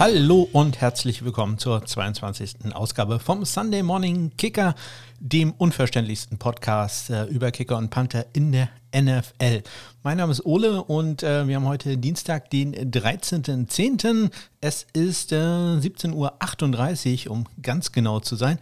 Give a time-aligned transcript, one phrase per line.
[0.00, 2.72] Hallo und herzlich willkommen zur 22.
[2.72, 4.74] Ausgabe vom Sunday Morning Kicker,
[5.18, 9.62] dem unverständlichsten Podcast äh, über Kicker und Panther in der NFL.
[10.02, 14.30] Mein Name ist Ole und äh, wir haben heute Dienstag, den 13.10.
[14.62, 18.58] Es ist äh, 17.38 Uhr, um ganz genau zu sein.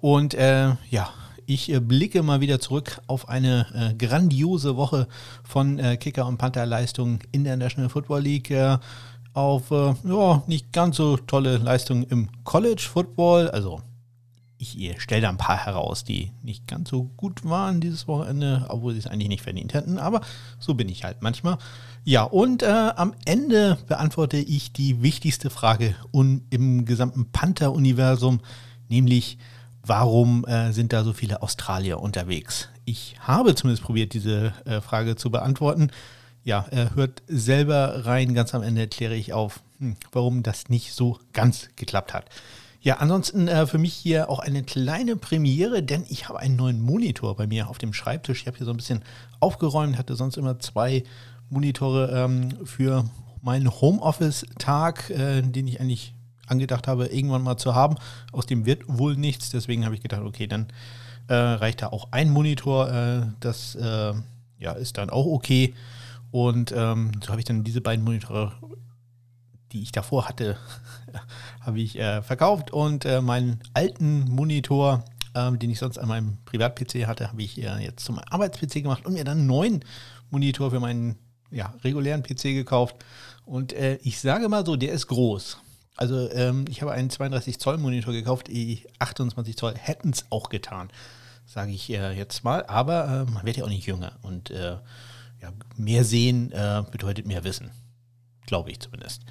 [0.00, 1.14] Und äh, ja,
[1.46, 5.06] ich äh, blicke mal wieder zurück auf eine äh, grandiose Woche
[5.44, 8.50] von äh, Kicker- und Panther-Leistungen in der National Football League.
[8.50, 8.78] Äh,
[9.32, 13.50] auf äh, ja, nicht ganz so tolle Leistungen im College Football.
[13.50, 13.82] Also
[14.60, 18.92] ich stelle da ein paar heraus, die nicht ganz so gut waren dieses Wochenende, obwohl
[18.92, 19.98] sie es eigentlich nicht verdient hätten.
[19.98, 20.20] Aber
[20.58, 21.56] so bin ich halt manchmal.
[22.04, 28.40] Ja, und äh, am Ende beantworte ich die wichtigste Frage im gesamten Panther-Universum,
[28.88, 29.38] nämlich
[29.82, 32.68] warum äh, sind da so viele Australier unterwegs?
[32.84, 35.90] Ich habe zumindest probiert, diese äh, Frage zu beantworten
[36.44, 38.34] ja, hört selber rein.
[38.34, 42.24] Ganz am Ende erkläre ich auf, hm, warum das nicht so ganz geklappt hat.
[42.82, 46.80] Ja, ansonsten äh, für mich hier auch eine kleine Premiere, denn ich habe einen neuen
[46.80, 48.40] Monitor bei mir auf dem Schreibtisch.
[48.40, 49.02] Ich habe hier so ein bisschen
[49.38, 51.04] aufgeräumt, hatte sonst immer zwei
[51.50, 53.04] Monitore ähm, für
[53.42, 56.14] meinen Homeoffice-Tag, äh, den ich eigentlich
[56.46, 57.96] angedacht habe, irgendwann mal zu haben.
[58.32, 60.66] Aus dem wird wohl nichts, deswegen habe ich gedacht, okay, dann
[61.28, 62.90] äh, reicht da auch ein Monitor.
[62.90, 64.14] Äh, das äh,
[64.58, 65.74] ja, ist dann auch okay.
[66.30, 68.52] Und ähm, so habe ich dann diese beiden Monitore,
[69.72, 70.56] die ich davor hatte,
[71.60, 76.38] habe ich äh, verkauft und äh, meinen alten Monitor, äh, den ich sonst an meinem
[76.44, 79.84] Privat-PC hatte, habe ich äh, jetzt zum Arbeits-PC gemacht und mir dann einen neuen
[80.30, 81.16] Monitor für meinen
[81.50, 82.96] ja, regulären PC gekauft.
[83.44, 85.58] Und äh, ich sage mal so, der ist groß.
[85.96, 88.48] Also ähm, ich habe einen 32 Zoll Monitor gekauft,
[89.00, 90.88] 28 Zoll hätten es auch getan,
[91.44, 92.64] sage ich äh, jetzt mal.
[92.66, 94.50] Aber man wird ja auch nicht jünger und
[95.42, 97.70] ja, mehr sehen äh, bedeutet mehr Wissen.
[98.46, 99.22] Glaube ich zumindest.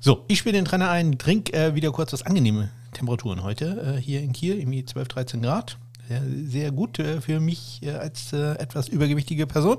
[0.00, 4.00] So, ich spiele den Trainer ein, trink äh, wieder kurz was angenehme Temperaturen heute äh,
[4.00, 5.78] hier in Kiel, irgendwie 12, 13 Grad.
[6.08, 9.78] Sehr, sehr gut äh, für mich äh, als äh, etwas übergewichtige Person.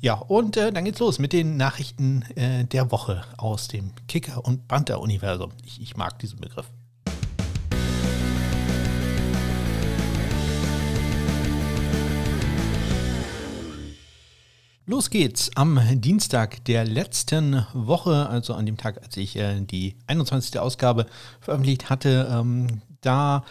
[0.00, 5.52] Ja, und dann geht's los mit den Nachrichten der Woche aus dem Kicker- und Banter-Universum.
[5.64, 6.70] Ich, ich mag diesen Begriff.
[14.86, 19.96] Los geht's am Dienstag der letzten Woche, also an dem Tag, als ich äh, die
[20.08, 20.58] 21.
[20.58, 21.06] Ausgabe
[21.40, 22.28] veröffentlicht hatte.
[22.30, 23.44] Ähm, da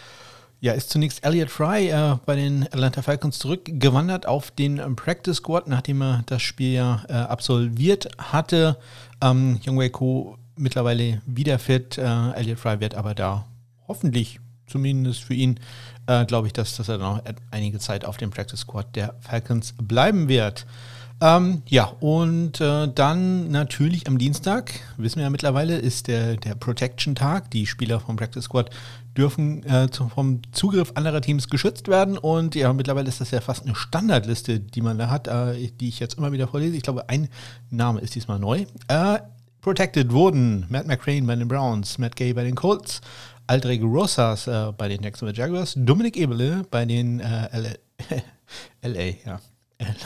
[0.60, 5.66] ja, ist zunächst Elliot Fry äh, bei den Atlanta Falcons zurückgewandert auf den Practice Squad,
[5.66, 8.78] nachdem er das Spiel ja äh, absolviert hatte.
[9.20, 10.38] Ähm, Youngway Co.
[10.54, 11.98] mittlerweile wieder fit.
[11.98, 13.44] Äh, Elliot Fry wird aber da
[13.88, 15.58] hoffentlich zumindest für ihn,
[16.06, 17.20] äh, glaube ich, dass, dass er noch
[17.50, 20.64] einige Zeit auf dem Practice Squad der Falcons bleiben wird.
[21.20, 26.54] Ähm, ja, und äh, dann natürlich am Dienstag, wissen wir ja mittlerweile, ist der, der
[26.54, 27.50] Protection-Tag.
[27.50, 28.70] Die Spieler vom Practice Squad
[29.16, 32.18] dürfen äh, zum, vom Zugriff anderer Teams geschützt werden.
[32.18, 35.88] Und ja, mittlerweile ist das ja fast eine Standardliste, die man da hat, äh, die
[35.88, 36.76] ich jetzt immer wieder vorlese.
[36.76, 37.28] Ich glaube, ein
[37.70, 38.66] Name ist diesmal neu.
[38.88, 39.18] Äh,
[39.60, 43.00] protected wurden Matt McCrane bei den Browns, Matt Gay bei den Colts,
[43.46, 47.74] Aldrich Rosas äh, bei den Jacksonville Jaguars, Dominik Ebele bei den LA,
[48.82, 49.40] LA ja,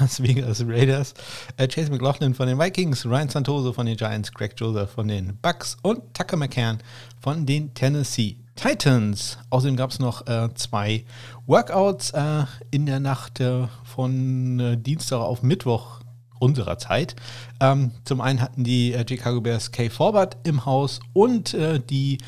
[0.01, 1.15] Las Vegas Raiders,
[1.57, 5.37] äh, Chase McLaughlin von den Vikings, Ryan Santoso von den Giants, Greg Joseph von den
[5.43, 6.79] Bucks und Tucker McCann
[7.21, 9.39] von den Tennessee Titans.
[9.51, 11.05] Außerdem gab es noch äh, zwei
[11.47, 16.01] Workouts äh, in der Nacht äh, von äh, Dienstag auf Mittwoch
[16.41, 17.15] unserer Zeit.
[17.61, 21.57] Ähm, zum einen hatten die äh, Chicago Bears Kay Forward im Haus und
[21.91, 22.19] die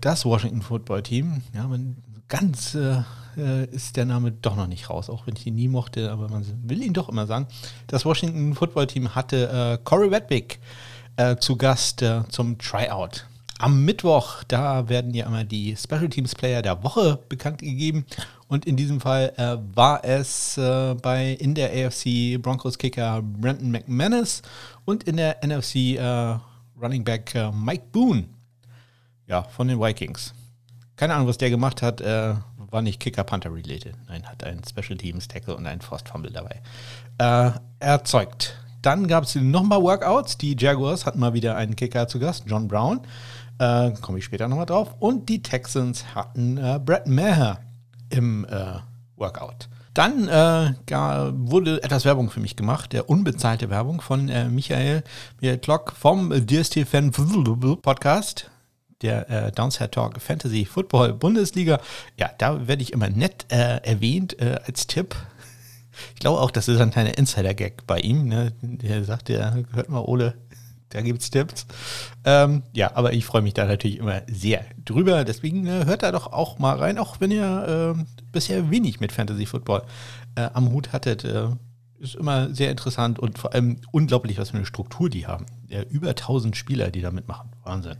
[0.00, 1.42] das Washington Football Team.
[1.52, 1.68] Ja,
[2.26, 2.74] ganz
[3.36, 6.28] äh, ist der Name doch noch nicht raus, auch wenn ich ihn nie mochte, aber
[6.28, 7.46] man will ihn doch immer sagen.
[7.86, 10.58] Das Washington Football Team hatte äh, Corey Redwick
[11.16, 13.26] äh, zu Gast äh, zum Tryout.
[13.58, 18.06] Am Mittwoch, da werden ja immer die Special Teams Player der Woche bekannt gegeben.
[18.48, 23.70] Und in diesem Fall äh, war es äh, bei in der AFC Broncos Kicker Brandon
[23.70, 24.42] McManus
[24.84, 25.98] und in der NFC
[26.80, 28.24] Running Back Mike Boone.
[29.28, 30.34] Ja, von den Vikings.
[30.96, 32.00] Keine Ahnung, was der gemacht hat.
[32.00, 32.34] Äh,
[32.72, 33.94] war nicht Kicker-Panther-related.
[34.08, 36.60] Nein, hat einen Special Teams Tackle und einen Forced Fumble dabei.
[37.18, 38.56] Äh, erzeugt.
[38.80, 40.38] Dann gab es nochmal Workouts.
[40.38, 43.00] Die Jaguars hatten mal wieder einen Kicker zu Gast, John Brown.
[43.58, 44.94] Äh, Komme ich später nochmal drauf.
[44.98, 47.60] Und die Texans hatten äh, Brett Maher
[48.10, 48.80] im äh,
[49.16, 49.68] Workout.
[49.94, 50.72] Dann äh,
[51.34, 55.04] wurde etwas Werbung für mich gemacht, der unbezahlte Werbung von äh, Michael,
[55.40, 58.51] Michael Klock vom DST Fan Podcast
[59.02, 61.80] der äh, Downside Talk Fantasy Football Bundesliga.
[62.18, 65.16] Ja, da werde ich immer nett äh, erwähnt äh, als Tipp.
[66.14, 68.26] Ich glaube auch, das ist ein kleiner Insider-Gag bei ihm.
[68.26, 68.52] Ne?
[68.62, 70.34] Der sagt, ja, hört mal, Ole,
[70.92, 71.66] da gibt es Tipps.
[72.24, 75.24] Ähm, ja, aber ich freue mich da natürlich immer sehr drüber.
[75.24, 79.12] Deswegen äh, hört da doch auch mal rein, auch wenn ihr äh, bisher wenig mit
[79.12, 79.82] Fantasy Football
[80.34, 81.24] äh, am Hut hattet.
[81.24, 81.48] Äh,
[81.98, 85.46] ist immer sehr interessant und vor allem unglaublich, was für eine Struktur die haben.
[85.88, 87.50] Über 1000 Spieler, die da mitmachen.
[87.62, 87.96] Wahnsinn.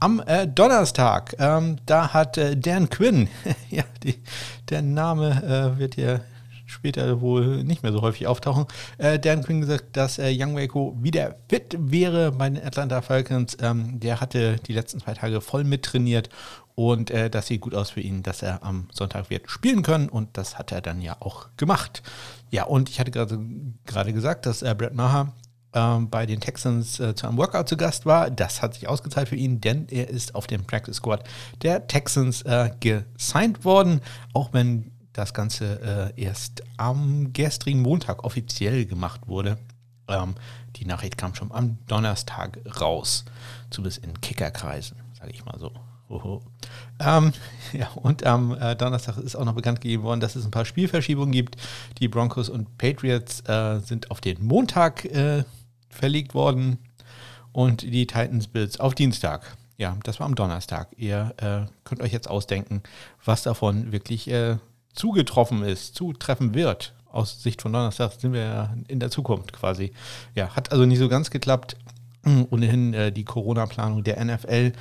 [0.00, 3.28] Am äh, Donnerstag, ähm, da hat äh, Dan Quinn,
[3.70, 4.22] ja, die,
[4.68, 6.20] der Name wird ja
[6.68, 8.66] später wohl nicht mehr so häufig auftauchen.
[8.98, 13.56] Äh, Dan Quinn gesagt, dass äh, Young Waco wieder fit wäre bei den Atlanta Falcons.
[13.60, 16.28] Ähm, der hatte die letzten zwei Tage voll mittrainiert
[16.74, 20.08] und äh, das sieht gut aus für ihn, dass er am Sonntag wird spielen können
[20.08, 22.02] und das hat er dann ja auch gemacht.
[22.50, 25.32] Ja, und ich hatte gerade gesagt, dass äh, Brett Maher
[25.74, 28.30] ähm, bei den Texans äh, zu einem Workout zu Gast war.
[28.30, 31.24] Das hat sich ausgezahlt für ihn, denn er ist auf dem Practice Squad
[31.62, 34.00] der Texans äh, gesigned worden,
[34.32, 39.58] auch wenn das Ganze äh, erst am gestrigen Montag offiziell gemacht wurde.
[40.06, 40.34] Ähm,
[40.76, 43.24] die Nachricht kam schon am Donnerstag raus,
[43.70, 45.72] zumindest in Kickerkreisen, sage ich mal so.
[47.00, 47.32] Ähm,
[47.72, 50.64] ja, und am äh, Donnerstag ist auch noch bekannt gegeben worden, dass es ein paar
[50.64, 51.56] Spielverschiebungen gibt.
[51.98, 55.44] Die Broncos und Patriots äh, sind auf den Montag äh,
[55.88, 56.78] verlegt worden
[57.52, 59.56] und die Titans Bills auf Dienstag.
[59.78, 60.88] Ja, das war am Donnerstag.
[60.96, 62.82] Ihr äh, könnt euch jetzt ausdenken,
[63.24, 64.56] was davon wirklich äh,
[64.92, 66.94] zugetroffen ist, zutreffen wird.
[67.10, 69.92] Aus Sicht von Donnerstag sind wir ja in der Zukunft quasi.
[70.34, 71.76] Ja, hat also nicht so ganz geklappt.
[72.50, 74.72] Ohnehin äh, die Corona-Planung der NFL.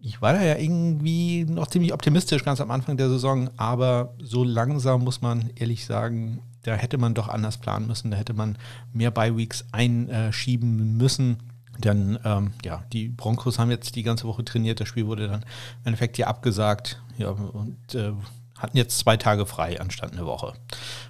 [0.00, 4.42] Ich war da ja irgendwie noch ziemlich optimistisch ganz am Anfang der Saison, aber so
[4.42, 8.10] langsam muss man ehrlich sagen, da hätte man doch anders planen müssen.
[8.10, 8.56] Da hätte man
[8.92, 11.38] mehr Bye-Weeks einschieben müssen.
[11.78, 14.80] Denn ähm, ja, die Broncos haben jetzt die ganze Woche trainiert.
[14.80, 17.00] Das Spiel wurde dann im Endeffekt hier abgesagt.
[17.16, 18.12] Ja, und äh,
[18.58, 20.52] hatten jetzt zwei Tage frei anstatt eine Woche.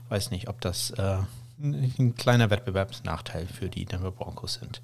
[0.08, 1.19] Weiß nicht, ob das äh,
[1.62, 4.82] ein kleiner Wettbewerbsnachteil für die Denver Broncos sind.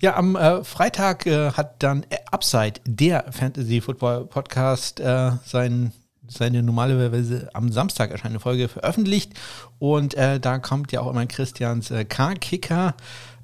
[0.00, 5.92] Ja, am äh, Freitag äh, hat dann Upside, der Fantasy Football Podcast, äh, sein,
[6.28, 9.32] seine normalerweise am Samstag erscheinende Folge veröffentlicht.
[9.78, 12.94] Und äh, da kommt ja auch immer Christians äh, K-Kicker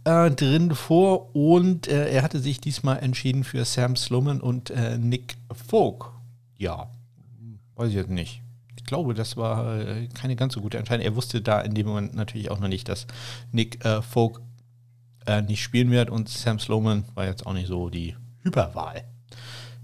[0.05, 1.35] äh, drin vor.
[1.35, 5.37] Und er hatte sich diesmal entschieden für Sam Sloman und Nick
[5.69, 6.11] Folk.
[6.57, 6.89] Ja,
[7.77, 8.43] weiß ich jetzt nicht
[8.83, 11.07] ich glaube, das war äh, keine ganz so gute Entscheidung.
[11.07, 13.07] Er wusste da in dem Moment natürlich auch noch nicht, dass
[13.53, 14.41] Nick äh, Folk
[15.25, 19.05] äh, nicht spielen wird und Sam Sloman war jetzt auch nicht so die Hyperwahl.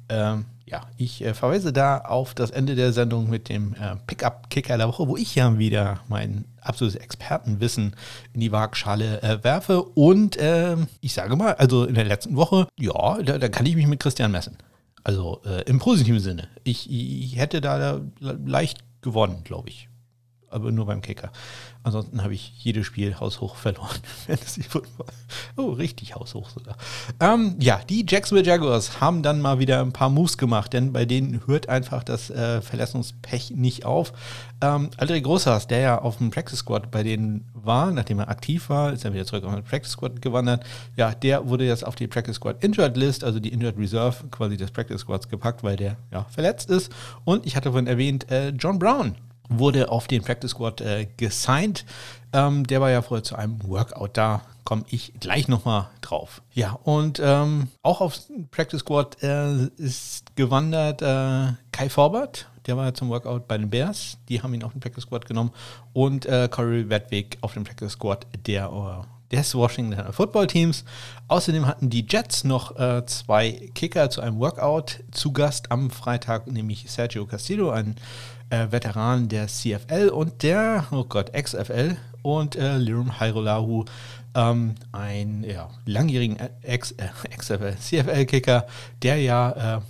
[0.08, 4.76] Ähm, ja, ich äh, verweise da auf das Ende der Sendung mit dem äh, Pickup-Kicker
[4.76, 7.96] der Woche, wo ich ja wieder mein absolutes Expertenwissen
[8.34, 9.82] in die Waagschale äh, werfe.
[9.82, 13.76] Und ähm, ich sage mal, also in der letzten Woche, ja, da, da kann ich
[13.76, 14.58] mich mit Christian messen.
[15.04, 16.48] Also äh, im positiven Sinne.
[16.64, 19.87] Ich, ich hätte da leicht gewonnen, glaube ich.
[20.50, 21.30] Aber nur beim Kicker.
[21.82, 23.96] Ansonsten habe ich jedes Spiel haushoch verloren.
[25.56, 26.76] oh, richtig haushoch sogar.
[27.20, 31.04] Ähm, ja, die Jacksonville Jaguars haben dann mal wieder ein paar Moves gemacht, denn bei
[31.04, 34.12] denen hört einfach das äh, Verletzungspech nicht auf.
[34.60, 38.68] Ähm, Aldrich Großhaus, der ja auf dem Practice Squad bei denen war, nachdem er aktiv
[38.70, 40.64] war, ist er wieder zurück auf den Practice Squad gewandert.
[40.96, 44.56] Ja, der wurde jetzt auf die Practice Squad Injured List, also die Injured Reserve quasi
[44.56, 46.92] des Practice Squads gepackt, weil der ja verletzt ist.
[47.24, 49.14] Und ich hatte vorhin erwähnt, äh, John Brown
[49.48, 51.84] wurde auf den Practice Squad äh, gesigned.
[52.32, 54.42] Ähm, der war ja vorher zu einem Workout da.
[54.64, 56.42] Komme ich gleich nochmal drauf.
[56.52, 62.48] Ja, und ähm, auch auf Practice Squad äh, ist gewandert äh, Kai Forbert.
[62.66, 64.18] Der war ja zum Workout bei den Bears.
[64.28, 65.52] Die haben ihn auf den Practice Squad genommen.
[65.94, 70.84] Und äh, Corey Wedwig auf dem Practice Squad der, äh, des Washington Football Teams.
[71.28, 76.46] Außerdem hatten die Jets noch äh, zwei Kicker zu einem Workout zu Gast am Freitag,
[76.46, 77.96] nämlich Sergio Castillo, ein
[78.50, 83.84] äh, Veteran der CFL und der, oh Gott, XFL und äh, Lirum Hairolahu,
[84.34, 88.66] ähm, ein ja, langjährigen Ex, äh, XFL, CFL-Kicker,
[89.02, 89.80] der ja äh,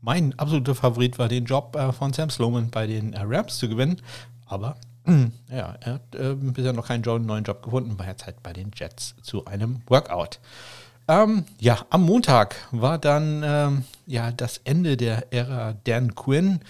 [0.00, 3.68] mein absoluter Favorit war, den Job äh, von Sam Sloman bei den äh, Rams zu
[3.68, 4.00] gewinnen.
[4.46, 4.76] Aber
[5.50, 8.70] ja, er hat äh, bisher noch keinen neuen Job gefunden, war jetzt halt bei den
[8.74, 10.38] Jets zu einem Workout.
[11.08, 16.60] Ähm, ja, am Montag war dann ähm, ja das Ende der Ära Dan Quinn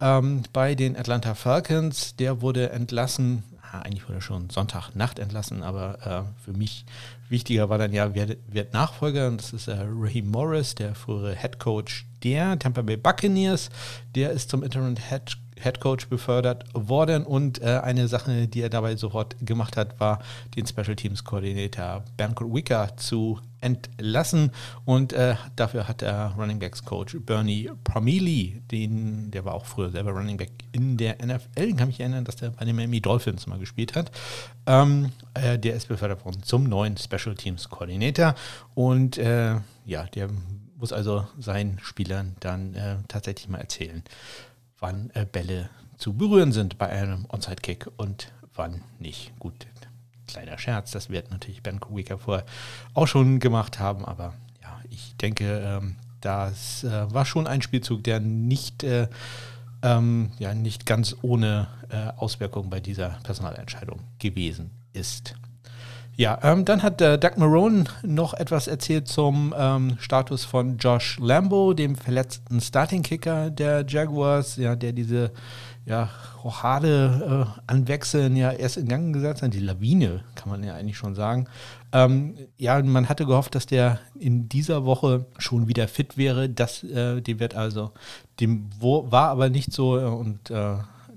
[0.00, 2.16] ähm, bei den Atlanta Falcons.
[2.16, 6.84] Der wurde entlassen, ah, eigentlich wurde er schon Sonntagnacht entlassen, aber äh, für mich
[7.28, 9.28] wichtiger war dann ja, wer wird Nachfolger?
[9.28, 13.70] Und das ist äh, Raheem Morris, der frühere Head Coach der Tampa Bay Buccaneers.
[14.14, 17.24] Der ist zum Interim Head Head Coach befördert worden.
[17.24, 20.20] Und äh, eine Sache, die er dabei sofort gemacht hat, war
[20.56, 24.52] den Special Teams Koordinator Bamco Wicker zu entlassen.
[24.84, 29.90] Und äh, dafür hat er Running Backs Coach Bernie Pramili, den, der war auch früher
[29.90, 33.46] selber Running Back in der NFL, kann mich erinnern, dass der bei den Miami Dolphins
[33.46, 34.10] mal gespielt hat.
[34.66, 38.34] Ähm, äh, der ist befördert worden zum neuen Special Teams Koordinator.
[38.74, 40.28] Und äh, ja, der
[40.78, 44.02] muss also seinen Spielern dann äh, tatsächlich mal erzählen,
[44.78, 49.32] wann äh, Bälle zu berühren sind bei einem Onside-Kick und wann nicht.
[49.38, 49.66] Gut,
[50.26, 52.44] kleiner Scherz, das wird natürlich Ben Kubica vorher
[52.94, 58.04] auch schon gemacht haben, aber ja, ich denke, ähm, das äh, war schon ein Spielzug,
[58.04, 59.08] der nicht, äh,
[59.82, 65.36] ähm, ja, nicht ganz ohne äh, Auswirkungen bei dieser Personalentscheidung gewesen ist.
[66.18, 71.18] Ja, ähm, dann hat äh, Doug Marone noch etwas erzählt zum ähm, Status von Josh
[71.20, 75.30] Lambo, dem verletzten Starting-Kicker der Jaguars, ja, der diese
[75.84, 76.08] ja,
[76.42, 79.52] Rochade äh, anwechseln ja erst in Gang gesetzt hat.
[79.52, 81.48] Die Lawine, kann man ja eigentlich schon sagen.
[81.92, 86.48] Ähm, ja, man hatte gehofft, dass der in dieser Woche schon wieder fit wäre.
[86.48, 87.92] Das, äh, dem wird also,
[88.40, 90.76] dem wo, war aber nicht so äh, und äh,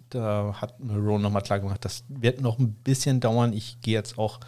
[0.09, 3.53] da hat Marone nochmal klar gemacht, das wird noch ein bisschen dauern.
[3.53, 4.39] Ich gehe jetzt auch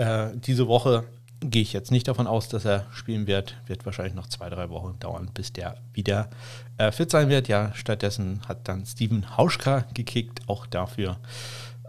[0.00, 1.04] äh, diese Woche
[1.40, 3.56] gehe ich jetzt nicht davon aus, dass er spielen wird.
[3.66, 6.28] Wird wahrscheinlich noch zwei, drei Wochen dauern, bis der wieder
[6.78, 7.48] äh, fit sein wird.
[7.48, 10.48] Ja, stattdessen hat dann Steven Hauschka gekickt.
[10.48, 11.18] Auch dafür,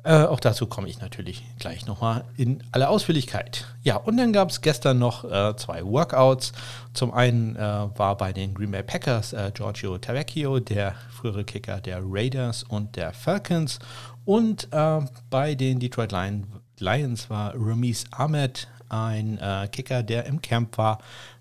[0.03, 3.65] äh, auch dazu komme ich natürlich gleich nochmal in aller Ausführlichkeit.
[3.81, 6.51] Ja, und dann gab es gestern noch äh, zwei Workouts.
[6.93, 11.79] Zum einen äh, war bei den Green Bay Packers äh, Giorgio Tavecchio, der frühere Kicker
[11.79, 13.79] der Raiders und der Falcons.
[14.23, 16.45] Und bei den Detroit Lions
[16.81, 20.99] Lions war Ramiz Ahmed, ein äh, Kicker, der im Camp war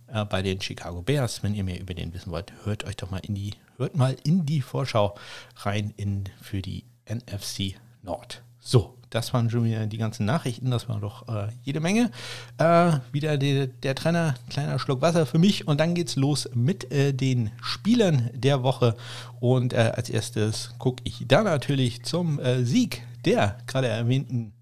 [0.09, 1.43] äh, bei den Chicago Bears.
[1.43, 4.17] Wenn ihr mehr über den wissen wollt, hört euch doch mal in die, hört mal
[4.23, 5.17] in die Vorschau
[5.57, 8.43] rein in, für die NFC Nord.
[8.61, 12.11] So, das waren schon wieder die ganzen Nachrichten, das war doch äh, jede Menge.
[12.59, 16.93] Äh, wieder die, der Trainer, kleiner Schluck Wasser für mich und dann geht's los mit
[16.93, 18.95] äh, den Spielern der Woche.
[19.41, 24.55] Und äh, als erstes gucke ich da natürlich zum Sieg der gerade erwähnten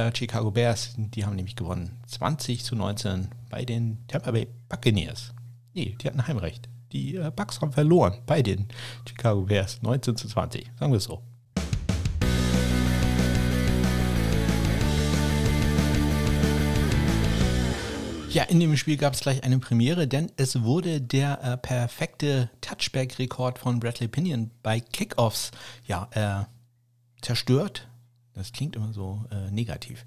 [0.00, 1.98] äh, Chicago Bears, die haben nämlich gewonnen.
[2.06, 5.32] 20 zu 19 bei den Tampa Bay Buccaneers.
[5.74, 6.68] Nee, die hatten Heimrecht.
[6.92, 8.66] Die äh, Bucks haben verloren bei den
[9.08, 9.82] Chicago Bears.
[9.82, 11.22] 19 zu 20, sagen wir es so.
[18.30, 22.48] Ja, in dem Spiel gab es gleich eine Premiere, denn es wurde der äh, perfekte
[22.60, 25.50] Touchback-Rekord von Bradley Pinion bei Kickoffs
[25.86, 26.44] ja, äh,
[27.22, 27.89] zerstört.
[28.34, 30.04] Das klingt immer so äh, negativ.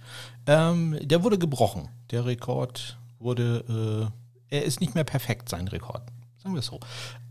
[0.47, 1.89] Ähm, der wurde gebrochen.
[2.11, 4.11] Der Rekord wurde,
[4.49, 6.03] äh, er ist nicht mehr perfekt, sein Rekord.
[6.43, 6.79] Sagen wir es so.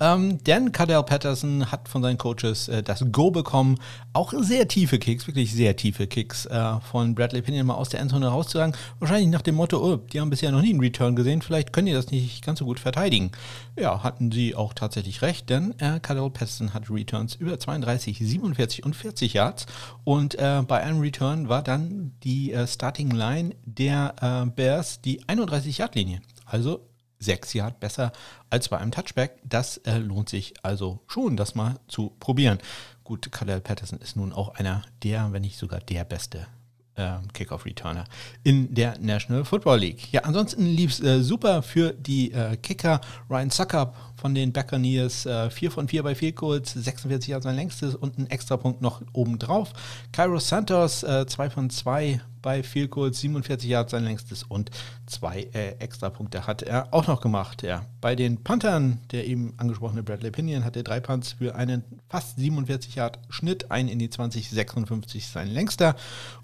[0.01, 3.79] Ähm, denn Cadell Patterson hat von seinen Coaches äh, das Go bekommen.
[4.15, 8.01] Auch sehr tiefe Kicks, wirklich sehr tiefe Kicks äh, von Bradley Pinion mal aus der
[8.01, 8.75] Endzone rauszusagen.
[9.01, 11.89] Wahrscheinlich nach dem Motto, oh, die haben bisher noch nie einen Return gesehen, vielleicht können
[11.89, 13.33] die das nicht ganz so gut verteidigen.
[13.79, 18.83] Ja, hatten sie auch tatsächlich recht, denn äh, Cadell Patterson hat Returns über 32, 47
[18.83, 19.67] und 40 Yards.
[20.05, 25.23] Und äh, bei einem Return war dann die äh, Starting Line der äh, Bears die
[25.25, 26.23] 31-Yard-Linie.
[26.47, 26.89] Also
[27.23, 28.13] sechs Yard besser
[28.51, 29.39] als bei einem Touchback.
[29.45, 32.59] Das äh, lohnt sich also schon, das mal zu probieren.
[33.05, 36.47] Gut, Cadell Patterson ist nun auch einer der, wenn nicht sogar der beste
[36.95, 38.05] äh, Kickoff-Returner
[38.43, 40.13] in der National Football League.
[40.13, 43.01] Ja, ansonsten lief es äh, super für die äh, Kicker.
[43.31, 47.57] Ryan Suckup von den Buccaneers, äh, 4 von 4 bei Field Goals, 46 Jahre sein
[47.57, 49.73] längstes und ein Extrapunkt noch obendrauf.
[50.13, 54.71] Cairo Santos, äh, 2 von 2 bei Field Goals, 47 Yards sein längstes und
[55.07, 57.63] zwei äh, Extrapunkte hat er auch noch gemacht.
[57.63, 57.87] Ja.
[58.01, 62.97] Bei den Panthern, der eben angesprochene Bradley Pinion, hatte drei Punts für einen fast 47
[62.97, 65.95] Yard Schnitt, ein in die 20, 56 sein längster.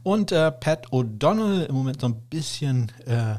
[0.02, 3.36] Und äh, Pat O'Donnell, im Moment so ein bisschen äh,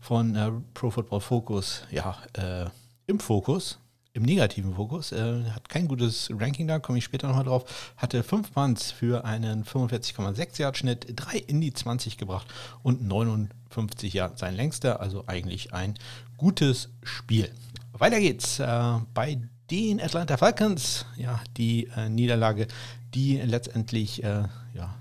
[0.00, 2.66] von äh, Pro Football Focus, ja, äh,
[3.06, 3.78] im Fokus
[4.18, 5.12] im negativen Fokus.
[5.12, 7.92] Äh, hat kein gutes Ranking da, komme ich später nochmal drauf.
[7.96, 12.46] Hatte fünf Punts für einen 45,6 Yard Schnitt, drei in die 20 gebracht
[12.82, 15.00] und 59 Yard sein längster.
[15.00, 15.94] Also eigentlich ein
[16.36, 17.50] gutes Spiel.
[17.92, 21.06] Weiter geht's äh, bei den Atlanta Falcons.
[21.16, 22.66] Ja, die äh, Niederlage,
[23.14, 24.44] die letztendlich äh,
[24.74, 24.94] ja,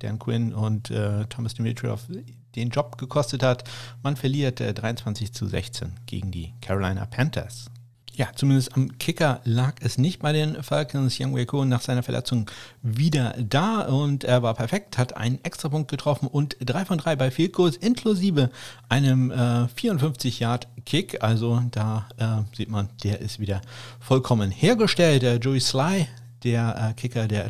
[0.00, 2.06] Dan Quinn und äh, Thomas Dimitrov
[2.54, 3.64] den Job gekostet hat.
[4.02, 7.71] Man verliert 23 äh, zu 16 gegen die Carolina Panthers.
[8.14, 11.18] Ja, zumindest am Kicker lag es nicht bei den Falcons.
[11.18, 12.50] Young Wei nach seiner Verletzung
[12.82, 17.30] wieder da und er war perfekt, hat einen Extrapunkt getroffen und drei von drei bei
[17.30, 18.50] Field Goals inklusive
[18.90, 21.22] einem äh, 54-Yard-Kick.
[21.22, 23.62] Also da äh, sieht man, der ist wieder
[23.98, 25.22] vollkommen hergestellt.
[25.22, 26.06] Der Joey Sly,
[26.44, 27.48] der äh, Kicker der,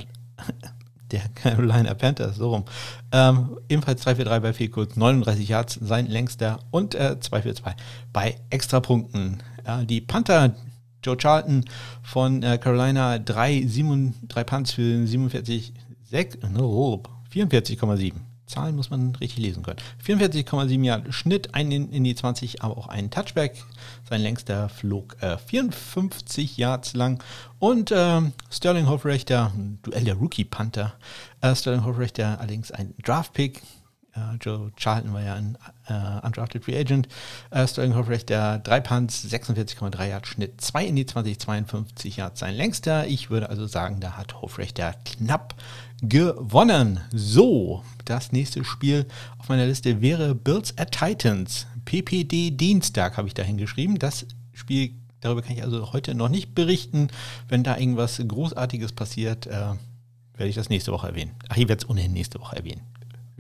[1.11, 2.65] der Carolina Panthers, so rum.
[3.11, 7.75] Ähm, ebenfalls 3-4-3 bei Field 39 Yards, sein längster und äh, 2-4-2
[8.13, 9.43] bei Extrapunkten.
[9.65, 10.55] Äh, die Panther,
[11.05, 11.65] Joe Charlton
[12.03, 17.03] von äh, Carolina, 3, 7, 3 Punts für 47, 6, no,
[17.33, 18.13] 44,7.
[18.47, 19.79] Zahlen muss man richtig lesen können.
[20.05, 23.65] 44,7 Jahre Schnitt, ein in, die 20, aber auch ein Touchback.
[24.09, 27.23] Sein längster flog äh, 54 Yards lang.
[27.59, 29.53] Und äh, Sterling Hofrechter,
[29.83, 30.93] Duell der Rookie-Panther.
[31.41, 33.63] Äh, Sterling Hofrechter allerdings ein Draft-Pick.
[34.15, 35.57] Uh, Joe Charlton war ja ein
[35.89, 37.09] uh, undrafted Free Agent.
[37.51, 42.55] Uh, Sterling Hofrechter, drei Punts, 46,3 Yards Schnitt, 2 in die 20, 52 Yards sein
[42.55, 43.07] längster.
[43.07, 45.55] Ich würde also sagen, da hat Hofrechter knapp
[46.03, 47.01] gewonnen.
[47.11, 49.07] So, das nächste Spiel
[49.39, 51.67] auf meiner Liste wäre Bills at Titans.
[51.87, 53.99] PPD Dienstag habe ich da hingeschrieben.
[53.99, 57.09] Das Spiel, darüber kann ich also heute noch nicht berichten.
[57.49, 59.73] Wenn da irgendwas Großartiges passiert, äh,
[60.35, 61.33] werde ich das nächste Woche erwähnen.
[61.49, 62.92] Ach, ich werde es ohnehin nächste Woche erwähnen.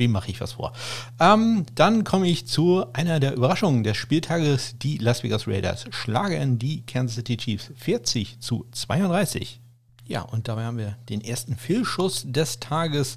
[0.03, 0.73] Wem mache ich was vor?
[1.21, 4.75] Ähm, dann komme ich zu einer der Überraschungen des Spieltages.
[4.83, 9.61] Die Las Vegas Raiders schlagen die Kansas City Chiefs 40 zu 32.
[10.09, 13.17] Ja, und dabei haben wir den ersten Fehlschuss des Tages.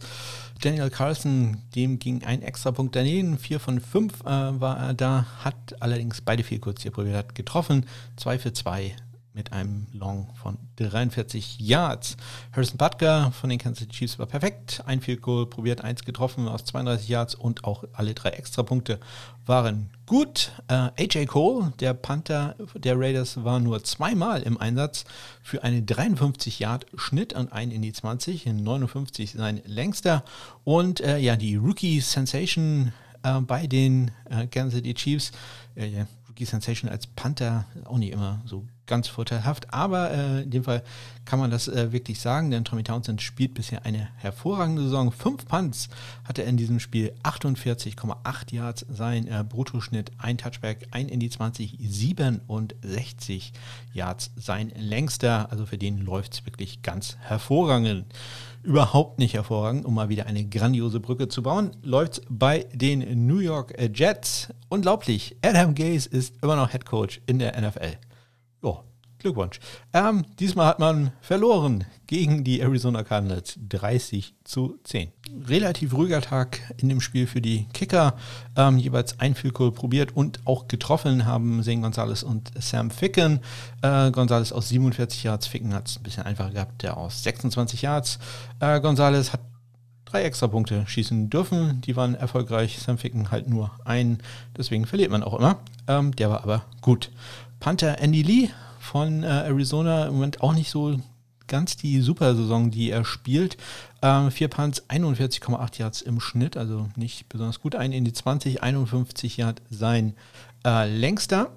[0.62, 3.40] Daniel Carlson, dem ging ein extra Punkt daneben.
[3.40, 7.34] Vier von fünf äh, war er da, hat allerdings beide vier kurz hier probiert, hat
[7.34, 7.88] getroffen.
[8.16, 8.96] Zwei für zwei
[9.36, 12.16] mit einem Long von 43 Yards.
[12.54, 14.82] Harrison Butker von den Kansas City Chiefs war perfekt.
[14.86, 19.00] Ein Field Goal probiert, eins getroffen aus 32 Yards und auch alle drei Extrapunkte
[19.46, 20.52] waren gut.
[20.70, 25.04] Äh, AJ Cole, der Panther der Raiders, war nur zweimal im Einsatz
[25.44, 30.24] für einen 53 Yard Schnitt und ein in die 20, in 59 sein längster.
[30.64, 35.32] Und äh, ja, die Rookie Sensation äh, bei den äh, Kansas City Chiefs,
[35.76, 39.74] äh, Rookie Sensation als Panther auch nicht immer so ganz vorteilhaft.
[39.74, 40.84] Aber äh, in dem Fall
[41.26, 45.12] kann man das äh, wirklich sagen, denn Tommy Townsend spielt bisher eine hervorragende Saison.
[45.12, 45.90] Fünf Punts
[46.24, 51.30] hatte er in diesem Spiel, 48,8 Yards sein äh, Bruttoschnitt, ein Touchback, ein in die
[51.30, 53.54] 20, 67
[53.94, 55.52] Yards sein längster.
[55.52, 58.06] Also für den läuft es wirklich ganz hervorragend.
[58.64, 63.38] Überhaupt nicht hervorragend, um mal wieder eine grandiose Brücke zu bauen, läuft bei den New
[63.38, 64.50] York Jets.
[64.70, 67.98] Unglaublich, Adam Gaze ist immer noch Head Coach in der NFL.
[69.20, 69.60] Glückwunsch.
[69.94, 75.12] Ähm, diesmal hat man verloren gegen die Arizona Cardinals 30 zu 10.
[75.48, 78.16] Relativ ruhiger Tag in dem Spiel für die Kicker.
[78.56, 83.40] Ähm, jeweils ein Field probiert und auch getroffen haben Zane Gonzalez und Sam Ficken.
[83.82, 87.82] Äh, Gonzalez aus 47 Yards, Ficken hat es ein bisschen einfacher gehabt, der aus 26
[87.82, 88.20] Yards.
[88.60, 89.42] Äh, Gonzalez hat
[90.06, 91.82] drei extra Punkte schießen dürfen.
[91.82, 92.80] Die waren erfolgreich.
[92.80, 94.20] Sam Ficken halt nur einen.
[94.58, 95.60] Deswegen verliert man auch immer.
[95.88, 97.12] Ähm, der war aber gut.
[97.60, 98.50] Panther Andy Lee
[98.86, 101.00] von äh, Arizona im Moment auch nicht so
[101.48, 103.58] ganz die Super-Saison, die er spielt.
[104.02, 107.76] Ähm, vier Punts, 41,8 Yards im Schnitt, also nicht besonders gut.
[107.76, 110.14] Ein in die 20, 51 Yards sein
[110.66, 111.52] äh, längster.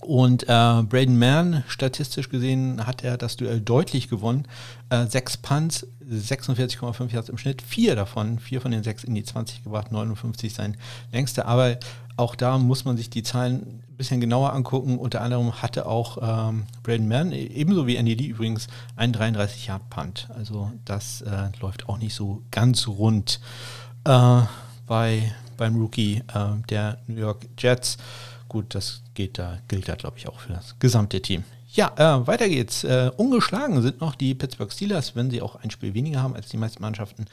[0.00, 4.46] Und äh, Braden Mann, statistisch gesehen, hat er das Duell deutlich gewonnen.
[4.88, 9.24] Äh, sechs Punts, 46,5 Yards im Schnitt, vier davon, vier von den sechs in die
[9.24, 10.78] 20 gebracht, 59 sein
[11.12, 11.44] längster.
[11.46, 11.76] Aber
[12.20, 14.98] auch da muss man sich die Zahlen ein bisschen genauer angucken.
[14.98, 19.88] Unter anderem hatte auch ähm, Braden Mann, ebenso wie Andy Lee übrigens, einen 33 Yard
[19.88, 20.28] Punt.
[20.36, 23.40] Also das äh, läuft auch nicht so ganz rund
[24.04, 24.42] äh,
[24.86, 27.96] bei, beim Rookie äh, der New York Jets.
[28.48, 31.44] Gut, das geht da, gilt da, glaube ich, auch für das gesamte Team.
[31.80, 32.84] Ja, äh, weiter geht's.
[32.84, 36.50] Äh, ungeschlagen sind noch die Pittsburgh Steelers, wenn sie auch ein Spiel weniger haben als
[36.50, 37.24] die meisten Mannschaften.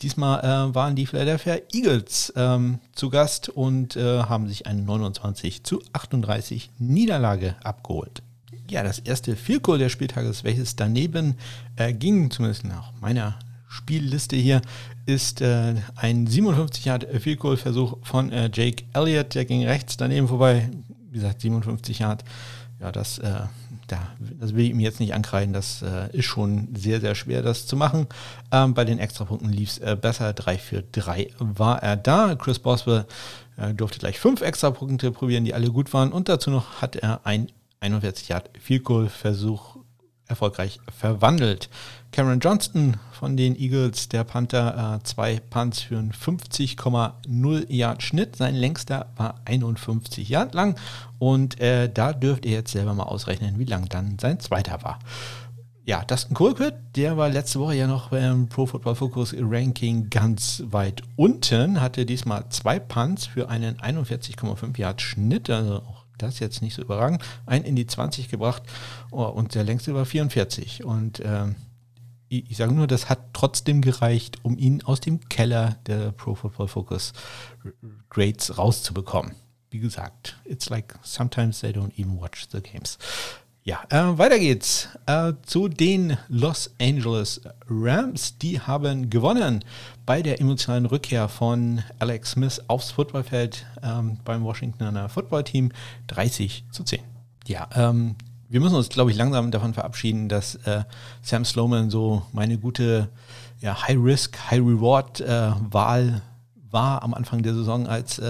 [0.00, 5.64] Diesmal äh, waren die Philadelphia Eagles ähm, zu Gast und äh, haben sich eine 29
[5.64, 8.22] zu 38 Niederlage abgeholt.
[8.70, 11.34] Ja, das erste Field Goal des Spieltages, welches daneben
[11.74, 14.62] äh, ging, zumindest nach meiner Spielliste hier,
[15.06, 20.28] ist äh, ein 57 Yard Field Goal Versuch von Jake Elliott, der ging rechts daneben
[20.28, 20.70] vorbei.
[21.10, 22.22] Wie gesagt, 57 Yard.
[22.78, 23.20] Ja, das
[23.86, 27.42] da, das will ich ihm jetzt nicht ankreiden, das äh, ist schon sehr, sehr schwer,
[27.42, 28.06] das zu machen.
[28.50, 32.34] Ähm, bei den Extrapunkten lief es äh, besser, 3 für 3 war er da.
[32.34, 33.06] Chris Boswell
[33.56, 37.20] äh, durfte gleich fünf Extrapunkte probieren, die alle gut waren und dazu noch hat er
[37.24, 37.48] ein
[37.80, 39.76] 41 Yard Field Goal Versuch
[40.28, 41.68] erfolgreich verwandelt.
[42.12, 48.36] Cameron Johnston von den Eagles, der Panther, äh, zwei Punts für einen 50,0 Yard Schnitt.
[48.36, 50.78] Sein längster war 51 Yard lang
[51.18, 54.98] und äh, da dürft ihr jetzt selber mal ausrechnen, wie lang dann sein zweiter war.
[55.84, 60.64] Ja, Dustin Colquitt, der war letzte Woche ja noch beim Pro Football Focus Ranking ganz
[60.66, 66.62] weit unten, hatte diesmal zwei Punts für einen 41,5 Yard Schnitt, also auch das jetzt
[66.62, 68.62] nicht so überragend, ein in die 20 gebracht
[69.10, 70.84] oh, und der längste war 44.
[70.84, 71.56] Und ähm,
[72.28, 76.34] ich, ich sage nur, das hat trotzdem gereicht, um ihn aus dem Keller der Pro
[76.34, 77.12] Football Focus
[78.10, 79.34] Grades rauszubekommen.
[79.70, 82.98] Wie gesagt, it's like sometimes they don't even watch the games.
[83.66, 88.38] Ja, äh, weiter geht's äh, zu den Los Angeles Rams.
[88.38, 89.64] Die haben gewonnen
[90.06, 95.72] bei der emotionalen Rückkehr von Alex Smith aufs Footballfeld ähm, beim Washingtoner Football Team
[96.06, 97.00] 30 zu 10.
[97.48, 98.14] Ja, ähm,
[98.48, 100.84] wir müssen uns, glaube ich, langsam davon verabschieden, dass äh,
[101.22, 103.08] Sam Sloman so meine gute
[103.60, 106.20] ja, High-Risk, High-Reward-Wahl äh,
[106.70, 108.20] war am Anfang der Saison als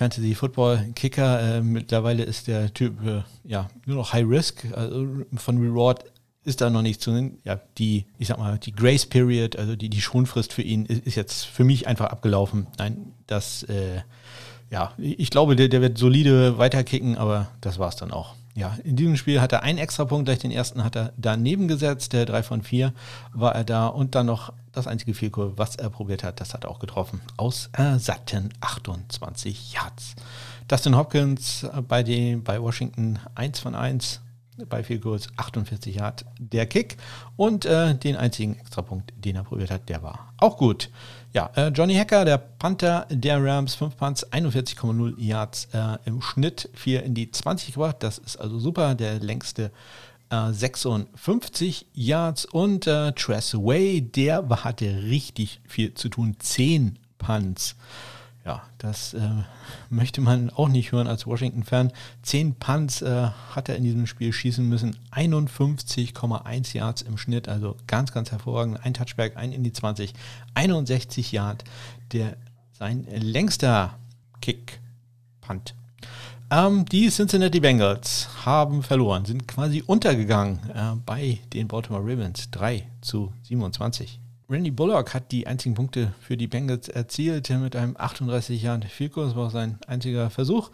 [0.00, 1.56] äh, Fantasy-Football-Kicker.
[1.56, 4.66] Äh, mittlerweile ist der Typ äh, ja nur noch High-Risk.
[4.74, 6.04] Also von Reward
[6.44, 7.38] ist da noch nichts zu nennen.
[7.44, 11.06] Ja, die, ich sag mal, die Grace Period, also die, die Schonfrist für ihn, ist,
[11.06, 12.66] ist jetzt für mich einfach abgelaufen.
[12.78, 14.00] Nein, das, äh,
[14.70, 18.34] ja, ich glaube, der, der wird solide weiterkicken, aber das war es dann auch.
[18.54, 21.68] Ja, in diesem Spiel hat er einen extra Punkt, gleich den ersten hat er daneben
[21.68, 22.92] gesetzt, der 3 von 4
[23.32, 26.64] war er da und dann noch das einzige Vielkohl, was er probiert hat, das hat
[26.64, 27.20] er auch getroffen.
[27.36, 30.14] Aus äh, satten 28 Yards.
[30.66, 34.20] Dustin Hopkins bei, den, bei Washington 1 von 1,
[34.68, 36.96] bei Field Goals 48 Yards der Kick
[37.36, 40.90] und äh, den einzigen Extrapunkt, den er probiert hat, der war auch gut.
[41.32, 46.68] Ja, äh, Johnny Hacker, der Panther der Rams, 5 Punts, 41,0 Yards äh, im Schnitt,
[46.74, 47.96] 4 in die 20 gebracht.
[48.00, 48.96] Das ist also super.
[48.96, 49.70] Der längste
[50.30, 52.46] äh, 56 Yards.
[52.46, 56.34] Und äh, Tress Way, der hatte richtig viel zu tun.
[56.38, 57.76] 10 Punts
[58.50, 59.20] ja, das äh,
[59.90, 61.92] möchte man auch nicht hören als Washington-Fan.
[62.22, 64.96] Zehn Punts äh, hat er in diesem Spiel schießen müssen.
[65.12, 68.84] 51,1 Yards im Schnitt, also ganz, ganz hervorragend.
[68.84, 70.14] Ein Touchback, ein in die 20,
[70.54, 71.62] 61 Yard.
[72.12, 72.36] Der,
[72.72, 73.98] sein längster
[74.40, 75.74] Kick-Punt.
[76.50, 82.50] Ähm, die Cincinnati Bengals haben verloren, sind quasi untergegangen äh, bei den Baltimore Ravens.
[82.50, 84.19] 3 zu 27.
[84.50, 89.28] Randy Bullock hat die einzigen Punkte für die Bengals erzielt mit einem 38 Jahren Vielkurs.
[89.28, 90.70] Das war sein einziger Versuch.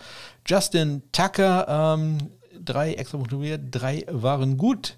[0.46, 2.16] Justin Tucker, ähm,
[2.64, 4.96] drei extra Punkte probiert, drei waren gut.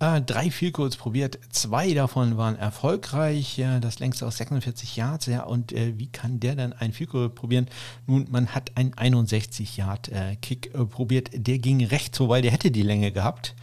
[0.00, 3.58] Äh, drei Vielkurs probiert, zwei davon waren erfolgreich.
[3.58, 5.26] Ja, das längste aus 46 Yards.
[5.26, 7.68] Ja, und äh, wie kann der dann ein Vielkurs probieren?
[8.08, 11.30] Nun, man hat einen 61 Yard äh, Kick äh, probiert.
[11.32, 13.54] Der ging rechts vorbei, der hätte die Länge gehabt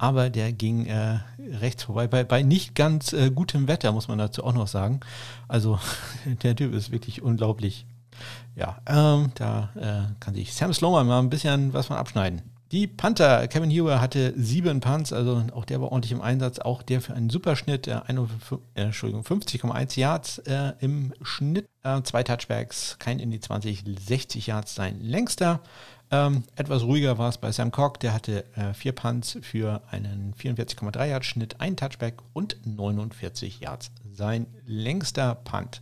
[0.00, 2.08] aber der ging äh, rechts vorbei.
[2.08, 5.00] Bei, bei nicht ganz äh, gutem Wetter, muss man dazu auch noch sagen.
[5.46, 5.78] Also
[6.42, 7.84] der Typ ist wirklich unglaublich.
[8.56, 12.40] Ja, ähm, da äh, kann sich Sam Sloman mal ein bisschen was von abschneiden.
[12.72, 16.82] Die Panther, Kevin Huber hatte sieben Punts, also auch der war ordentlich im Einsatz, auch
[16.82, 23.30] der für einen Superschnitt, äh, 50,1 Yards äh, im Schnitt, äh, zwei Touchbacks, kein in
[23.30, 25.60] die 20, 60 Yards sein längster.
[26.12, 30.34] Ähm, etwas ruhiger war es bei Sam Cock, der hatte äh, vier Punts für einen
[30.34, 33.92] 44,3 Yard Schnitt, ein Touchback und 49 Yards.
[34.12, 35.80] Sein längster Punt.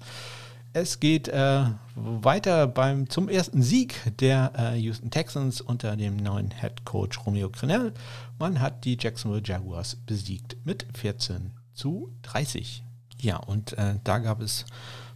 [0.74, 1.64] Es geht äh,
[1.94, 7.48] weiter beim, zum ersten Sieg der äh, Houston Texans unter dem neuen Head Coach Romeo
[7.48, 7.94] Crennel.
[8.38, 12.84] Man hat die Jacksonville Jaguars besiegt mit 14 zu 30.
[13.20, 14.66] Ja, und äh, da gab es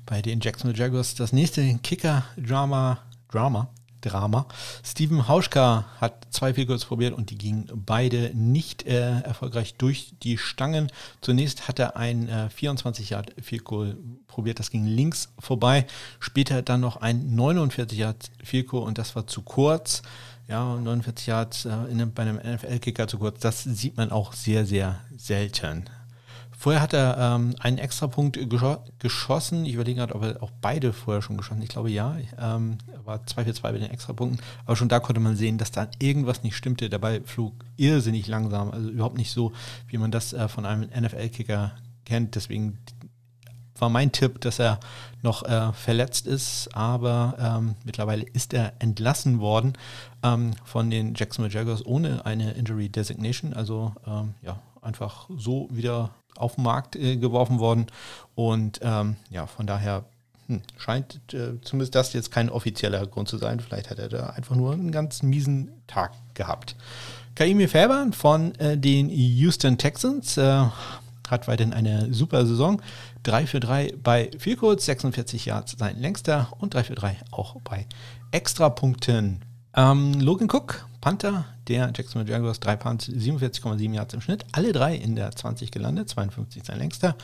[0.06, 2.98] bei den Jacksonville Jaguars das nächste Kicker-Drama,
[3.28, 3.68] Drama,
[4.02, 4.46] Drama.
[4.84, 10.38] Steven Hauschka hat zwei Field probiert und die gingen beide nicht äh, erfolgreich durch die
[10.38, 10.90] Stangen.
[11.20, 13.32] Zunächst hat er ein äh, 24 Yard
[13.64, 15.86] Goal probiert, das ging links vorbei.
[16.20, 18.30] Später dann noch ein 49 Yard
[18.66, 20.02] Goal und das war zu kurz.
[20.48, 23.40] Ja, 49 Yards äh, in, bei einem NFL-Kicker zu kurz.
[23.40, 25.84] Das sieht man auch sehr, sehr selten.
[26.62, 29.66] Vorher hat er ähm, einen Extrapunkt gescho geschossen.
[29.66, 32.16] Ich überlege gerade, ob er auch beide vorher schon geschossen Ich glaube ja.
[32.38, 34.40] Ähm, war 2 für 2 bei den Extrapunkten.
[34.64, 36.88] Aber schon da konnte man sehen, dass da irgendwas nicht stimmte.
[36.88, 38.70] Dabei flog irrsinnig langsam.
[38.70, 39.50] Also überhaupt nicht so,
[39.88, 41.72] wie man das äh, von einem NFL-Kicker
[42.04, 42.36] kennt.
[42.36, 42.78] Deswegen
[43.76, 44.78] war mein Tipp, dass er
[45.20, 49.72] noch äh, verletzt ist, aber ähm, mittlerweile ist er entlassen worden
[50.22, 53.52] ähm, von den Jacksonville Jaguars ohne eine Injury Designation.
[53.52, 56.10] Also ähm, ja, einfach so wieder
[56.42, 57.86] auf den Markt äh, geworfen worden.
[58.34, 60.04] Und ähm, ja, von daher
[60.48, 63.60] hm, scheint äh, zumindest das jetzt kein offizieller Grund zu sein.
[63.60, 66.76] Vielleicht hat er da einfach nur einen ganz miesen Tag gehabt.
[67.34, 70.64] Kaimi Faber von äh, den Houston Texans äh,
[71.28, 72.82] hat weiterhin eine super Saison.
[73.22, 77.86] 3 für 3 bei Vielkurz, 46 Yards sein längster und 3 für 3 auch bei
[78.32, 79.44] Extrapunkten.
[79.74, 84.94] Ähm, Logan Cook, Panther der Jacksonville Jaguars, drei Punts, 47,7 Yards im Schnitt, alle drei
[84.94, 87.16] in der 20 gelandet, 52 sein längster.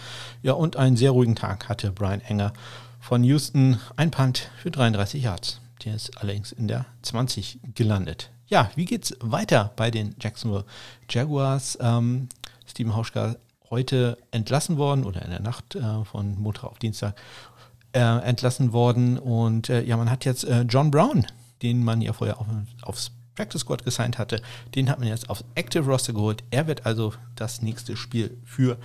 [0.42, 2.52] Ja, und einen sehr ruhigen Tag hatte Brian Enger
[3.00, 5.60] von Houston, ein Punt für 33 Yards.
[5.84, 8.30] Der ist allerdings in der 20 gelandet.
[8.48, 10.64] Ja, wie geht's weiter bei den Jacksonville
[11.08, 11.78] Jaguars?
[11.80, 12.28] Ähm,
[12.66, 13.36] Steven Hauschka
[13.70, 17.14] heute entlassen worden oder in der Nacht äh, von Montag auf Dienstag
[17.92, 19.18] äh, entlassen worden.
[19.18, 21.24] Und äh, ja, man hat jetzt äh, John Brown,
[21.62, 22.46] den man ja vorher auf,
[22.82, 24.42] aufs Practice Squad gesigned hatte,
[24.74, 26.42] den hat man jetzt aufs Active Roster geholt.
[26.50, 28.78] Er wird also das nächste Spiel für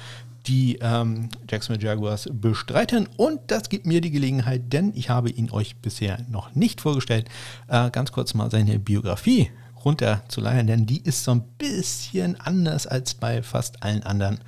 [0.46, 3.10] die ähm, Jacksonville Jaguars bestreiten.
[3.18, 7.30] Und das gibt mir die Gelegenheit, denn ich habe ihn euch bisher noch nicht vorgestellt,
[7.68, 9.50] äh, ganz kurz mal seine Biografie
[9.84, 14.40] runterzuleihen, denn die ist so ein bisschen anders als bei fast allen anderen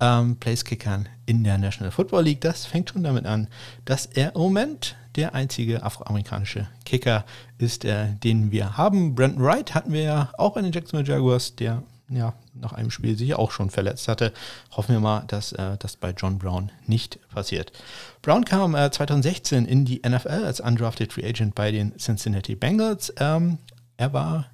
[0.00, 2.40] ähm, Place-Kickern in der National Football League.
[2.40, 3.48] Das fängt schon damit an,
[3.84, 7.24] dass er im Moment der einzige afroamerikanische Kicker
[7.58, 9.14] ist, äh, den wir haben.
[9.14, 13.16] Brandon Wright hatten wir ja auch bei den Jacksonville Jaguars, der ja nach einem Spiel
[13.16, 14.32] sich auch schon verletzt hatte.
[14.72, 17.72] Hoffen wir mal, dass äh, das bei John Brown nicht passiert.
[18.20, 23.12] Brown kam äh, 2016 in die NFL als undrafted Free Agent bei den Cincinnati Bengals.
[23.18, 23.58] Ähm,
[23.96, 24.46] er war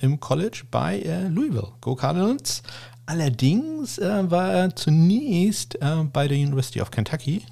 [0.00, 2.62] im College bei äh, Louisville, Go Cardinals.
[3.06, 7.44] Allerdings äh, war er zunächst äh, bei der University of Kentucky,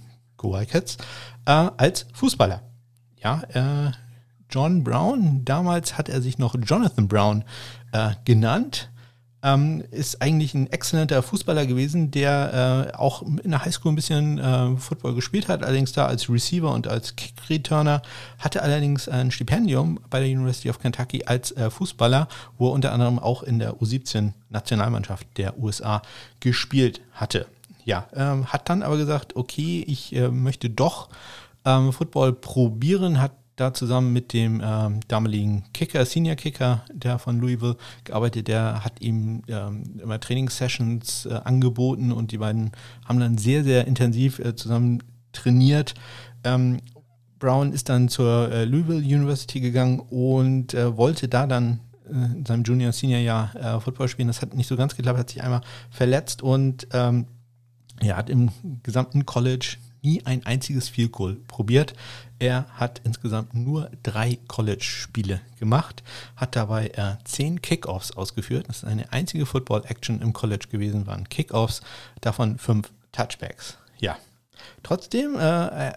[0.44, 0.98] Go Wildcats,
[1.46, 2.62] äh, als Fußballer.
[3.22, 3.92] Ja, äh,
[4.50, 7.44] John Brown, damals hat er sich noch Jonathan Brown
[7.92, 8.90] äh, genannt
[9.44, 14.38] ähm, ist eigentlich ein exzellenter Fußballer gewesen, der äh, auch in der Highschool ein bisschen
[14.38, 18.00] äh, Football gespielt hat, allerdings da als Receiver und als Kick-Returner,
[18.38, 22.26] hatte allerdings ein Stipendium bei der University of Kentucky als äh, Fußballer,
[22.56, 26.00] wo er unter anderem auch in der U17-Nationalmannschaft der USA
[26.40, 27.46] gespielt hatte.
[27.84, 31.08] Ja, ähm, hat dann aber gesagt, okay, ich äh, möchte doch
[31.64, 37.38] ähm, Football probieren, hat da zusammen mit dem ähm, damaligen Kicker, Senior Kicker, der von
[37.38, 42.72] Louisville gearbeitet, der hat ihm ähm, immer Trainingssessions äh, angeboten und die beiden
[43.04, 45.94] haben dann sehr, sehr intensiv äh, zusammen trainiert.
[46.42, 46.80] Ähm,
[47.38, 52.46] Brown ist dann zur äh, Louisville University gegangen und äh, wollte da dann äh, in
[52.46, 54.28] seinem Junior- Senior Jahr äh, Football spielen.
[54.28, 57.26] Das hat nicht so ganz geklappt, hat sich einmal verletzt und ähm,
[58.00, 58.50] er hat im
[58.82, 61.94] gesamten College nie ein einziges Field Goal probiert.
[62.38, 66.02] Er hat insgesamt nur drei College-Spiele gemacht,
[66.36, 68.68] hat dabei äh, zehn Kickoffs ausgeführt.
[68.68, 71.80] Das ist eine einzige Football-Action im College gewesen, waren Kickoffs,
[72.20, 73.78] davon fünf Touchbacks.
[73.98, 74.18] Ja,
[74.82, 75.92] trotzdem äh,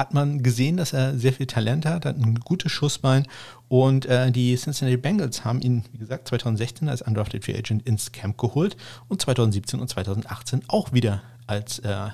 [0.00, 3.26] hat man gesehen, dass er sehr viel Talent hat, hat ein gutes Schussbein
[3.68, 8.10] und äh, die Cincinnati Bengals haben ihn, wie gesagt, 2016 als Undrafted Free Agent ins
[8.10, 8.76] Camp geholt
[9.08, 12.08] und 2017 und 2018 auch wieder als äh,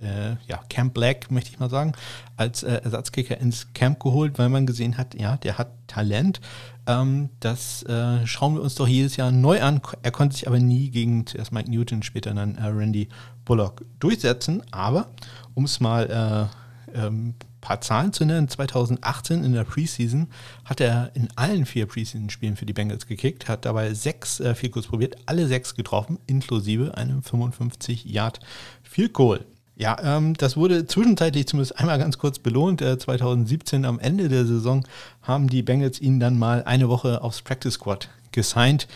[0.00, 1.92] äh, ja, Camp Black, möchte ich mal sagen,
[2.36, 6.40] als äh, Ersatzkicker ins Camp geholt, weil man gesehen hat, ja, der hat Talent.
[6.86, 9.80] Ähm, das äh, schauen wir uns doch jedes Jahr neu an.
[10.02, 13.08] Er konnte sich aber nie gegen zuerst Mike Newton, später dann äh, Randy
[13.44, 14.62] Bullock durchsetzen.
[14.70, 15.08] Aber
[15.54, 16.63] um es mal äh,
[16.94, 20.28] ähm, paar Zahlen zu nennen, 2018 in der Preseason
[20.64, 24.74] hat er in allen vier Preseason-Spielen für die Bengals gekickt, hat dabei sechs äh, Field
[24.86, 28.40] probiert, alle sechs getroffen, inklusive einem 55 Yard
[28.82, 29.44] Field Goal.
[29.76, 32.80] Ja, ähm, das wurde zwischenzeitlich zumindest einmal ganz kurz belohnt.
[32.80, 34.86] Äh, 2017 am Ende der Saison
[35.22, 38.86] haben die Bengals ihn dann mal eine Woche aufs Practice Squad gesigned.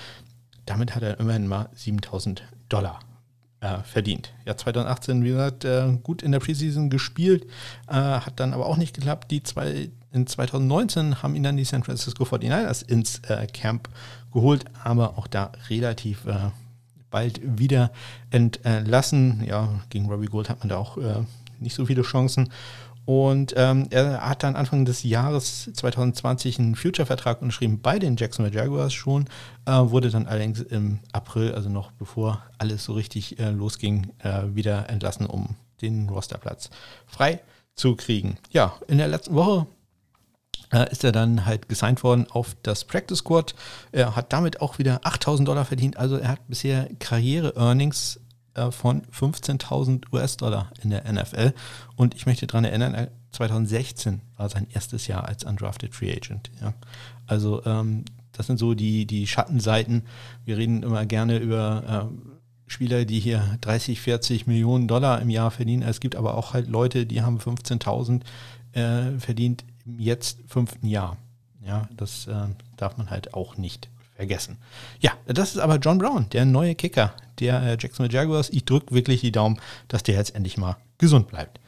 [0.67, 3.01] Damit hat er immerhin mal 7000 Dollar
[3.61, 4.33] äh, verdient.
[4.45, 7.45] Ja, 2018, wie gesagt, äh, gut in der Preseason gespielt,
[7.89, 9.31] äh, hat dann aber auch nicht geklappt.
[9.31, 13.89] Die zwei, in 2019 haben ihn dann die San Francisco 49ers ins äh, Camp
[14.33, 16.51] geholt, aber auch da relativ äh,
[17.11, 17.91] bald wieder
[18.31, 19.45] entlassen.
[19.47, 21.25] Ja, gegen Robbie Gold hat man da auch äh,
[21.61, 22.51] nicht so viele Chancen.
[23.09, 28.55] Und ähm, er hat dann Anfang des Jahres 2020 einen Future-Vertrag unterschrieben bei den Jacksonville
[28.55, 29.31] Jaguars schon,
[29.65, 34.43] äh, wurde dann allerdings im April, also noch bevor alles so richtig äh, losging, äh,
[34.55, 36.69] wieder entlassen, um den Rosterplatz
[37.07, 37.41] frei
[37.75, 38.37] zu kriegen.
[38.51, 39.67] Ja, in der letzten Woche
[40.71, 43.55] äh, ist er dann halt gesigned worden auf das Practice Squad.
[43.91, 45.97] Er hat damit auch wieder 8000 Dollar verdient.
[45.97, 48.21] Also er hat bisher Karriere-Earnings
[48.71, 51.53] von 15.000 US-Dollar in der NFL.
[51.97, 56.51] Und ich möchte daran erinnern, 2016 war sein erstes Jahr als Undrafted Free Agent.
[56.61, 56.75] Ja.
[57.27, 60.03] Also ähm, das sind so die, die Schattenseiten.
[60.45, 65.51] Wir reden immer gerne über äh, Spieler, die hier 30, 40 Millionen Dollar im Jahr
[65.51, 65.83] verdienen.
[65.83, 68.23] Es gibt aber auch halt Leute, die haben 15.000
[68.73, 69.65] äh, verdient
[69.99, 71.17] jetzt fünften Jahr.
[71.65, 74.59] Ja, das äh, darf man halt auch nicht vergessen.
[74.99, 78.51] Ja, das ist aber John Brown, der neue Kicker der äh, Jacksonville Jaguars.
[78.51, 81.61] Ich drücke wirklich die Daumen, dass der jetzt endlich mal gesund bleibt.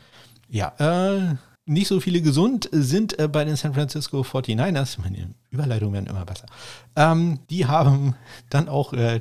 [0.49, 5.01] Ja, äh, nicht so viele gesund sind äh, bei den San Francisco 49ers.
[5.01, 6.47] Meine Überleitungen werden immer besser.
[6.97, 8.17] Ähm, die haben
[8.49, 9.21] dann auch äh,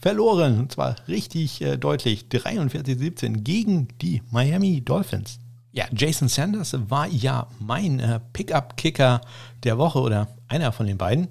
[0.00, 0.58] verloren.
[0.58, 2.26] Und zwar richtig äh, deutlich.
[2.28, 5.38] 43-17 gegen die Miami Dolphins.
[5.70, 9.20] Ja, Jason Sanders war ja mein äh, Pickup-Kicker
[9.62, 11.28] der Woche oder einer von den beiden.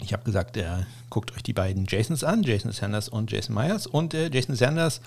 [0.00, 0.66] Ich habe gesagt, äh,
[1.08, 3.86] guckt euch die beiden Jasons an, Jason Sanders und Jason Myers.
[3.86, 5.00] Und äh, Jason Sanders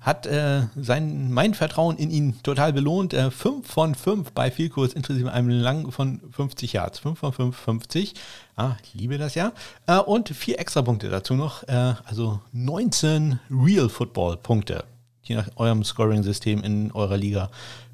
[0.00, 3.14] hat äh, sein, mein Vertrauen in ihn total belohnt.
[3.14, 6.98] Äh, 5 von 5 bei Vielkurs, inklusive einem Lang von 50 Yards.
[6.98, 8.14] 5 von 5, 50.
[8.56, 9.52] Ah, ich liebe das ja.
[9.86, 11.62] Äh, und vier extra Punkte dazu noch.
[11.68, 14.84] Äh, also 19 Real Football Punkte.
[15.22, 17.48] Je nach eurem Scoring-System in eurer Liga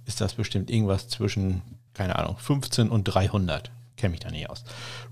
[0.07, 1.61] ist das bestimmt irgendwas zwischen,
[1.93, 4.65] keine Ahnung, 15 und 300 kenne mich da nicht aus.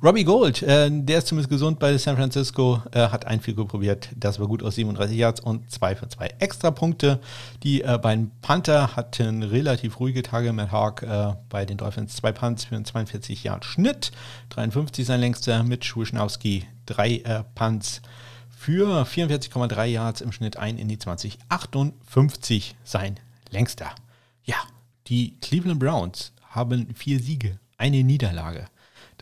[0.02, 4.08] Robbie Gold, äh, der ist zumindest gesund bei San Francisco, äh, hat ein Field probiert,
[4.16, 7.20] das war gut aus 37 Yards und zwei für zwei extra Punkte.
[7.62, 10.52] Die äh, beiden Panther hatten relativ ruhige Tage.
[10.52, 14.12] Matt Hawk äh, bei den Dolphins zwei Punts für einen 42 Yard Schnitt,
[14.50, 18.00] 53 sein längster, mit Wischnowski drei äh, Punts
[18.56, 23.20] für 44,3 Yards im Schnitt ein in die 20, 58 sein
[23.50, 23.94] längster.
[24.44, 24.56] Ja,
[25.06, 28.66] die Cleveland Browns haben vier Siege, eine Niederlage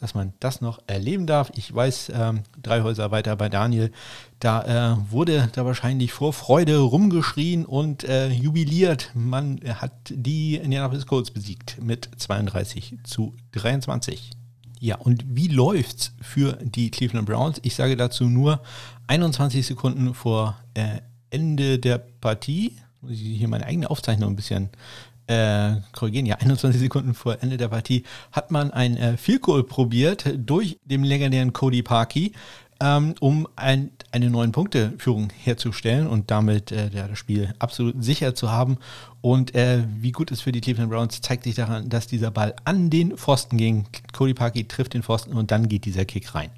[0.05, 1.51] dass man das noch erleben darf.
[1.55, 3.90] Ich weiß, ähm, drei Häuser weiter bei Daniel,
[4.38, 9.12] da äh, wurde da wahrscheinlich vor Freude rumgeschrien und äh, jubiliert.
[9.14, 14.33] Man hat die Indianapolis Colts besiegt mit 32 zu 23.
[14.79, 17.59] Ja, und wie läuft's für die Cleveland Browns?
[17.62, 18.61] Ich sage dazu nur
[19.07, 20.99] 21 Sekunden vor äh,
[21.31, 22.77] Ende der Partie.
[23.01, 24.69] Muss ich hier meine eigene Aufzeichnung ein bisschen
[25.26, 30.32] äh, korrigieren, ja, 21 Sekunden vor Ende der Partie, hat man ein äh, Field probiert
[30.37, 32.32] durch den legendären Cody Parkey,
[32.85, 38.35] ähm, um ein, eine neun Punkte Führung herzustellen und damit äh, das Spiel absolut sicher
[38.35, 38.77] zu haben.
[39.23, 42.55] Und äh, wie gut es für die Cleveland Browns zeigt sich daran, dass dieser Ball
[42.64, 43.87] an den Pfosten ging.
[44.12, 46.51] Cody Parkey trifft den Pfosten und dann geht dieser Kick rein.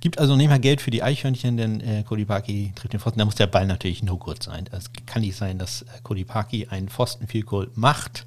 [0.00, 3.18] Gibt also nicht mal Geld für die Eichhörnchen, denn äh, Cody Parkey trifft den Pfosten.
[3.18, 4.64] Da muss der Ball natürlich no good sein.
[4.72, 8.24] Es kann nicht sein, dass äh, Cody Parkey einen Pfosten Goal macht.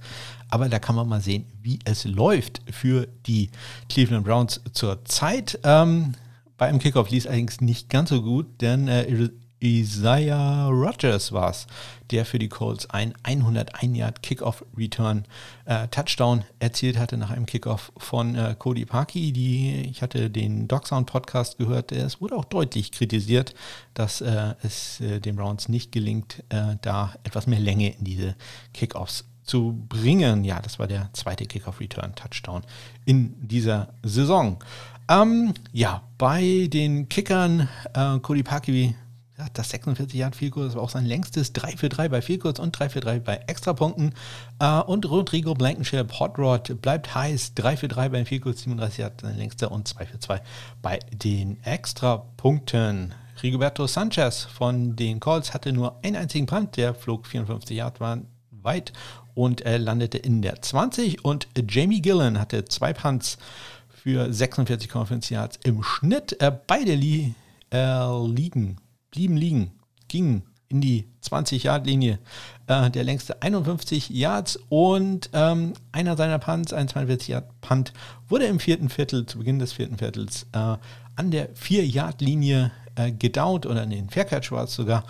[0.50, 3.50] Aber da kann man mal sehen, wie es läuft für die
[3.90, 5.60] Cleveland Browns zur Zeit.
[5.64, 6.14] Ähm,
[6.58, 11.50] bei einem Kickoff lief es allerdings nicht ganz so gut, denn äh, Isaiah Rogers war
[11.50, 11.66] es,
[12.12, 15.26] der für die Colts ein 101 Yard Kickoff Return
[15.66, 19.32] äh, Touchdown erzielt hatte nach einem Kickoff von äh, Cody Parkey.
[19.32, 23.56] Die, ich hatte den Dogsound Podcast gehört, es wurde auch deutlich kritisiert,
[23.96, 28.36] dass äh, es äh, den Browns nicht gelingt, äh, da etwas mehr Länge in diese
[28.74, 30.44] Kickoffs zu bringen.
[30.44, 32.62] Ja, das war der zweite Kickoff Return Touchdown
[33.06, 34.60] in dieser Saison.
[35.10, 38.96] Ähm, ja, bei den Kickern, äh, Cody Parkey
[39.38, 42.44] ja, das 46 Yard Field das war auch sein längstes 3 für 3 bei Field
[42.60, 44.14] und 3 für 3 bei Extrapunkten.
[44.60, 49.00] Äh, und Rodrigo Blankenship, Hot Rod, bleibt heiß, 3 für 3 bei Field Goals, 37
[49.00, 50.42] Yard sein längster und 2 für 2
[50.82, 53.14] bei den Extrapunkten.
[53.44, 58.94] Rigoberto Sanchez von den Colts hatte nur einen einzigen Punt, der flog 54 Yard weit
[59.36, 63.38] und äh, landete in der 20 und Jamie Gillen hatte zwei Punts
[64.08, 66.42] für 46,5 Yards im Schnitt.
[66.42, 67.36] Äh, beide li
[67.74, 68.78] äh, liegen
[69.12, 69.72] blieben liegen,
[70.08, 72.18] gingen in die 20-Yard-Linie.
[72.68, 77.92] Äh, der längste 51 Yards und ähm, einer seiner Punts, ein 42-Yard-Punt,
[78.30, 80.78] wurde im vierten Viertel, zu Beginn des vierten Viertels, äh,
[81.18, 85.04] an der 4-Yard-Linie äh, gedownt oder in den Faircatch war sogar.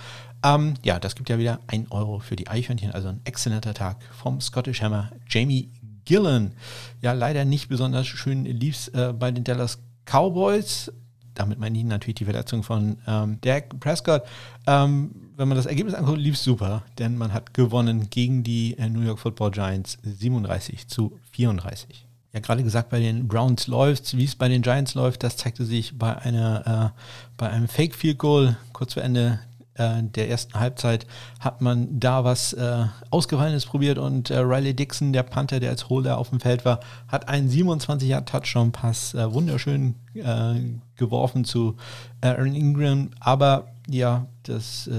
[0.43, 3.97] Ähm, ja, das gibt ja wieder 1 Euro für die Eichhörnchen, also ein exzellenter Tag
[4.11, 5.69] vom Scottish Hammer Jamie
[6.07, 6.53] Gillen.
[7.01, 10.91] Ja, leider nicht besonders schön lief es äh, bei den Dallas Cowboys
[11.37, 14.23] damit meine ich natürlich die Verletzung von ähm, Dak Prescott.
[14.65, 18.77] Ähm, wenn man das Ergebnis anguckt, lief es super, denn man hat gewonnen gegen die
[18.77, 22.07] äh, New York Football Giants 37 zu 34.
[22.33, 25.65] Ja, gerade gesagt, bei den Browns läuft wie es bei den Giants läuft, das zeigte
[25.65, 27.01] sich bei einer äh,
[27.37, 29.39] bei einem Fake Field Goal kurz vor Ende
[29.77, 31.05] äh, der ersten Halbzeit
[31.39, 35.89] hat man da was äh, Ausgefallenes probiert und äh, Riley Dixon, der Panther, der als
[35.89, 40.55] Holder auf dem Feld war, hat einen 27 Yard Touchdown-Pass äh, wunderschön äh,
[40.95, 41.75] geworfen zu
[42.21, 44.89] Aaron Ingram, aber ja, das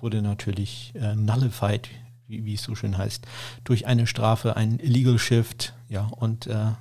[0.00, 1.88] wurde natürlich nullified,
[2.28, 3.26] wie, wie, es so schön heißt,
[3.64, 6.76] durch eine Strafe, ein Illegal Shift, ja, und ja,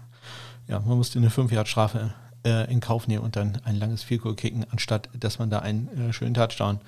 [0.67, 2.13] man musste eine 5-Yard-Strafe
[2.45, 6.09] äh, in Kauf nehmen und dann ein langes Field kicken, anstatt dass man da einen
[6.09, 6.79] äh, schönen Touchdown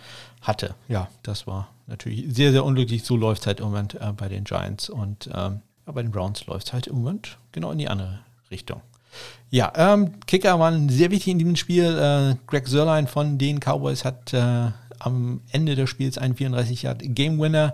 [0.41, 0.75] hatte.
[0.87, 3.03] Ja, das war natürlich sehr, sehr unglücklich.
[3.03, 6.45] So läuft es halt im Moment äh, bei den Giants und ähm, bei den Browns
[6.45, 8.19] läuft es halt im Moment genau in die andere
[8.51, 8.81] Richtung.
[9.49, 11.85] Ja, ähm, Kicker waren sehr wichtig in diesem Spiel.
[11.85, 16.99] Äh, Greg Sörlein von den Cowboys hat äh, am Ende des Spiels einen 34 Yard
[17.01, 17.73] Game Winner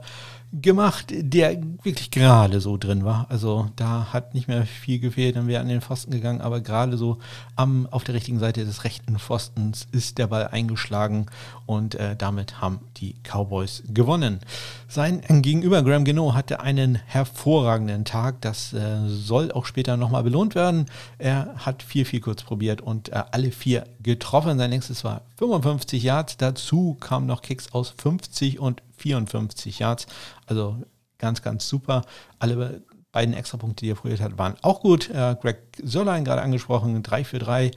[0.61, 3.25] gemacht, der wirklich gerade so drin war.
[3.29, 6.95] Also da hat nicht mehr viel gefehlt, dann wäre an den Pfosten gegangen, aber gerade
[6.97, 7.17] so
[7.55, 11.25] am, auf der richtigen Seite des rechten Pfostens ist der Ball eingeschlagen
[11.65, 14.39] und äh, damit haben die Cowboys gewonnen.
[14.87, 18.41] Sein Gegenüber Graham Geno hatte einen hervorragenden Tag.
[18.41, 20.85] Das äh, soll auch später nochmal belohnt werden.
[21.17, 24.59] Er hat vier, vier kurz probiert und äh, alle vier getroffen.
[24.59, 26.37] Sein nächstes war 55 Yards.
[26.37, 30.07] Dazu kamen noch Kicks aus 50 und 54 Yards.
[30.47, 30.77] Also
[31.17, 32.03] ganz, ganz super.
[32.39, 32.81] Alle
[33.11, 35.09] beiden Extrapunkte, die er probiert hat, waren auch gut.
[35.09, 37.71] Äh, Greg Sörlein gerade angesprochen, 3 für 3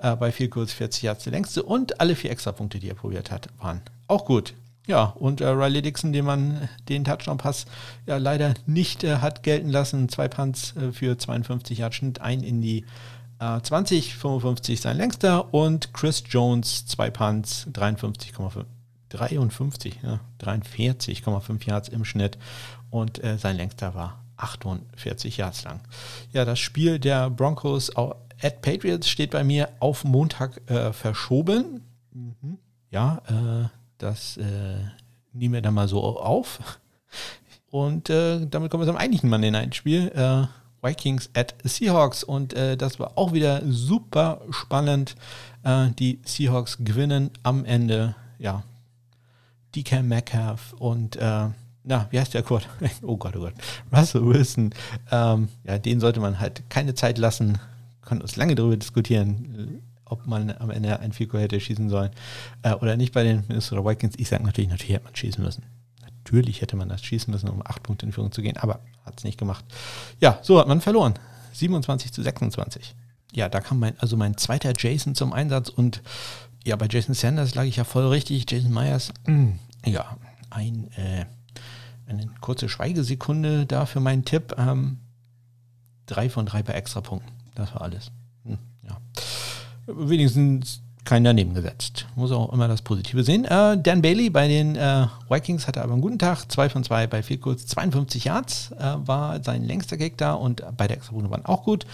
[0.00, 1.62] äh, bei 4 kurz 40 Yards der längste.
[1.62, 4.54] Und alle vier Extrapunkte, die er probiert hat, waren auch gut.
[4.86, 7.66] Ja, und äh, Riley Dixon, den man den Touchdown-Pass
[8.06, 10.08] ja leider nicht äh, hat gelten lassen.
[10.08, 12.84] Zwei Punts äh, für 52 Yards Schnitt, ein in die
[13.40, 18.64] 20, 55 sein längster und Chris Jones, zwei Punts, 53,5
[19.10, 22.38] 53, ja, 43,5 Yards im Schnitt
[22.90, 25.80] und äh, sein längster war 48 Yards lang.
[26.32, 31.82] Ja, das Spiel der Broncos at Patriots steht bei mir auf Montag äh, verschoben.
[32.12, 32.58] Mhm.
[32.90, 34.78] Ja, äh, das äh,
[35.32, 36.60] nehmen wir dann mal so auf.
[37.70, 40.08] Und äh, damit kommen wir zum eigentlichen Monday Night Spiel.
[40.14, 40.46] Äh,
[40.80, 45.16] Vikings at Seahawks und äh, das war auch wieder super spannend.
[45.64, 48.62] Äh, die Seahawks gewinnen am Ende, ja,
[49.74, 51.48] DK Metcalf und äh,
[51.84, 52.68] na, wie heißt der Kurt?
[53.02, 53.54] oh Gott, oh Gott.
[53.92, 54.74] Russell Wilson.
[55.10, 57.58] Ähm, ja, den sollte man halt keine Zeit lassen.
[58.02, 62.10] Können uns lange darüber diskutieren, ob man am Ende ein Fico hätte schießen sollen
[62.62, 64.14] äh, oder nicht bei den Minnesota Vikings.
[64.18, 65.64] Ich sage natürlich, natürlich hätte man schießen müssen.
[66.02, 69.18] Natürlich hätte man das schießen müssen, um acht Punkte in Führung zu gehen, aber hat
[69.18, 69.64] es nicht gemacht.
[70.20, 71.14] Ja, so hat man verloren.
[71.52, 72.94] 27 zu 26.
[73.32, 76.02] Ja, da kam mein, also mein zweiter Jason zum Einsatz und
[76.68, 78.48] ja, bei Jason Sanders lag ich ja voll richtig.
[78.50, 79.52] Jason Myers, mm,
[79.86, 80.16] ja,
[80.50, 81.24] ein, äh,
[82.06, 84.54] eine kurze Schweigesekunde da für meinen Tipp.
[84.58, 84.98] Ähm,
[86.06, 87.32] drei von drei bei Extrapunkten.
[87.54, 88.10] Das war alles.
[88.44, 88.98] Hm, ja.
[89.86, 92.06] Wenigstens kein daneben gesetzt.
[92.16, 93.46] Muss auch immer das Positive sehen.
[93.46, 96.52] Äh, Dan Bailey bei den äh, Vikings hatte aber einen guten Tag.
[96.52, 97.66] Zwei von zwei bei viel kurz.
[97.66, 101.86] 52 Yards äh, war sein längster Kick da und beide Extrapunkte waren auch gut.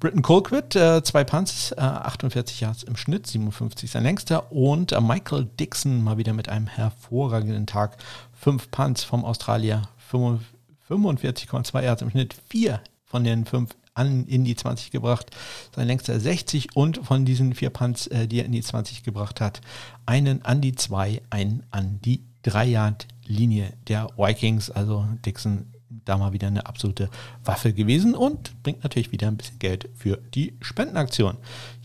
[0.00, 4.52] Britton Colquitt, äh, zwei Punts, äh, 48 Yards im Schnitt, 57 sein längster.
[4.52, 7.96] Und äh, Michael Dixon mal wieder mit einem hervorragenden Tag.
[8.32, 14.56] Fünf Punts vom Australier, 45,2 Yards im Schnitt, vier von den fünf an in die
[14.56, 15.30] 20 gebracht.
[15.74, 19.40] Sein längster 60 und von diesen vier Punts, äh, die er in die 20 gebracht
[19.40, 19.60] hat,
[20.04, 24.70] einen an die 2, einen an die 3 Yard Linie der Vikings.
[24.70, 25.66] Also Dixon
[26.04, 27.08] da mal wieder eine absolute
[27.44, 31.36] Waffe gewesen und bringt natürlich wieder ein bisschen Geld für die Spendenaktion.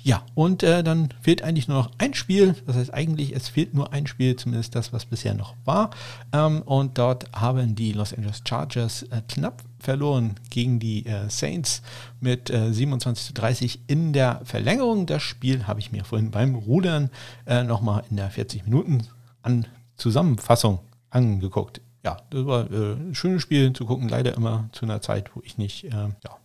[0.01, 2.55] Ja, und äh, dann fehlt eigentlich nur noch ein Spiel.
[2.65, 5.89] Das heißt eigentlich, es fehlt nur ein Spiel, zumindest das, was bisher noch war.
[6.31, 11.81] Ähm, und dort haben die Los Angeles Chargers äh, knapp verloren gegen die äh, Saints
[12.21, 15.05] mit äh, 27 zu 30 in der Verlängerung.
[15.05, 17.09] Das Spiel habe ich mir vorhin beim Rudern
[17.45, 19.05] äh, nochmal in der 40 Minuten
[19.41, 20.79] an Zusammenfassung
[21.09, 25.35] angeguckt ja, das war äh, ein schönes Spiel zu gucken, leider immer zu einer Zeit,
[25.35, 26.37] wo ich nicht äh, ja,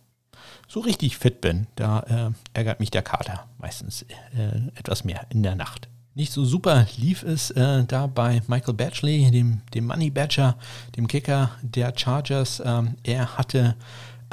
[0.67, 1.67] so richtig fit bin.
[1.75, 5.87] Da äh, ärgert mich der Kater meistens äh, etwas mehr in der Nacht.
[6.13, 10.55] Nicht so super lief es äh, da bei Michael Batchley, dem, dem Money Badger,
[10.95, 12.61] dem Kicker der Chargers.
[12.65, 13.75] Ähm, er hatte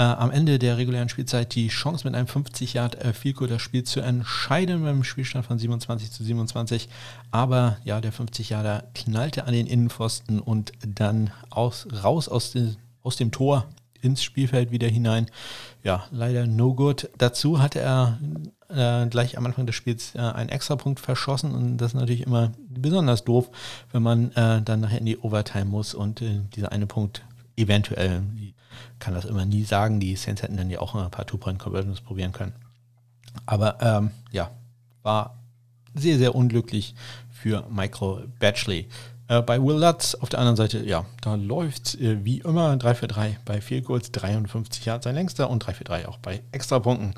[0.03, 3.63] äh, am Ende der regulären Spielzeit die Chance mit einem 50 Yard äh, Field das
[3.63, 6.89] Spiel zu entscheiden beim Spielstand von 27 zu 27.
[7.31, 12.71] Aber ja, der 50 Yarder knallte an den Innenpfosten und dann aus, raus aus, de,
[13.03, 13.67] aus dem Tor
[14.01, 15.27] ins Spielfeld wieder hinein.
[15.85, 17.09] Ja, leider no good.
[17.19, 18.19] Dazu hatte er
[18.69, 22.51] äh, gleich am Anfang des Spiels äh, einen Extrapunkt verschossen und das ist natürlich immer
[22.69, 23.51] besonders doof,
[23.93, 27.23] wenn man äh, dann nachher in die Overtime muss und äh, dieser eine Punkt
[27.57, 28.23] eventuell
[28.99, 30.01] kann das immer nie sagen.
[30.01, 32.55] Die Saints hätten dann ja auch ein paar Two-Point-Conversions probieren können.
[33.47, 34.51] Aber ähm, ja,
[35.03, 35.39] war
[35.95, 36.95] sehr, sehr unglücklich
[37.31, 38.89] für Michael Batchley.
[39.33, 43.09] Äh, bei Lutz auf der anderen Seite, ja, da läuft äh, wie immer 3 für
[43.09, 47.15] 3 bei Field Goals, 53 Yards sein längster und 3 für 3 auch bei Extrapunkten.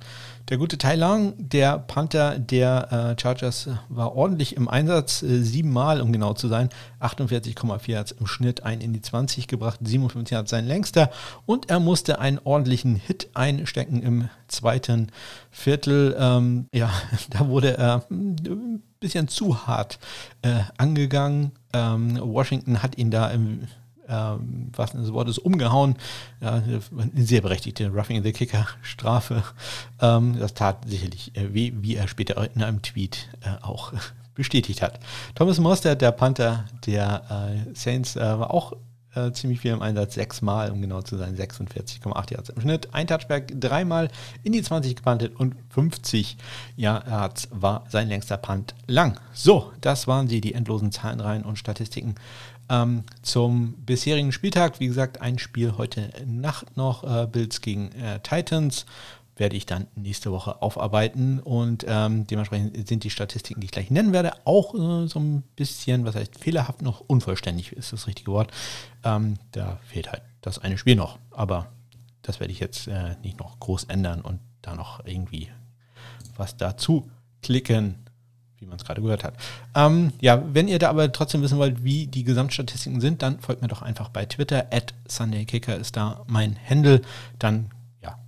[0.49, 6.01] Der gute Tai Lang, der Panther der äh, Chargers, war ordentlich im Einsatz, äh, siebenmal,
[6.01, 6.69] um genau zu sein,
[7.01, 11.11] 48,4 Yards im Schnitt, ein in die 20 gebracht, 57 Yards sein längster
[11.47, 15.11] und er musste einen ordentlichen Hit einstecken im zweiten
[15.51, 16.15] Viertel.
[16.17, 16.93] Ähm, ja,
[17.31, 19.99] da wurde er ein bisschen zu hart
[20.43, 21.53] äh, angegangen.
[21.75, 23.69] Ähm, Washington hat ihn da im
[24.09, 25.97] ähm, was des Wortes umgehauen.
[26.41, 26.81] Ja, eine
[27.17, 29.43] sehr berechtigte Roughing the Kicker Strafe.
[30.01, 33.93] Ähm, das tat sicherlich äh, weh, wie er später in einem Tweet äh, auch
[34.35, 35.01] bestätigt hat.
[35.35, 38.75] Thomas Mostert, der Panther der äh, Saints, äh, war auch
[39.15, 42.89] äh, ziemlich viel im Einsatz, sechsmal, um genau zu sein, 46,8 Yards im Schnitt.
[42.93, 44.09] Ein Touchback, dreimal
[44.43, 46.37] in die 20 gepantet und 50
[46.77, 49.19] Yards war sein längster Punt lang.
[49.33, 52.15] So, das waren sie, die endlosen Zahlenreihen und Statistiken
[52.69, 54.81] ähm, zum bisherigen Spieltag.
[54.81, 58.87] Wie gesagt, ein Spiel heute Nacht noch, äh, Bills gegen äh, Titans
[59.37, 63.91] werde ich dann nächste Woche aufarbeiten und ähm, dementsprechend sind die Statistiken, die ich gleich
[63.91, 68.31] nennen werde, auch äh, so ein bisschen, was heißt fehlerhaft noch, unvollständig ist das richtige
[68.31, 68.53] Wort.
[69.03, 71.73] Ähm, da fehlt halt das eine Spiel noch, aber
[72.23, 75.49] das werde ich jetzt äh, nicht noch groß ändern und da noch irgendwie
[76.37, 77.11] was dazu
[77.43, 77.97] klicken,
[78.59, 79.35] wie man es gerade gehört hat.
[79.75, 83.63] Ähm, ja, wenn ihr da aber trotzdem wissen wollt, wie die Gesamtstatistiken sind, dann folgt
[83.63, 84.69] mir doch einfach bei Twitter.
[84.71, 87.03] At SundayKicker ist da mein Handle.
[87.39, 87.71] Dann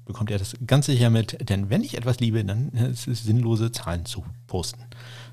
[0.07, 3.73] bekommt ihr das ganz sicher mit, denn wenn ich etwas liebe, dann ist es sinnlose
[3.73, 4.85] Zahlen zu posten.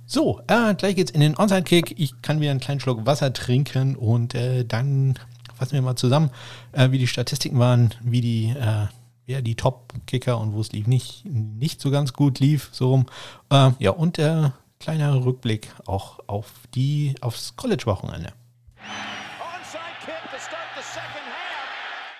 [0.05, 1.97] So, äh, gleich geht's in den Onside-Kick.
[1.97, 5.17] Ich kann wieder einen kleinen Schluck Wasser trinken und äh, dann
[5.55, 6.29] fassen wir mal zusammen,
[6.73, 8.87] äh, wie die Statistiken waren, wie die, äh,
[9.27, 13.05] ja, die Top-Kicker und wo es lief nicht, nicht so ganz gut lief, so rum.
[13.49, 14.49] Äh, ja, und äh,
[14.79, 18.33] kleiner Rückblick auch auf die, aufs College-Wochenende.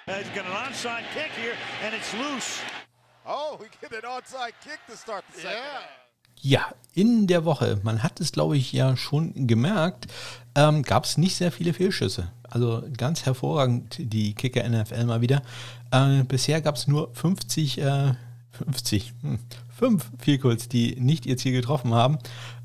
[0.06, 2.62] He's got an onside kick here, and it's loose.
[3.26, 5.58] Oh, we get an onside kick to start the second.
[5.58, 6.04] Yeah.
[6.46, 10.08] Ja, in der Woche, man hat es glaube ich ja schon gemerkt,
[10.56, 12.34] ähm, gab es nicht sehr viele Fehlschüsse.
[12.50, 15.42] Also ganz hervorragend die Kicker NFL mal wieder.
[15.92, 18.14] Äh, bisher gab es nur 50, äh,
[18.52, 19.40] 50, hm,
[19.70, 22.18] 5 Vielkurs, die nicht ihr Ziel getroffen haben.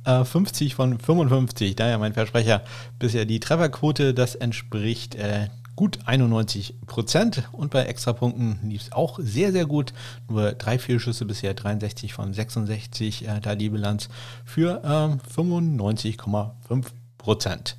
[0.05, 2.65] Äh, 50 von 55, daher mein Versprecher.
[2.99, 5.49] Bisher die Trefferquote, das entspricht äh,
[5.79, 9.93] gut 91 Prozent und bei Extrapunkten lief es auch sehr, sehr gut.
[10.29, 14.09] Nur drei Fehlschüsse bisher, 63 von 66, äh, da die Bilanz
[14.45, 16.85] für ähm, 95,5
[17.17, 17.77] Prozent.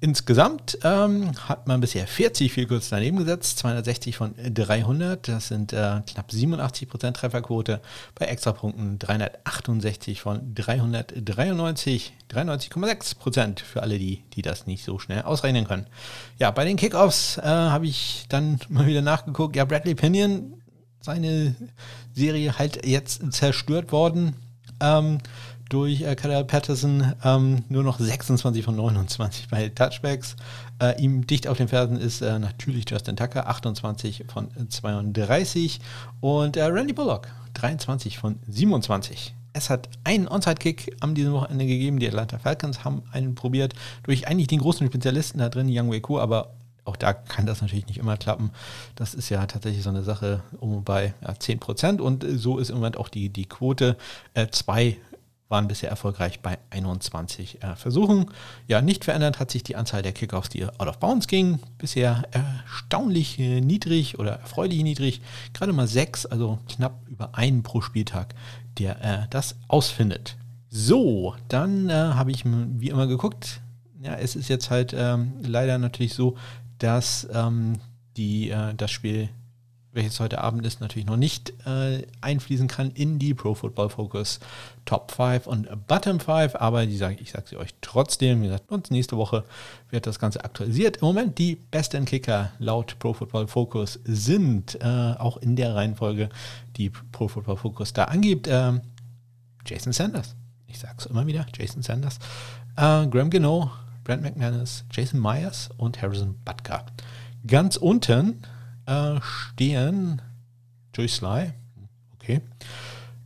[0.00, 5.72] Insgesamt ähm, hat man bisher 40 viel kurz daneben gesetzt, 260 von 300, das sind
[5.72, 7.80] äh, knapp 87% Trefferquote.
[8.14, 15.66] Bei Extrapunkten 368 von 393, 93,6% für alle die, die das nicht so schnell ausrechnen
[15.66, 15.86] können.
[16.38, 19.56] Ja, bei den Kickoffs äh, habe ich dann mal wieder nachgeguckt.
[19.56, 20.62] Ja, Bradley Pinion,
[21.00, 21.56] seine
[22.14, 24.36] Serie halt jetzt zerstört worden.
[24.80, 25.18] Ähm,
[25.68, 30.36] durch äh, Kyle Patterson ähm, nur noch 26 von 29 bei Touchbacks.
[30.80, 35.80] Äh, ihm dicht auf den Fersen ist äh, natürlich Justin Tucker, 28 von 32
[36.20, 39.34] und äh, Randy Bullock, 23 von 27.
[39.52, 41.98] Es hat einen Onside-Kick am diesem Wochenende gegeben.
[41.98, 46.00] Die Atlanta Falcons haben einen probiert durch eigentlich den großen Spezialisten da drin, Young Wei
[46.00, 46.52] Ku, aber
[46.88, 48.50] auch da kann das natürlich nicht immer klappen.
[48.94, 52.70] Das ist ja tatsächlich so eine Sache um bei ja, 10 Prozent und so ist
[52.70, 53.96] im Moment auch die, die Quote.
[54.32, 54.96] Äh, zwei
[55.48, 58.26] waren bisher erfolgreich bei 21 äh, Versuchen.
[58.66, 61.60] Ja, nicht verändert hat sich die Anzahl der Kickoffs, die out of bounds gingen.
[61.78, 65.20] Bisher erstaunlich äh, niedrig oder erfreulich niedrig.
[65.54, 68.34] Gerade mal sechs, also knapp über einen pro Spieltag,
[68.78, 70.36] der äh, das ausfindet.
[70.68, 73.60] So, dann äh, habe ich wie immer geguckt.
[74.02, 76.36] Ja, es ist jetzt halt ähm, leider natürlich so,
[76.78, 77.74] dass ähm,
[78.16, 79.30] die, äh, das Spiel
[79.98, 84.38] welches heute Abend ist, natürlich noch nicht äh, einfließen kann in die Pro Football Focus
[84.84, 88.70] Top 5 und Bottom 5, aber die sage, ich sage sie euch trotzdem, wie gesagt,
[88.70, 89.42] und nächste Woche
[89.90, 90.98] wird das Ganze aktualisiert.
[90.98, 94.84] Im Moment die besten Kicker laut Pro Football Focus sind, äh,
[95.18, 96.28] auch in der Reihenfolge,
[96.76, 98.74] die Pro Football Focus da angibt, äh,
[99.66, 100.36] Jason Sanders.
[100.68, 102.20] Ich sage es immer wieder, Jason Sanders,
[102.76, 103.72] äh, Graham Gino,
[104.04, 106.86] Brent McManus, Jason Myers und Harrison Butker.
[107.48, 108.44] Ganz unten
[109.20, 110.22] stehen
[110.94, 111.52] Joey Sly,
[112.14, 112.40] okay,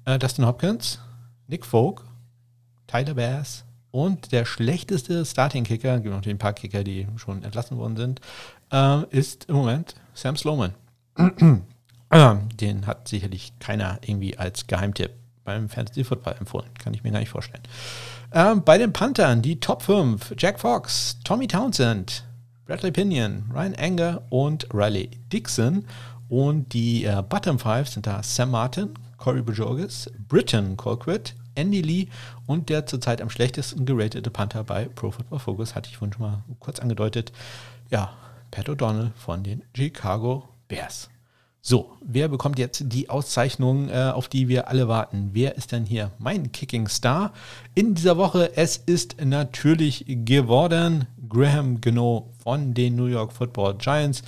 [0.04, 0.98] äh, Dustin Hopkins,
[1.46, 2.04] Nick Folk,
[2.86, 7.96] Tyler Bass und der schlechteste Starting-Kicker, gibt noch ein paar Kicker, die schon entlassen worden
[7.96, 8.20] sind,
[8.72, 10.74] äh, ist im Moment Sam Sloman.
[12.60, 15.12] Den hat sicherlich keiner irgendwie als Geheimtipp
[15.44, 16.68] beim Fantasy Football empfohlen.
[16.74, 17.62] Kann ich mir gar nicht vorstellen.
[18.32, 20.34] Ähm, bei den Panthern die Top 5.
[20.38, 22.24] Jack Fox, Tommy Townsend,
[22.73, 25.85] Bradley Pinion, Ryan Anger und Riley Dixon.
[26.31, 32.09] Und die äh, Bottom Five sind da Sam Martin, Corey Bajorges, Britton Colquitt, Andy Lee
[32.47, 36.23] und der zurzeit am schlechtesten geratete Panther bei Pro Football Focus, hatte ich vorhin schon
[36.23, 37.31] mal kurz angedeutet.
[37.91, 38.14] Ja,
[38.51, 41.11] Pat O'Donnell von den Chicago Bears.
[41.61, 45.31] So, wer bekommt jetzt die Auszeichnung, äh, auf die wir alle warten?
[45.33, 47.35] Wer ist denn hier mein Kicking Star
[47.75, 48.57] in dieser Woche?
[48.57, 54.22] Es ist natürlich geworden Graham Geno von den New York Football Giants.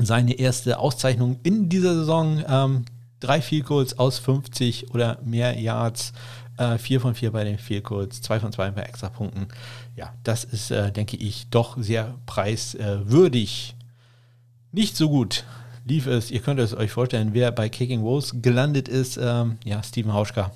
[0.00, 2.42] Seine erste Auszeichnung in dieser Saison.
[2.48, 2.84] Ähm,
[3.20, 6.12] drei Field Goals aus 50 oder mehr Yards.
[6.56, 9.48] Äh, vier von vier bei den Field Goals, zwei von zwei bei Extrapunkten.
[9.96, 13.76] Ja, das ist, äh, denke ich, doch sehr preiswürdig.
[14.72, 15.44] Nicht so gut
[15.84, 16.30] lief es.
[16.30, 19.18] Ihr könnt es euch vorstellen, wer bei Kicking Woes gelandet ist.
[19.20, 20.52] Ähm, ja, Steven Hauschka.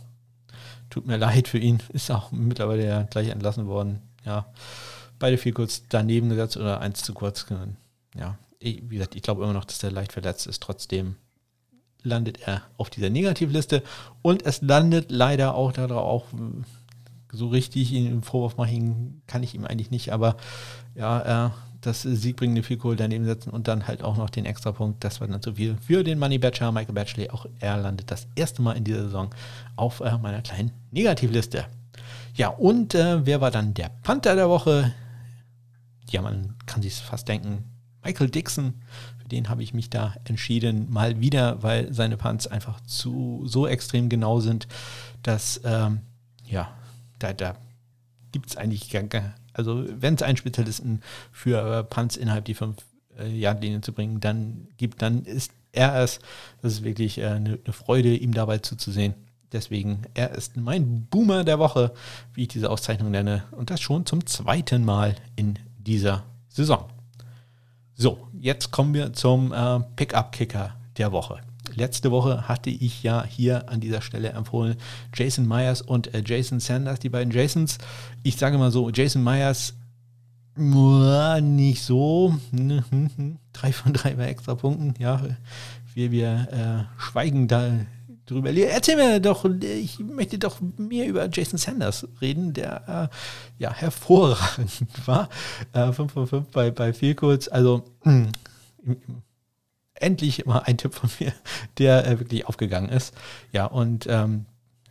[0.91, 1.81] Tut mir leid für ihn.
[1.93, 4.01] Ist auch mittlerweile ja gleich entlassen worden.
[4.25, 4.47] Ja,
[5.23, 7.47] beide viel kurz daneben gesetzt oder eins zu kurz.
[8.19, 10.63] Ja, ich, wie gesagt, ich glaube immer noch, dass er leicht verletzt ist.
[10.63, 11.17] Trotzdem
[12.03, 13.83] landet er auf dieser Negativliste
[14.21, 16.39] und es landet leider auch darauf, auch
[17.33, 20.37] so richtig ihn Vorwurf machen kann ich ihm eigentlich nicht, aber
[20.95, 21.51] ja, äh,
[21.81, 25.41] das siegbringende Field daneben setzen und dann halt auch noch den Extrapunkt, das war dann
[25.41, 28.85] zu viel für den Money Badger, Michael Batchley, auch er landet das erste Mal in
[28.85, 29.31] dieser Saison
[29.77, 31.67] auf äh, meiner kleinen Negativliste.
[32.35, 34.93] Ja, und äh, wer war dann der Panther der Woche?
[36.13, 37.65] Ja, man kann sich fast denken,
[38.05, 38.75] Michael Dixon,
[39.19, 43.67] für den habe ich mich da entschieden, mal wieder, weil seine Punts einfach zu so
[43.67, 44.67] extrem genau sind,
[45.23, 46.01] dass ähm,
[46.45, 46.73] ja,
[47.19, 47.57] da, da
[48.33, 51.01] gibt es eigentlich gar, also wenn es einen Spezialisten
[51.31, 52.77] für äh, innerhalb die 5
[53.19, 56.21] äh, Yard-Linie zu bringen, dann gibt, dann ist er es.
[56.61, 59.15] Das ist wirklich äh, eine, eine Freude, ihm dabei zuzusehen.
[59.53, 61.93] Deswegen, er ist mein Boomer der Woche,
[62.33, 63.45] wie ich diese Auszeichnung nenne.
[63.51, 66.85] Und das schon zum zweiten Mal in dieser Saison.
[67.95, 71.41] So, jetzt kommen wir zum äh, Pickup-Kicker der Woche.
[71.75, 74.77] Letzte Woche hatte ich ja hier an dieser Stelle empfohlen
[75.15, 77.79] Jason Myers und äh, Jason Sanders, die beiden Jasons.
[78.23, 79.75] Ich sage mal so, Jason Myers
[80.55, 82.35] nicht so.
[83.53, 84.95] Drei von drei bei extra Punkten.
[84.99, 85.23] Ja,
[85.95, 87.71] wir, wir äh, schweigen da
[88.27, 88.51] drüber.
[88.51, 94.73] Erzähl mir doch, ich möchte doch mehr über Jason Sanders reden, der äh, ja hervorragend
[95.07, 95.29] war.
[95.73, 97.49] Äh, 5 von 5 bei, bei Vielkurz.
[97.49, 98.29] Also mh,
[99.95, 101.33] endlich mal ein Tipp von mir,
[101.79, 103.15] der äh, wirklich aufgegangen ist.
[103.53, 104.47] Ja, und ähm,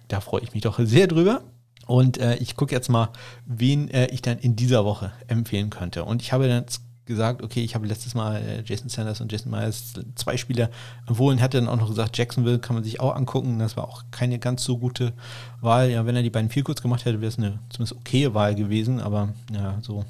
[0.08, 1.44] da freue ich mich doch sehr drüber.
[1.88, 3.10] Und äh, ich gucke jetzt mal,
[3.46, 6.06] wen äh, ich dann in dieser Woche empfehlen könnte.
[6.06, 6.66] Und ich habe dann
[7.06, 10.70] gesagt, okay, ich habe letztes Mal äh, Jason Sanders und Jason Myers zwei Spieler
[11.08, 13.60] empfohlen, hatte dann auch noch gesagt, Jacksonville kann man sich auch angucken.
[13.60, 15.14] Das war auch keine ganz so gute
[15.60, 15.90] Wahl.
[15.90, 18.56] Ja, wenn er die beiden viel kurz gemacht hätte, wäre es eine zumindest okaye Wahl
[18.56, 20.06] gewesen, aber ja, so ein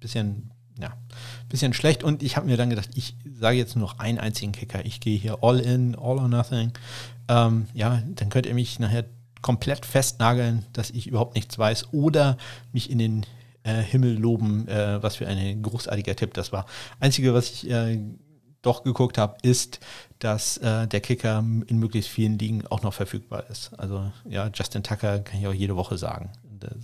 [0.00, 0.92] bisschen ja,
[1.48, 2.02] bisschen schlecht.
[2.02, 4.84] Und ich habe mir dann gedacht, ich sage jetzt nur noch einen einzigen Kicker.
[4.84, 6.72] Ich gehe hier all in, all or nothing.
[7.28, 9.04] Ähm, ja, dann könnt ihr mich nachher
[9.42, 12.36] komplett festnageln, dass ich überhaupt nichts weiß oder
[12.72, 13.26] mich in den
[13.64, 16.66] äh, Himmel loben, äh, was für ein großartiger Tipp das war.
[17.00, 17.98] Einzige, was ich äh,
[18.62, 19.80] doch geguckt habe, ist,
[20.18, 23.72] dass äh, der Kicker in möglichst vielen Ligen auch noch verfügbar ist.
[23.78, 26.30] Also ja, Justin Tucker kann ich auch jede Woche sagen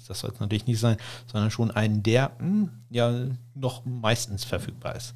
[0.07, 0.97] das soll es natürlich nicht sein,
[1.31, 3.13] sondern schon einen, der mh, hm, ja
[3.55, 5.15] noch meistens verfügbar ist.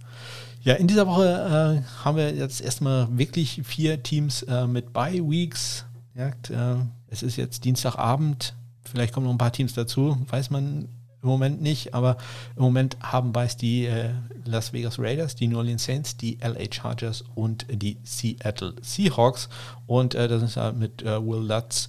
[0.62, 5.28] Ja, in dieser Woche äh, haben wir jetzt erstmal wirklich vier Teams äh, mit Bye
[5.28, 5.84] Weeks.
[6.14, 10.88] Ja, äh, es ist jetzt Dienstagabend, vielleicht kommen noch ein paar Teams dazu, weiß man
[11.22, 12.16] im Moment nicht, aber
[12.56, 14.10] im Moment haben Buys die äh,
[14.44, 19.48] Las Vegas Raiders, die New Orleans Saints, die LA Chargers und die Seattle Seahawks.
[19.86, 21.88] Und äh, das ist halt mit äh, Will Lutz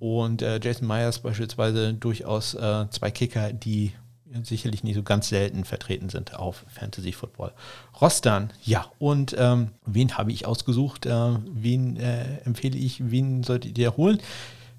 [0.00, 3.92] und äh, Jason Myers beispielsweise durchaus äh, zwei Kicker, die
[4.44, 7.52] sicherlich nicht so ganz selten vertreten sind auf Fantasy Football.
[8.00, 11.04] Rostern, ja, und ähm, wen habe ich ausgesucht?
[11.04, 13.10] Äh, wen empfehle ich?
[13.10, 14.20] Wen solltet ihr holen?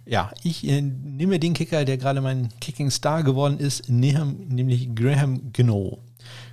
[0.06, 5.54] Ja, ich äh, nehme den Kicker, der gerade mein Kicking Star geworden ist, nämlich Graham
[5.54, 6.00] Geno.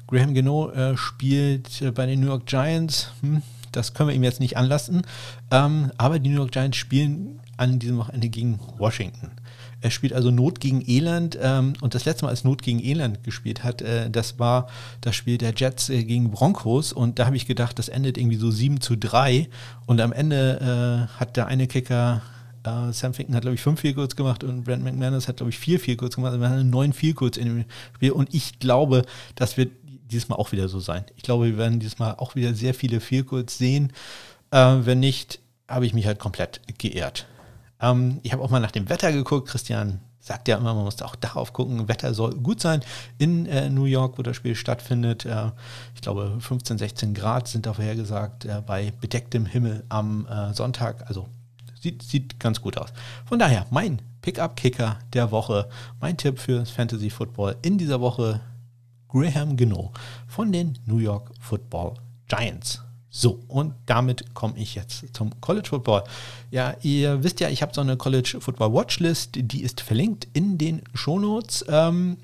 [0.06, 3.12] Graham Geno äh, spielt äh, bei den New York Giants.
[3.22, 3.42] Hm,
[3.72, 5.02] das können wir ihm jetzt nicht anlassen.
[5.50, 9.32] Ähm, aber die New York Giants spielen an diesem Wochenende gegen Washington.
[9.82, 13.24] Er spielt also Not gegen Elend ähm, und das letzte Mal, als Not gegen Elend
[13.24, 14.68] gespielt hat, äh, das war
[15.00, 18.36] das Spiel der Jets äh, gegen Broncos und da habe ich gedacht, das endet irgendwie
[18.36, 19.48] so 7 zu 3
[19.86, 22.22] und am Ende äh, hat der eine Kicker
[22.66, 25.58] Uh, Sam Finken hat, glaube ich, fünf Vielkurz gemacht und Brent McManus hat, glaube ich,
[25.58, 26.32] vier Vielkurz gemacht.
[26.32, 29.70] Also wir haben neun Vielkurz in dem Spiel und ich glaube, das wird
[30.10, 31.04] dieses Mal auch wieder so sein.
[31.16, 33.92] Ich glaube, wir werden dieses Mal auch wieder sehr viele Vielkurz sehen.
[34.50, 37.26] Äh, wenn nicht, habe ich mich halt komplett geehrt.
[37.80, 39.48] Ähm, ich habe auch mal nach dem Wetter geguckt.
[39.48, 41.88] Christian sagt ja immer, man muss auch darauf gucken.
[41.88, 42.82] Wetter soll gut sein
[43.18, 45.24] in äh, New York, wo das Spiel stattfindet.
[45.24, 45.50] Äh,
[45.94, 51.08] ich glaube, 15, 16 Grad sind da vorhergesagt äh, bei bedecktem Himmel am äh, Sonntag.
[51.08, 51.28] Also
[51.80, 52.90] sieht, sieht ganz gut aus.
[53.26, 55.68] Von daher, mein Pickup-Kicker der Woche,
[56.00, 58.40] mein Tipp für Fantasy Football in dieser Woche,
[59.08, 59.92] Graham Geno
[60.28, 61.94] von den New York Football
[62.28, 62.80] Giants.
[63.12, 66.04] So, und damit komme ich jetzt zum College Football.
[66.52, 70.58] Ja, ihr wisst ja, ich habe so eine College Football Watchlist, die ist verlinkt in
[70.58, 71.64] den Shownotes.
[71.68, 72.18] Ähm,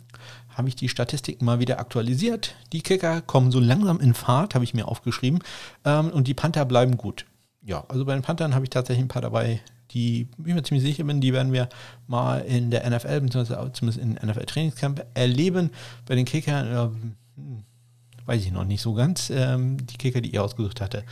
[0.51, 2.55] habe ich die Statistiken mal wieder aktualisiert.
[2.73, 5.41] Die Kicker kommen so langsam in Fahrt, habe ich mir aufgeschrieben.
[5.85, 7.27] Ähm, und die Panther bleiben gut.
[7.67, 9.61] Ja, also bei den Panthern habe ich tatsächlich ein paar dabei,
[9.91, 11.69] die, ich mir ziemlich sicher bin, die werden wir
[12.07, 15.71] mal in der NFL, beziehungsweise zumindest in NFL Trainingscamp erleben.
[16.07, 19.31] Bei den Kickern, äh, weiß ich noch nicht so ganz.
[19.31, 21.03] Ähm, die Kicker, die ihr ausgesucht hatte,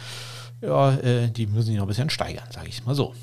[0.61, 3.14] ja, äh, die müssen sich noch ein bisschen steigern, sage ich mal so.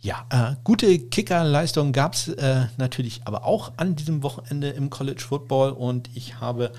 [0.00, 5.22] Ja, äh, gute Kickerleistung gab es äh, natürlich aber auch an diesem Wochenende im College
[5.22, 6.72] Football und ich habe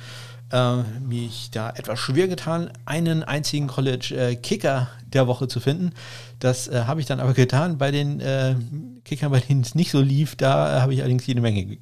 [0.52, 4.76] äh, mich da etwas schwer getan, einen einzigen College äh,
[5.06, 5.94] der Woche zu finden.
[6.40, 8.56] Das äh, habe ich dann aber getan bei den äh,
[9.04, 10.36] Kickern, bei denen es nicht so lief.
[10.36, 11.78] Da habe ich allerdings jede Menge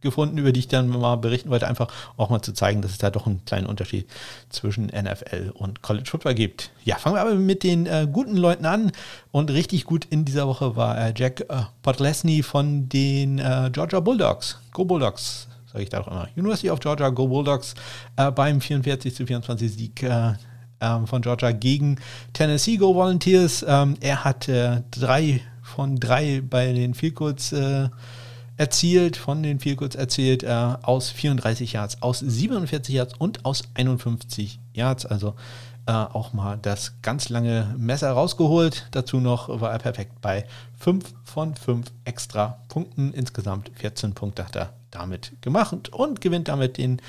[0.00, 2.98] gefunden, über die ich dann mal berichten wollte, einfach auch mal zu zeigen, dass es
[2.98, 4.06] da doch einen kleinen Unterschied
[4.48, 6.70] zwischen NFL und College Football gibt.
[6.84, 8.92] Ja, fangen wir aber mit den äh, guten Leuten an.
[9.30, 14.00] Und richtig gut in dieser Woche war äh, Jack äh, Podlesny von den äh, Georgia
[14.00, 14.58] Bulldogs.
[14.72, 16.28] Go Bulldogs, sage ich da auch immer.
[16.36, 17.74] University of Georgia, Go Bulldogs
[18.16, 20.32] äh, beim 44 zu 24 Sieg äh,
[20.80, 21.96] ähm, von Georgia gegen
[22.32, 23.64] Tennessee Go Volunteers.
[23.66, 24.48] Ähm, er hat
[24.90, 27.54] drei von drei bei den Field Goals
[28.60, 30.48] erzielt, von den Vielkurz erzählt, äh,
[30.82, 35.06] aus 34 Yards, aus 47 Yards und aus 51 Yards.
[35.06, 35.34] Also
[35.86, 38.86] äh, auch mal das ganz lange Messer rausgeholt.
[38.90, 40.44] Dazu noch war er perfekt bei
[40.78, 43.14] 5 von 5 extra Punkten.
[43.14, 47.00] Insgesamt 14 Punkte hat er damit gemacht und gewinnt damit den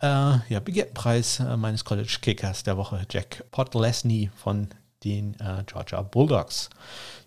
[0.00, 0.06] äh,
[0.48, 4.68] ja, Begehrtenpreis äh, meines College Kickers der Woche, Jack Podlesny von
[5.04, 6.70] den äh, Georgia Bulldogs.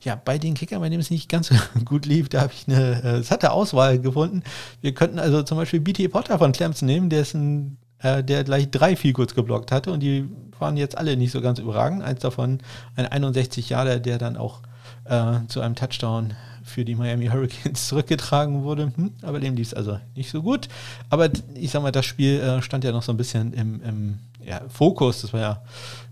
[0.02, 2.68] Ja, bei den Kickern, bei denen es nicht ganz so gut lief, da habe ich
[2.68, 4.44] eine äh, satte Auswahl gefunden.
[4.82, 8.96] Wir könnten also zum Beispiel BT Potter von Clemson nehmen, ein, äh, der gleich drei
[8.96, 12.04] viel kurz geblockt hatte und die waren jetzt alle nicht so ganz überragend.
[12.04, 12.60] Eins davon
[12.96, 14.62] ein 61 Jahre, der dann auch
[15.06, 16.34] äh, zu einem Touchdown
[16.70, 18.94] für die Miami Hurricanes zurückgetragen wurde.
[18.96, 20.68] Hm, aber dem lief es also nicht so gut.
[21.10, 24.20] Aber ich sag mal, das Spiel äh, stand ja noch so ein bisschen im, im
[24.46, 25.22] ja, Fokus.
[25.22, 25.62] Das war ja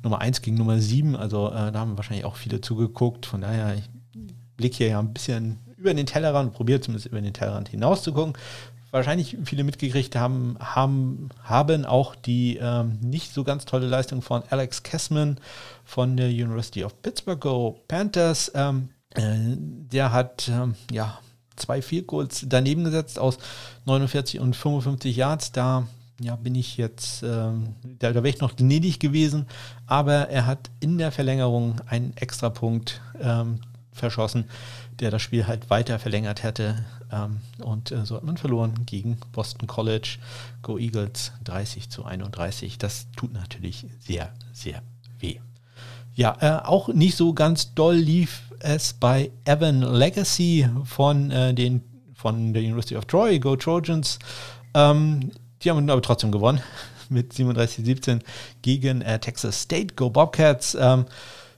[0.04, 1.16] Nummer 1 gegen Nummer 7.
[1.16, 3.26] Also äh, da haben wahrscheinlich auch viele zugeguckt.
[3.26, 3.90] Von daher, ich
[4.58, 8.12] blicke hier ja ein bisschen über den Tellerrand, probiere zumindest über den Tellerrand hinaus zu
[8.12, 8.34] gucken.
[8.92, 14.44] Wahrscheinlich viele mitgekriegt haben, haben, haben auch die ähm, nicht so ganz tolle Leistung von
[14.50, 15.40] Alex Kessman
[15.84, 18.52] von der University of Pittsburgh Go Panthers.
[18.56, 21.20] Ähm, äh, der hat ähm, ja
[21.56, 23.38] zwei Field Goals daneben gesetzt aus
[23.86, 25.52] 49 und 55 Yards.
[25.52, 25.88] Da
[26.20, 29.46] ja, bin ich jetzt, ähm, da, da wäre ich noch gnädig gewesen,
[29.86, 33.60] aber er hat in der Verlängerung einen Extrapunkt ähm,
[33.92, 34.46] verschossen,
[35.00, 36.86] der das Spiel halt weiter verlängert hätte.
[37.12, 40.18] Ähm, und äh, so hat man verloren gegen Boston College.
[40.62, 42.78] Go Eagles 30 zu 31.
[42.78, 44.82] Das tut natürlich sehr, sehr
[45.20, 45.40] weh.
[46.16, 51.82] Ja, äh, auch nicht so ganz doll lief es bei Evan Legacy von, äh, den,
[52.14, 54.20] von der University of Troy, Go Trojans.
[54.74, 55.32] Ähm,
[55.64, 56.62] die haben aber trotzdem gewonnen
[57.10, 58.22] mit 37-17
[58.62, 60.78] gegen äh, Texas State, Go Bobcats.
[60.80, 61.06] Ähm,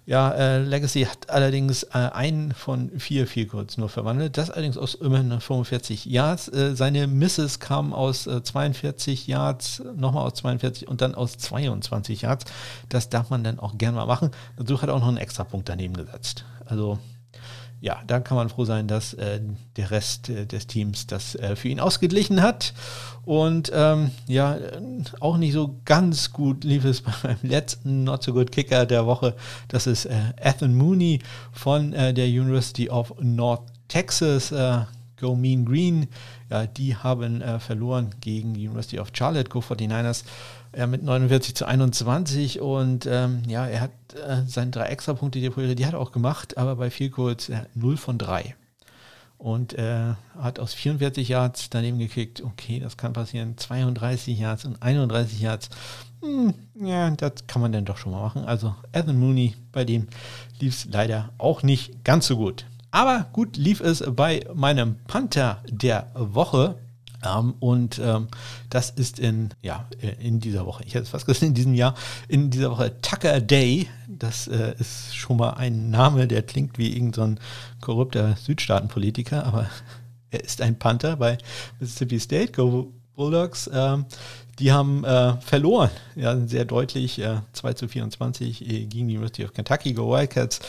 [0.09, 4.39] ja, äh, Legacy hat allerdings äh, einen von vier viel kurz nur verwandelt.
[4.39, 6.47] Das allerdings aus immerhin 45 Yards.
[6.47, 12.23] Äh, seine Misses kamen aus 42 äh, Yards, nochmal aus 42 und dann aus 22
[12.23, 12.45] Yards.
[12.89, 14.31] Das darf man dann auch gerne mal machen.
[14.57, 16.43] Dazu hat er auch noch einen extra Punkt daneben gesetzt.
[16.69, 16.99] Also
[17.81, 19.39] ja, da kann man froh sein, dass äh,
[19.77, 22.73] der Rest äh, des Teams das äh, für ihn ausgeglichen hat.
[23.23, 24.57] Und ähm, ja,
[25.21, 29.05] auch nicht so ganz gut lief es bei meinem letzten Not So Good Kicker der
[29.05, 29.35] Woche.
[29.69, 31.19] Das ist äh, Ethan Mooney
[31.53, 34.51] von äh, der University of North Texas.
[34.51, 34.81] Äh,
[35.17, 36.07] Go Mean Green.
[36.49, 40.23] Ja, die haben verloren gegen die University of Charlotte, Go 49ers.
[40.75, 45.75] Ja, mit 49 zu 21 und ähm, ja, er hat äh, seine drei Extrapunkte, die,
[45.75, 48.55] die hat er auch gemacht, aber bei viel kurz äh, 0 von 3.
[49.39, 52.43] Und äh, hat aus 44 Yards daneben gekickt.
[52.43, 53.57] Okay, das kann passieren.
[53.57, 55.69] 32 Yards und 31 Yards.
[56.21, 58.43] Hm, ja, das kann man dann doch schon mal machen.
[58.43, 60.07] Also Ethan Mooney, bei dem
[60.59, 62.65] lief es leider auch nicht ganz so gut.
[62.91, 66.75] Aber gut lief es bei meinem Panther der Woche.
[67.25, 68.27] Ähm, und ähm,
[68.69, 69.87] das ist in, ja,
[70.19, 71.95] in dieser Woche, ich hätte es fast gesagt, in diesem Jahr,
[72.27, 73.87] in dieser Woche Tucker Day.
[74.07, 77.41] Das äh, ist schon mal ein Name, der klingt wie irgendein so
[77.81, 79.69] korrupter Südstaatenpolitiker, aber
[80.31, 81.37] er ist ein Panther bei
[81.79, 83.69] Mississippi State, Go Bulldogs.
[83.73, 84.05] Ähm,
[84.59, 89.45] die haben äh, verloren, ja, sehr deutlich, äh, 2 zu 24 äh, gegen die University
[89.45, 90.59] of Kentucky, Go Wildcats.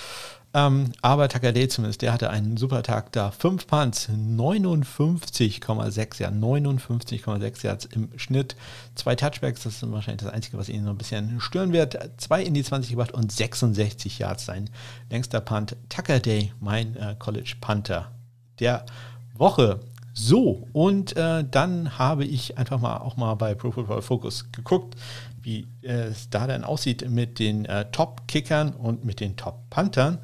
[0.53, 3.30] Ähm, aber Takade zumindest, der hatte einen super Tag da.
[3.30, 8.57] Fünf Punts, 59,6, ja, 59,6 Yards im Schnitt.
[8.96, 11.96] Zwei Touchbacks, das ist wahrscheinlich das Einzige, was ihn so ein bisschen stören wird.
[12.16, 14.68] Zwei in die 20 gebracht und 66 Yards sein
[15.09, 15.76] längster Punt.
[15.88, 18.11] Tucker Day, mein äh, College Panther
[18.59, 18.84] der
[19.34, 19.78] Woche.
[20.12, 24.96] So, und äh, dann habe ich einfach mal auch mal bei Pro Football Focus geguckt,
[25.43, 30.18] wie äh, es da dann aussieht mit den äh, Top-Kickern und mit den Top-Panthern.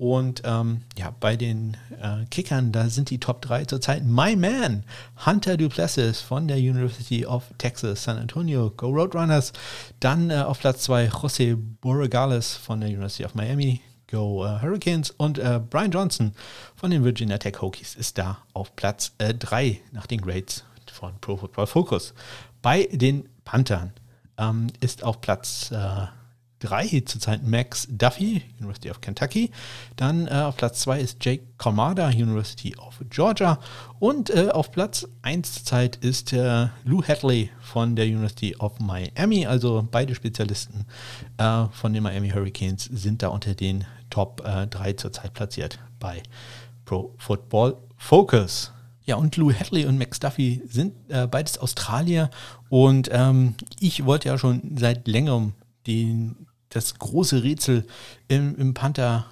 [0.00, 4.84] Und ähm, ja, bei den äh, Kickern, da sind die Top 3 zurzeit My Man,
[5.26, 9.52] Hunter Duplessis von der University of Texas, San Antonio, Go Roadrunners.
[10.00, 15.10] Dann äh, auf Platz 2 José Borregales von der University of Miami, Go uh, Hurricanes.
[15.10, 16.32] Und uh, Brian Johnson
[16.76, 21.12] von den Virginia Tech Hokies ist da auf Platz 3 äh, nach den Grades von
[21.20, 22.14] Pro Football Focus.
[22.62, 23.92] Bei den Panthern
[24.40, 25.70] ähm, ist auf Platz
[26.60, 29.50] 3 äh, zurzeit Max Duffy, University of Kentucky.
[29.96, 33.58] Dann äh, auf Platz 2 ist Jake Comada, University of Georgia.
[33.98, 39.46] Und äh, auf Platz 1 zurzeit ist äh, Lou Hadley von der University of Miami.
[39.46, 40.86] Also beide Spezialisten
[41.38, 46.22] äh, von den Miami Hurricanes sind da unter den Top äh, 3 zurzeit platziert bei
[46.84, 48.72] Pro Football Focus.
[49.10, 52.30] Ja, und Lou Hadley und Max Duffy sind äh, beides Australier.
[52.68, 55.54] Und ähm, ich wollte ja schon seit längerem
[55.88, 57.88] den, das große Rätsel
[58.28, 59.26] im, im Panther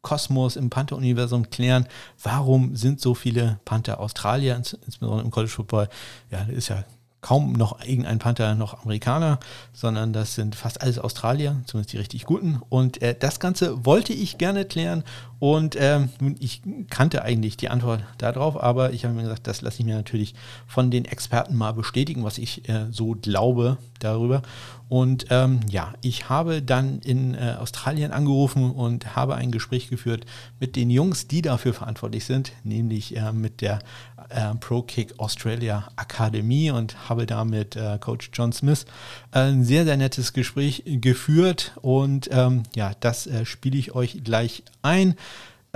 [0.00, 1.88] Kosmos, im Panther-Universum klären,
[2.22, 5.88] warum sind so viele Panther Australier, insbesondere im College Football,
[6.30, 6.84] ja, ist ja
[7.26, 9.40] kaum noch irgendein Panther noch Amerikaner,
[9.72, 12.60] sondern das sind fast alles Australier, zumindest die richtig guten.
[12.68, 15.02] Und äh, das Ganze wollte ich gerne klären
[15.40, 16.08] und ähm,
[16.38, 19.96] ich kannte eigentlich die Antwort darauf, aber ich habe mir gesagt, das lasse ich mir
[19.96, 20.36] natürlich
[20.68, 24.42] von den Experten mal bestätigen, was ich äh, so glaube darüber.
[24.88, 30.24] Und ähm, ja, ich habe dann in äh, Australien angerufen und habe ein Gespräch geführt
[30.60, 33.80] mit den Jungs, die dafür verantwortlich sind, nämlich äh, mit der
[34.28, 38.86] äh, Pro Kick Australia Akademie und habe da mit äh, Coach John Smith
[39.32, 41.72] ein sehr, sehr nettes Gespräch geführt.
[41.82, 45.16] Und ähm, ja, das äh, spiele ich euch gleich ein.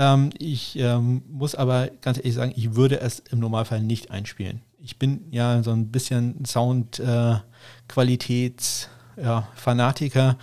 [0.00, 4.62] Ähm, ich ähm, muss aber ganz ehrlich sagen, ich würde es im Normalfall nicht einspielen.
[4.78, 8.86] Ich bin ja so ein bisschen Soundqualitäts-
[9.18, 10.34] äh.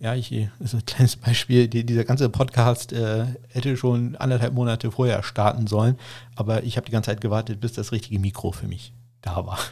[0.00, 0.28] Ja, ich,
[0.58, 1.68] das ist ein kleines Beispiel.
[1.68, 5.96] Die, dieser ganze Podcast äh, hätte schon anderthalb Monate vorher starten sollen,
[6.36, 8.92] aber ich habe die ganze Zeit gewartet, bis das richtige Mikro für mich
[9.22, 9.58] da war.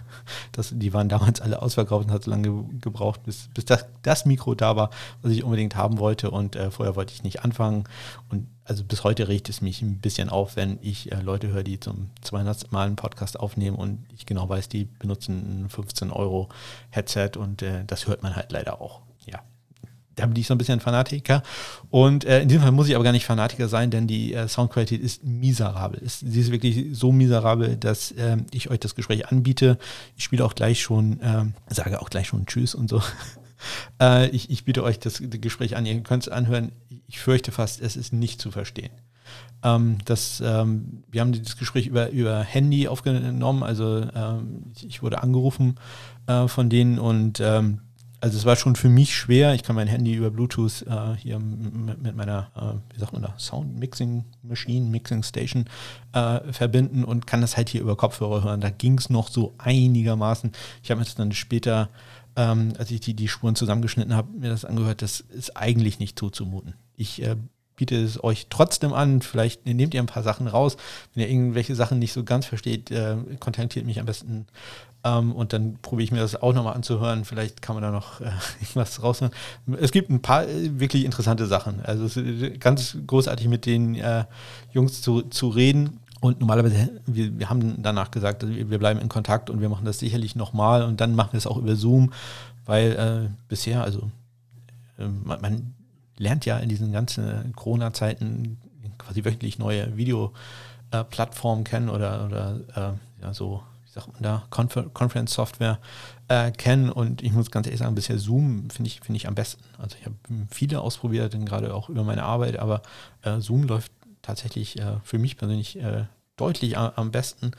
[0.53, 4.25] Das, die waren damals alle ausverkauft und hat so lange gebraucht, bis, bis das, das
[4.25, 4.89] Mikro da war,
[5.21, 6.31] was ich unbedingt haben wollte.
[6.31, 7.85] Und äh, vorher wollte ich nicht anfangen.
[8.31, 11.63] Und also bis heute regt es mich ein bisschen auf, wenn ich äh, Leute höre,
[11.63, 12.73] die zum 200.
[12.73, 16.49] Mal einen Podcast aufnehmen und ich genau weiß, die benutzen ein 15 Euro
[16.91, 19.01] Headset und äh, das hört man halt leider auch
[20.17, 21.43] da bin ich so ein bisschen Fanatiker.
[21.91, 24.49] Und äh, in diesem Fall muss ich aber gar nicht Fanatiker sein, denn die äh,
[24.49, 26.01] Soundqualität ist miserabel.
[26.01, 29.79] Ist, sie ist wirklich so miserabel, dass äh, ich euch das Gespräch anbiete.
[30.17, 33.03] Ich spiele auch gleich schon, ähm, sage auch gleich schon Tschüss und so.
[34.01, 36.73] Äh, ich, ich biete euch das Gespräch an, ihr könnt es anhören.
[37.07, 38.91] Ich fürchte fast, es ist nicht zu verstehen.
[39.63, 45.23] Ähm, das, ähm, wir haben das Gespräch über, über Handy aufgenommen, also ähm, ich wurde
[45.23, 45.77] angerufen
[46.27, 47.81] äh, von denen und ähm,
[48.21, 49.55] also es war schon für mich schwer.
[49.55, 53.23] Ich kann mein Handy über Bluetooth äh, hier mit, mit meiner, äh, wie sagt man
[53.23, 55.67] da, Sound Mixing Machine, Mixing Station
[56.13, 58.61] äh, verbinden und kann das halt hier über Kopfhörer hören.
[58.61, 60.53] Da ging es noch so einigermaßen.
[60.83, 61.91] Ich habe mir das dann später,
[62.37, 65.03] ähm, als ich die, die Spuren zusammengeschnitten habe, mir das angehört.
[65.03, 66.75] Das ist eigentlich nicht zuzumuten.
[66.97, 67.37] Ich äh,
[67.77, 69.23] biete es euch trotzdem an.
[69.23, 70.77] Vielleicht nehmt ihr ein paar Sachen raus.
[71.15, 74.47] Wenn ihr irgendwelche Sachen nicht so ganz versteht, äh, kontaktiert mich am besten
[75.05, 77.25] ähm, und dann probiere ich mir das auch nochmal anzuhören.
[77.25, 78.25] Vielleicht kann man da noch äh,
[78.61, 79.33] irgendwas rausholen.
[79.81, 81.81] Es gibt ein paar äh, wirklich interessante Sachen.
[81.85, 84.25] Also es ist ganz großartig mit den äh,
[84.73, 86.01] Jungs zu, zu reden.
[86.21, 89.99] Und normalerweise, wir, wir haben danach gesagt, wir bleiben in Kontakt und wir machen das
[89.99, 92.13] sicherlich nochmal und dann machen wir es auch über Zoom,
[92.65, 94.11] weil äh, bisher, also
[94.99, 95.73] äh, man, man,
[96.19, 98.57] lernt ja in diesen ganzen Corona-Zeiten
[98.97, 103.63] quasi wöchentlich neue Videoplattformen kennen oder, oder äh, ja, so
[103.97, 105.79] sagt man da, Confer Conference-Software
[106.29, 106.91] äh, kennen.
[106.91, 109.63] Und ich muss ganz ehrlich sagen, bisher Zoom finde ich, find ich am besten.
[109.79, 110.17] Also ich habe
[110.51, 112.83] viele ausprobiert, gerade auch über meine Arbeit, aber
[113.23, 113.93] äh, Zoom läuft
[114.27, 116.05] tatsächlich äh, für mich persönlich äh,
[116.37, 117.53] deutlich am, besten.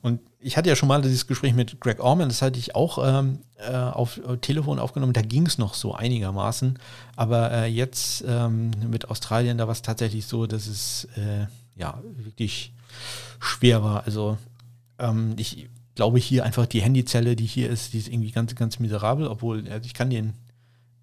[0.00, 2.98] Und ich hatte ja schon mal dieses Gespräch mit Greg Orman, das hatte ich auch
[3.04, 6.78] ähm, äh, auf Telefon aufgenommen, da ging es noch so einigermaßen.
[7.16, 11.08] Aber äh, jetzt ähm, mit Australien, da war es tatsächlich so, dass es
[11.74, 12.72] ja wirklich
[13.40, 14.04] schwer war.
[14.04, 14.38] Also
[15.00, 18.78] ähm, ich glaube hier einfach die Handyzelle, die hier ist, die ist irgendwie ganz, ganz
[18.78, 20.34] miserabel, obwohl also ich kann den,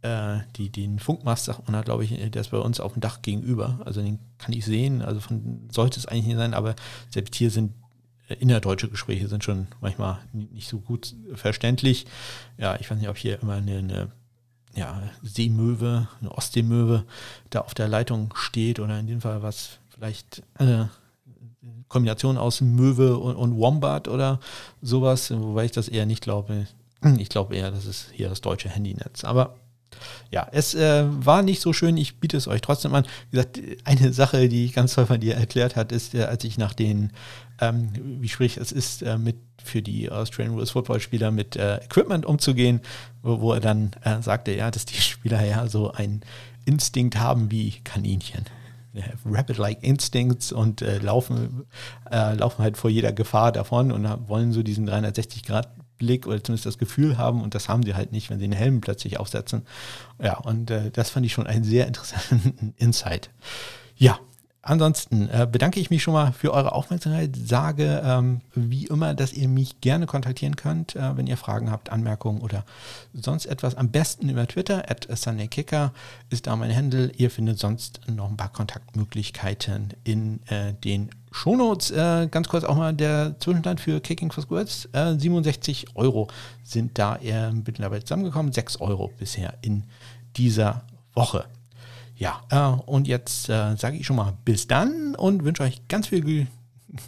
[0.02, 3.22] äh, die, den Funkmast, sagt man, glaube ich, der ist bei uns auf dem Dach
[3.22, 3.80] gegenüber.
[3.86, 6.76] Also den kann ich sehen, also von, sollte es eigentlich nicht sein, aber
[7.10, 7.74] selbst hier sind
[8.30, 12.06] äh, innerdeutsche Gespräche sind schon manchmal nicht so gut verständlich.
[12.58, 14.12] Ja, ich weiß nicht, ob hier immer eine, eine
[14.76, 17.06] ja, Seemöwe, eine Ostseemöwe
[17.50, 20.86] da auf der Leitung steht oder in dem Fall was vielleicht äh,
[21.88, 24.40] Kombination aus Möwe und, und Wombat oder
[24.82, 26.68] sowas, wobei ich das eher nicht glaube.
[27.18, 29.24] Ich glaube eher, das ist hier das deutsche Handynetz.
[29.24, 29.56] Aber
[30.32, 33.06] Ja, es äh, war nicht so schön, ich biete es euch trotzdem an.
[33.30, 36.44] Wie gesagt, eine Sache, die ich ganz toll von dir erklärt hat, ist, äh, als
[36.44, 37.12] ich nach den,
[37.60, 37.90] ähm,
[38.20, 42.26] wie schwierig es ist, äh, mit für die Australian Rules Football Spieler mit äh, Equipment
[42.26, 42.82] umzugehen,
[43.22, 46.22] wo, wo er dann äh, sagte, ja, dass die Spieler ja so einen
[46.66, 48.46] Instinkt haben wie Kaninchen.
[49.24, 51.68] Rapid-like Instincts und äh, laufen,
[52.10, 55.70] laufen halt vor jeder Gefahr davon und wollen so diesen 360 Grad
[56.00, 58.58] Blick oder zumindest das Gefühl haben und das haben sie halt nicht, wenn sie den
[58.58, 59.68] Helm plötzlich aufsetzen.
[60.20, 63.30] Ja, und äh, das fand ich schon einen sehr interessanten Insight.
[63.96, 64.20] Ja,
[64.62, 67.34] Ansonsten äh, bedanke ich mich schon mal für eure Aufmerksamkeit.
[67.34, 71.92] Sage ähm, wie immer, dass ihr mich gerne kontaktieren könnt, äh, wenn ihr Fragen habt,
[71.92, 72.66] Anmerkungen oder
[73.14, 73.76] sonst etwas.
[73.76, 75.94] Am besten über Twitter, at SundayKicker
[76.30, 77.10] ist da mein Handle.
[77.16, 81.92] Ihr findet sonst noch ein paar Kontaktmöglichkeiten in äh, den Shownotes.
[81.92, 84.90] Äh, ganz kurz auch mal der Zwischenstand für Kicking for Squirts.
[84.92, 86.28] 67 äh, Euro
[86.64, 87.18] sind da
[87.54, 88.52] mittlerweile zusammengekommen.
[88.52, 89.86] 6 Euro bisher in
[90.36, 90.84] dieser
[91.14, 91.46] Woche.
[92.20, 96.08] Ja, äh, und jetzt äh, sage ich schon mal bis dann und wünsche euch ganz
[96.08, 96.48] viel,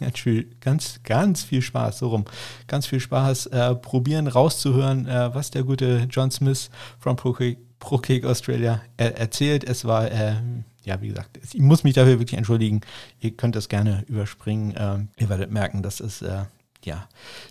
[0.00, 0.18] ganz
[0.60, 2.24] ganz, ganz viel Spaß, so rum,
[2.66, 7.36] ganz viel Spaß, äh, probieren rauszuhören, äh, was der gute John Smith von Pro,
[7.78, 9.64] Pro Australia erzählt.
[9.64, 10.36] Es war, äh,
[10.84, 12.80] ja, wie gesagt, ich muss mich dafür wirklich entschuldigen.
[13.20, 14.74] Ihr könnt das gerne überspringen.
[14.78, 16.44] Ähm, ihr werdet merken, dass es äh,
[16.86, 17.06] ja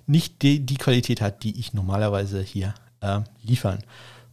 [0.08, 2.74] nicht die, die, Qualität hat, die ich normalerweise hier
[3.42, 3.80] liefern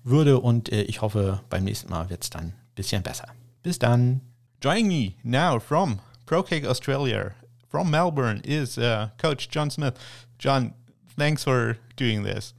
[0.04, 0.40] würde.
[0.40, 3.26] Und ich hoffe, beim nächsten Mal wird es dann bisschen besser.
[3.62, 4.20] Bis dann.
[4.60, 7.34] Joining me now from ProCake Australia,
[7.68, 9.98] from Melbourne, is uh, Coach John Smith.
[10.38, 10.74] John,
[11.16, 12.54] thanks for doing this.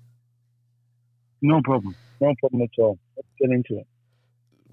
[1.42, 1.96] No problem.
[2.20, 3.00] No problem at all.
[3.16, 3.88] Let's get into it.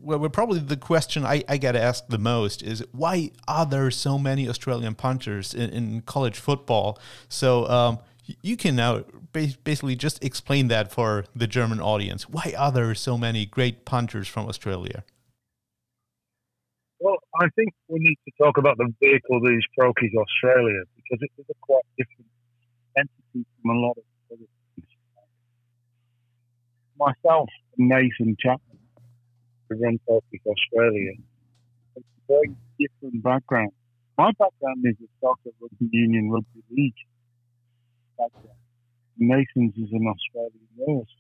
[0.01, 3.91] Well, well probably the question I, I get asked the most is why are there
[3.91, 6.99] so many Australian punters in, in college football?
[7.29, 7.99] So um,
[8.43, 12.29] you can now basically just explain that for the German audience.
[12.29, 15.05] Why are there so many great punters from Australia?
[17.39, 21.31] I think we need to talk about the vehicle that is Prokies Australia because it
[21.37, 22.31] is a quite different
[22.97, 24.89] entity from a lot of other things.
[26.99, 28.81] Myself and Nathan Chapman,
[29.69, 31.13] who run Prokies Australia,
[31.97, 33.73] it's a very different background.
[34.17, 36.95] My background is a soccer rugby union rugby league
[38.17, 38.61] background.
[39.19, 41.13] Nathan's is an Australian rules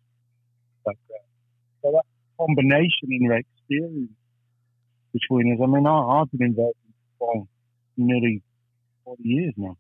[0.85, 1.29] background.
[1.83, 2.07] So that
[2.39, 4.17] combination in your experience
[5.17, 5.61] between us.
[5.63, 7.49] I mean, I, have been involved in football
[7.97, 8.43] nearly
[9.05, 9.77] 40 years now.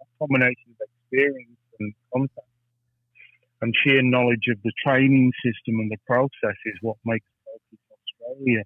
[0.00, 2.48] A combination of experience and contact
[3.60, 7.26] and sheer knowledge of the training system and the process is what makes
[7.94, 8.62] Australia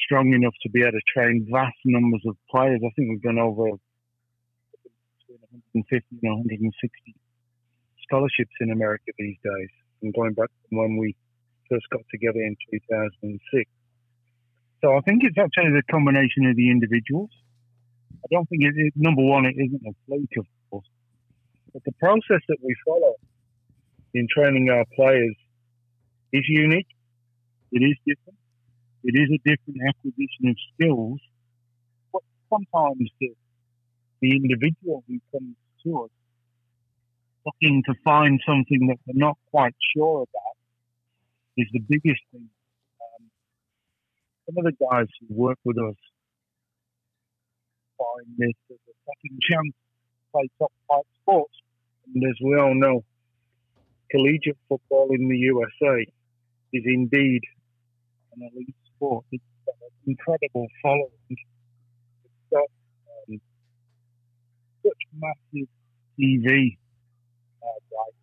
[0.00, 2.80] strong enough to be able to train vast numbers of players.
[2.84, 3.76] I think we've done over
[5.28, 5.40] between
[5.74, 7.14] 150 and 160
[8.08, 11.14] scholarships in America these days, and going back from when we
[11.70, 13.70] first got together in 2006.
[14.82, 17.30] So I think it's actually the combination of the individuals.
[18.12, 20.86] I don't think it, it number one, it isn't a fluke, of course,
[21.72, 23.14] but the process that we follow
[24.14, 25.36] in training our players
[26.32, 26.88] is unique.
[27.70, 28.38] It is different.
[29.04, 31.20] It is a different acquisition of skills.
[32.12, 33.34] But sometimes the,
[34.20, 36.10] the individual who comes to us
[37.46, 40.56] looking to find something that they're not quite sure about
[41.56, 42.48] is the biggest thing
[44.46, 45.96] some of the guys who work with us
[47.98, 51.54] find this as a second chance to play top flight sports.
[52.14, 53.04] And as we all know,
[54.10, 56.06] collegiate football in the USA
[56.72, 57.42] is indeed
[58.34, 59.24] an elite sport.
[59.30, 61.10] It's got an incredible following.
[61.30, 61.40] It's
[62.50, 62.68] got
[63.28, 63.40] um,
[64.82, 65.68] such massive
[66.18, 66.76] TV
[67.62, 68.16] uh, rights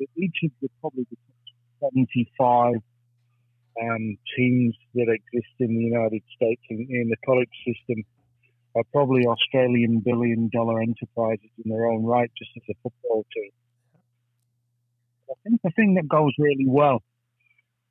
[0.00, 1.16] that each of the probably the
[1.80, 2.74] 75
[3.80, 8.04] um, teams that exist in the United States in, in the college system
[8.74, 13.50] are probably Australian billion dollar enterprises in their own right, just as a football team.
[15.30, 17.02] I think the thing that goes really well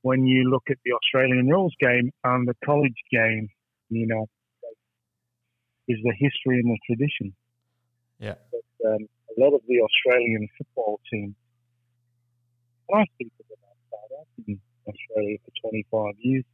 [0.01, 3.49] when you look at the Australian rules game and the college game
[3.91, 4.25] you know,
[5.87, 7.35] is the history and the tradition.
[8.19, 8.35] Yeah.
[8.51, 9.07] But, um,
[9.37, 11.35] a lot of the Australian football team,
[12.93, 14.17] I speak about that.
[14.19, 16.45] I've been Australia for 25 years.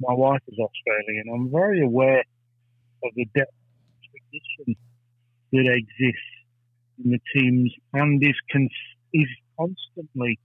[0.00, 1.26] My wife is Australian.
[1.34, 2.22] I'm very aware
[3.04, 4.76] of the depth of tradition
[5.52, 6.38] that exists
[7.04, 8.34] in the teams and is,
[9.12, 10.38] is constantly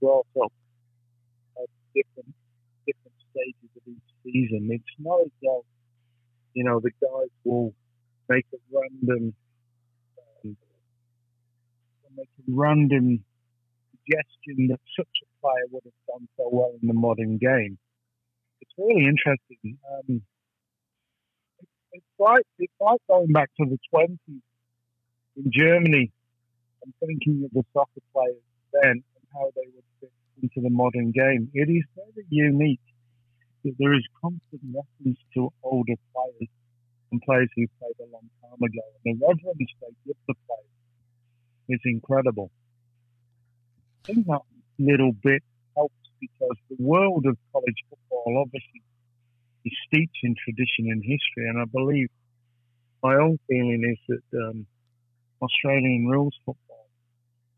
[0.00, 0.52] brought up
[1.58, 2.34] at different
[2.86, 4.68] different stages of each season.
[4.70, 5.64] It's not as though,
[6.54, 7.72] you know, the guys will
[8.28, 9.34] make a random
[10.44, 10.56] um,
[12.16, 13.24] make a random
[14.04, 17.78] suggestion that such a player would have done so well in the modern game.
[18.60, 19.78] It's really interesting.
[19.90, 20.22] Um,
[21.92, 24.42] it's like it's like going back to the twenties
[25.36, 26.10] in Germany
[26.82, 28.42] and thinking of the soccer players
[28.72, 31.50] then and how they would fit into the modern game.
[31.54, 32.80] It is very unique
[33.64, 36.50] that there is constant reference to older players
[37.12, 38.82] and players who played a long time ago.
[39.04, 40.74] And the reverence they give the players
[41.68, 42.50] is incredible.
[44.04, 44.40] I think that
[44.78, 45.42] little bit
[45.76, 48.82] helps because the world of college football obviously
[49.64, 52.08] is steeped in tradition and history, and I believe
[53.02, 53.98] my own feeling is
[54.32, 54.66] that um,
[55.40, 56.86] Australian rules football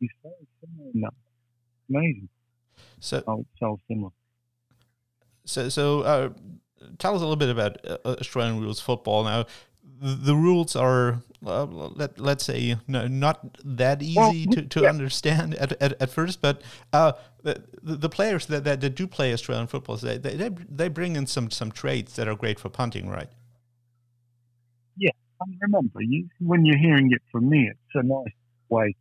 [0.01, 1.15] is very similar in that.
[1.91, 2.29] Amazing.
[3.01, 4.11] So, it's so similar.
[5.45, 6.31] So, so uh,
[6.99, 9.25] tell us a little bit about uh, Australian rules football.
[9.25, 9.47] Now,
[10.01, 14.89] the, rules are, uh, let, let's say, no, not that easy well, to, to yeah.
[14.89, 16.63] understand at, at, at first, but
[16.93, 17.13] uh,
[17.43, 21.27] the, the players that, that, that, do play Australian football, they, they, they bring in
[21.27, 23.31] some, some traits that are great for punting, right?
[24.97, 25.11] Yeah,
[25.41, 28.35] and remember, you, when you're hearing it from me, it's a nice
[28.69, 28.95] way.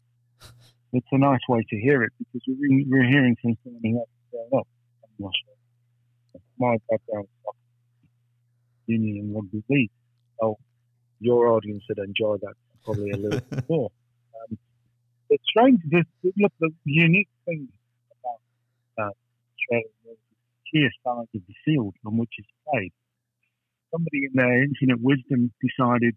[0.93, 4.07] It's a nice way to hear it because we're, we're hearing from someone who has
[4.31, 4.67] grown up
[6.57, 7.27] my background
[8.87, 9.91] union and rugby league.
[10.39, 10.57] So
[11.19, 12.53] your audience would enjoy that
[12.83, 13.89] probably a little bit more.
[14.35, 14.57] Um,
[15.29, 15.79] it's strange.
[15.89, 16.03] The,
[16.37, 17.67] look, the unique thing
[18.19, 19.11] about uh,
[19.53, 20.35] Australia is the
[20.65, 22.91] sheer size of the field on which it's played.
[23.91, 26.15] Somebody in their infinite wisdom decided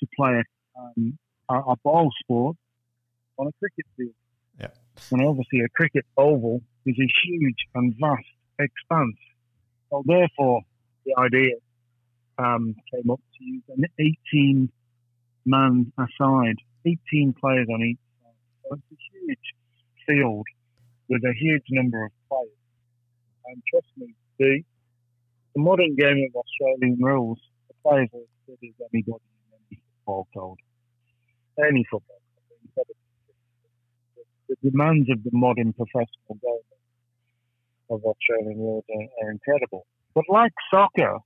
[0.00, 1.18] to play a, um,
[1.48, 2.56] a, a ball sport
[3.38, 4.14] on a cricket field.
[4.58, 4.68] Yeah.
[5.10, 8.26] And obviously, a cricket oval is a huge and vast
[8.58, 9.16] expanse
[9.90, 10.62] so therefore,
[11.04, 11.56] the idea
[12.40, 14.70] um, came up to use an 18
[15.44, 18.32] man aside, 18 players on each side.
[18.64, 19.38] So it's a huge
[20.06, 20.46] field
[21.08, 22.50] with a huge number of players.
[23.46, 24.62] And trust me, the,
[25.54, 27.38] the modern game of Australian rules,
[27.68, 30.58] the players are as good as anybody in any football code.
[31.58, 32.20] Any football
[32.76, 32.86] code.
[32.86, 36.70] The, the demands of the modern professional game
[37.90, 39.86] of Australian rules are, are incredible.
[40.14, 41.18] But like soccer,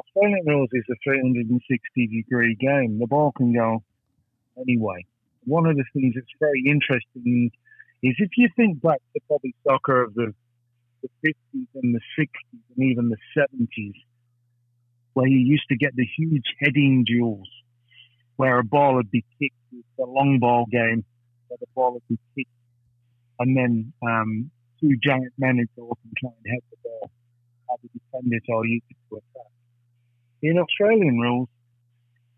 [0.00, 2.98] Australian rules is a 360 degree game.
[2.98, 3.82] The ball can go
[4.58, 5.04] anyway.
[5.44, 7.50] One of the things that's very interesting
[8.02, 10.34] is if you think back to probably soccer of the,
[11.02, 13.94] the 50s and the 60s and even the 70s,
[15.12, 17.48] where you used to get the huge heading duels,
[18.36, 19.54] where a ball would be kicked,
[19.98, 21.04] a long ball game,
[21.48, 22.50] where the ball would be kicked,
[23.38, 27.10] and then um, two giant men would go up and try and head the ball,
[27.72, 29.50] either defend it or use it to attack.
[30.42, 31.48] In Australian rules,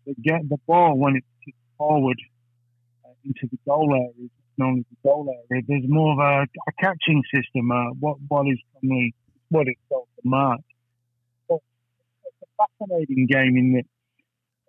[0.05, 2.19] the, get the ball when it's kicked forward
[3.05, 6.71] uh, into the goal area, known as the goal area, there's more of a, a
[6.79, 7.71] catching system.
[7.71, 9.13] Uh, what what is commonly
[9.49, 10.61] what it's called the mark.
[11.47, 11.59] But
[12.25, 13.85] it's a fascinating game in that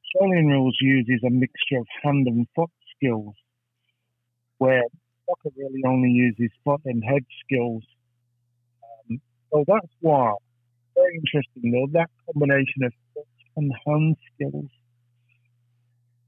[0.05, 3.35] Australian rules uses a mixture of hand and foot skills,
[4.59, 4.85] where
[5.27, 7.83] soccer really only uses foot and head skills.
[9.11, 9.21] Um,
[9.51, 10.35] so that's why,
[10.95, 12.93] very interesting though, that combination of
[13.57, 14.71] and hand skills.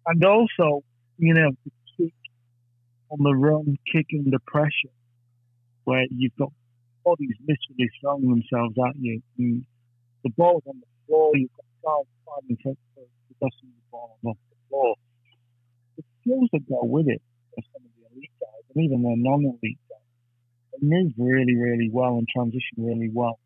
[0.06, 0.84] And also,
[1.18, 2.14] you know, to kick
[3.10, 4.94] on the run, kicking the pressure,
[5.84, 6.52] where you've got
[7.04, 9.22] bodies literally throwing themselves at you.
[9.38, 9.64] And
[10.24, 12.74] the ball's on the floor, you've got guys fighting for
[13.28, 14.94] possessing the ball off the floor.
[15.96, 17.22] The skills that go with it
[17.56, 20.10] are some of the elite guys and even their non-elite guys,
[20.72, 23.38] they move really, really well and transition really well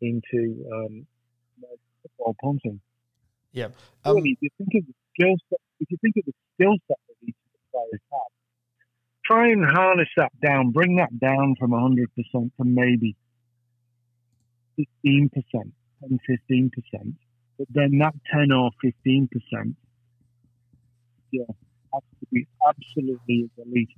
[0.00, 1.06] into um,
[2.26, 2.80] football punting.
[3.52, 3.68] Yeah.
[4.04, 6.76] Um, really, if you think of the skill set, if you think of the skill
[6.88, 8.32] set that each of the players have,
[9.24, 13.16] try and harness that down, bring that down from 100% to maybe
[14.78, 15.72] 15%, 10,
[16.50, 16.70] 15%,
[17.58, 19.28] but then that 10 or 15%,
[21.32, 21.44] yeah,
[21.92, 23.88] has to be absolutely as elite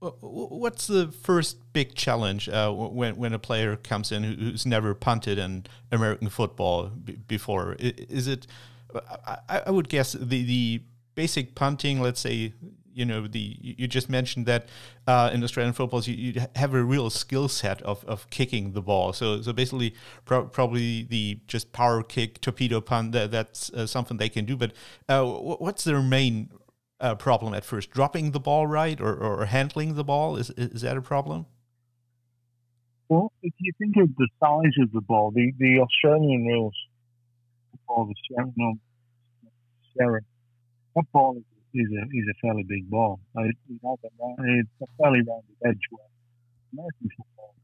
[0.00, 5.38] What's the first big challenge uh, when when a player comes in who's never punted
[5.38, 6.86] in American football
[7.28, 7.76] before?
[7.78, 8.46] Is it?
[9.48, 10.82] I, I would guess the the
[11.14, 12.00] basic punting.
[12.00, 12.54] Let's say
[12.94, 14.68] you know the you just mentioned that
[15.06, 18.82] uh, in Australian footballs you, you, have a real skill set of, of kicking the
[18.82, 19.12] ball.
[19.12, 19.94] So so basically
[20.24, 24.56] pro probably the just power kick torpedo punt that, that's uh, something they can do.
[24.56, 24.72] But
[25.10, 26.50] uh, what's their main
[27.00, 27.90] uh, problem at first?
[27.90, 31.46] Dropping the ball right or, or handling the ball is is that a problem?
[33.08, 36.76] Well, if you think of the size of the ball, the, the Australian rules,
[37.88, 38.80] ball, the Sharon,
[39.96, 40.24] Sharon,
[40.94, 41.44] that ball is
[41.74, 43.20] is a is a fairly big ball.
[43.36, 43.94] It, it a,
[44.60, 46.06] it's a fairly rounded edge where
[46.72, 47.54] American football,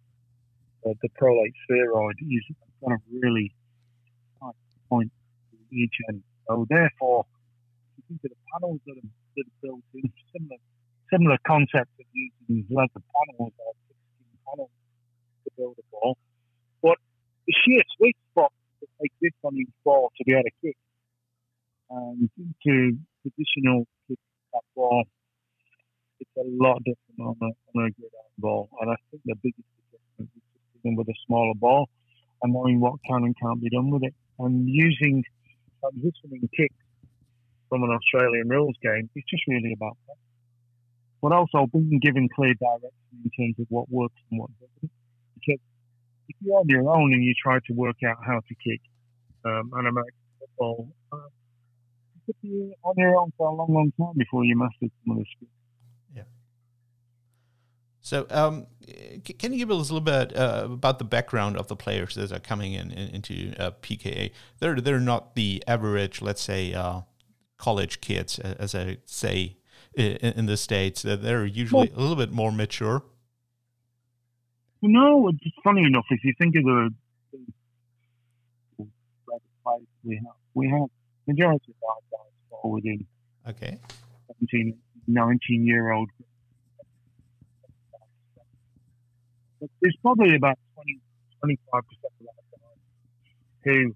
[0.87, 2.45] uh, the prolate spheroid is
[2.83, 3.55] kind of really
[4.41, 4.55] tight
[4.89, 5.13] point
[5.51, 6.23] to each end.
[6.49, 7.27] So therefore,
[7.99, 10.59] if you think of the panels that are, that are built in, similar
[11.13, 12.75] similar concept of using mm-hmm.
[12.75, 14.75] leather panels or 16 panels
[15.45, 16.19] to build a ball.
[16.83, 16.99] But
[17.47, 20.77] the sheer sweet spot that exists on each ball to be able to kick
[21.91, 22.31] and
[22.67, 24.19] to traditional kick
[24.53, 25.05] that ball,
[26.19, 28.69] it's a lot different on a, on a gridiron ball.
[28.81, 31.89] And I think the biggest difference is just dealing with a smaller ball
[32.43, 34.15] and knowing what can and can't be done with it.
[34.39, 35.25] And using
[35.83, 36.75] transitioning kicks
[37.69, 40.17] from an Australian rules game, it's just really about that
[41.23, 42.91] but also being given clear direction
[43.25, 44.93] in terms of what works and what doesn't.
[45.35, 45.61] Because
[46.29, 48.81] if you're on your own and you try to work out how to kick
[49.45, 53.93] um, an American football, uh, you could be on your own for a long, long
[53.99, 55.51] time before you master some of the skills.
[56.15, 56.23] Yeah.
[58.03, 58.67] So, um,
[59.39, 62.31] can you give us a little bit uh, about the background of the players that
[62.31, 64.31] are coming in, in into uh, PKA?
[64.61, 67.01] They're they're not the average, let's say, uh,
[67.59, 69.57] college kids, as I say
[69.97, 71.03] in, the states.
[71.03, 73.03] They're usually well, a little bit more mature.
[74.83, 76.07] No, it's funny enough.
[76.11, 76.95] If you think of the,
[80.05, 80.89] we have, we have
[81.27, 83.05] majority of our guys fall within
[83.49, 83.79] okay
[84.29, 84.77] 17,
[85.09, 86.11] 19 year old.
[89.61, 91.01] But there's probably about 20,
[91.41, 92.75] 25 percent of our guys
[93.65, 93.95] who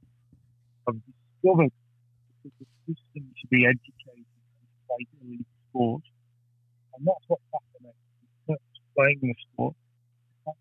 [0.87, 0.97] have
[1.43, 1.80] discovered that
[2.91, 4.27] system to be educated
[4.63, 6.03] and play elite sport.
[6.95, 7.95] And that's what's happening.
[8.49, 9.75] It's playing the sport.
[10.47, 10.53] The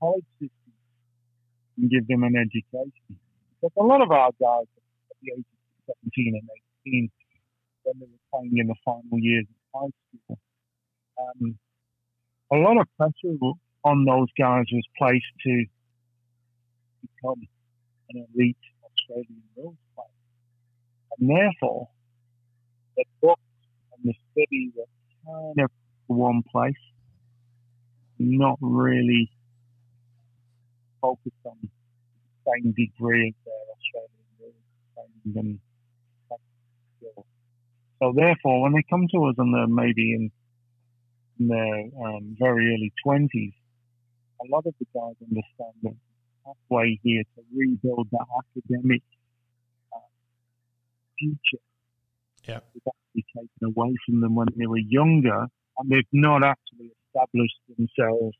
[0.00, 3.18] college can give them an education.
[3.60, 4.66] Because a lot of our guys
[5.10, 5.44] at the age
[5.88, 6.48] of 17 and
[6.86, 7.10] 18,
[7.84, 9.92] when they were playing in the final years of high
[10.26, 10.38] school,
[11.18, 11.58] um,
[12.52, 13.36] a lot of pressure
[13.84, 15.64] on those guys was placed to
[17.02, 17.42] become
[18.10, 19.76] an elite Australian rules.
[21.18, 21.88] Therefore,
[22.96, 23.38] the book
[23.92, 25.70] and the studies are kind of
[26.08, 26.74] one place,
[28.18, 29.30] not really
[31.00, 31.68] focused on the
[32.46, 34.16] same degree as their Australian
[35.34, 35.58] and
[38.00, 40.30] So therefore, when they come to us and they're maybe in,
[41.40, 43.54] in their um, very early twenties,
[44.40, 45.94] a lot of the guys understand that
[46.44, 49.02] pathway here to rebuild that academic
[51.18, 51.62] future
[52.46, 52.56] yeah.
[52.56, 55.46] actually taken away from them when they were younger,
[55.78, 58.36] and they've not actually established themselves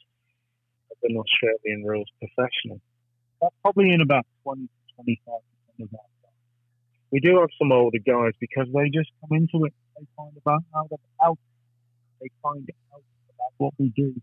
[0.91, 2.81] as an Australian rules professional.
[3.41, 6.37] That's probably in about 20 to 25 percent of our time.
[7.11, 9.75] We do have some older guys because they just come into it.
[9.99, 10.91] They find about out
[11.21, 11.39] about
[12.21, 13.03] they find out
[13.35, 14.15] about what we do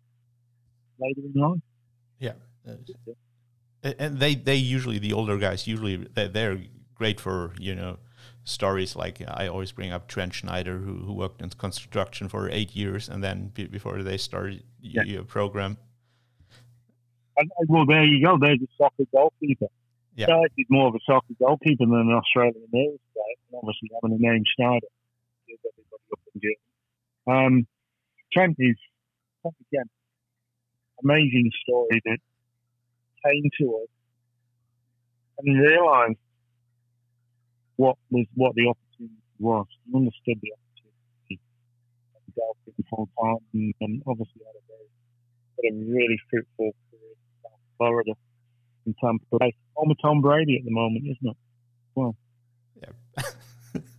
[1.00, 1.60] later in life.
[2.20, 2.34] Yeah.
[3.84, 6.60] And they, they usually the older guys usually they're
[6.96, 7.98] great for you know
[8.44, 12.76] stories like I always bring up Trent Schneider, who, who worked in construction for eight
[12.76, 15.04] years, and then before they started yeah.
[15.04, 15.78] your program.
[17.38, 18.38] And, well, there you go.
[18.40, 19.68] There's a soccer goalkeeper.
[20.16, 20.28] Yeah.
[20.28, 23.38] Schneider is more of a soccer goalkeeper than an Australian is, right?
[23.52, 24.88] And obviously, having a name Schneider
[25.48, 26.58] gives everybody up in Germany.
[27.26, 27.68] Um,
[28.32, 28.76] Trent is,
[29.46, 29.90] again,
[31.04, 32.18] amazing story that
[33.26, 33.90] came to us
[35.40, 36.18] and realised
[37.76, 39.66] what was what the opportunity was.
[39.86, 40.64] He understood the opportunity
[42.78, 44.90] and full time, and, and obviously had a very,
[45.64, 48.14] had a really fruitful career in South Florida
[48.86, 49.54] in Tampa Bay.
[49.76, 51.38] Home Tom Brady at the moment, isn't it?
[51.96, 52.16] Well,
[52.76, 53.24] yeah.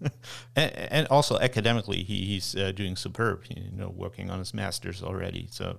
[0.56, 3.44] and, and, also academically, he, he's uh, doing superb.
[3.48, 5.48] You know, working on his masters already.
[5.50, 5.78] So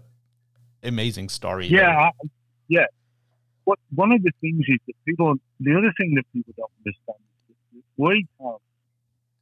[0.84, 1.68] amazing story.
[1.68, 2.12] Yeah, I,
[2.68, 2.86] yeah.
[3.64, 7.18] What one of the things is that people, the other thing that people don't understand
[7.98, 8.56] we have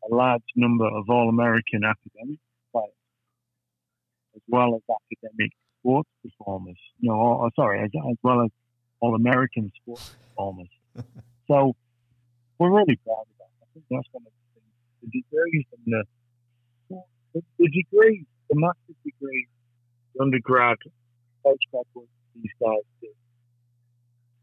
[0.10, 2.40] a large number of All American academic
[2.72, 2.90] players
[4.36, 6.78] as well as academic sports performers.
[7.00, 8.50] You know, or, oh, sorry, as, as well as
[9.00, 10.70] All American sports performers.
[11.48, 11.74] so
[12.60, 13.52] we're really proud of that.
[13.62, 14.74] I think that's one of the things.
[15.02, 16.04] The degrees and the
[17.34, 19.48] the, the degrees, the master's degree,
[20.14, 20.78] the undergrad,
[21.44, 22.06] postgrad work
[22.36, 23.10] these guys do.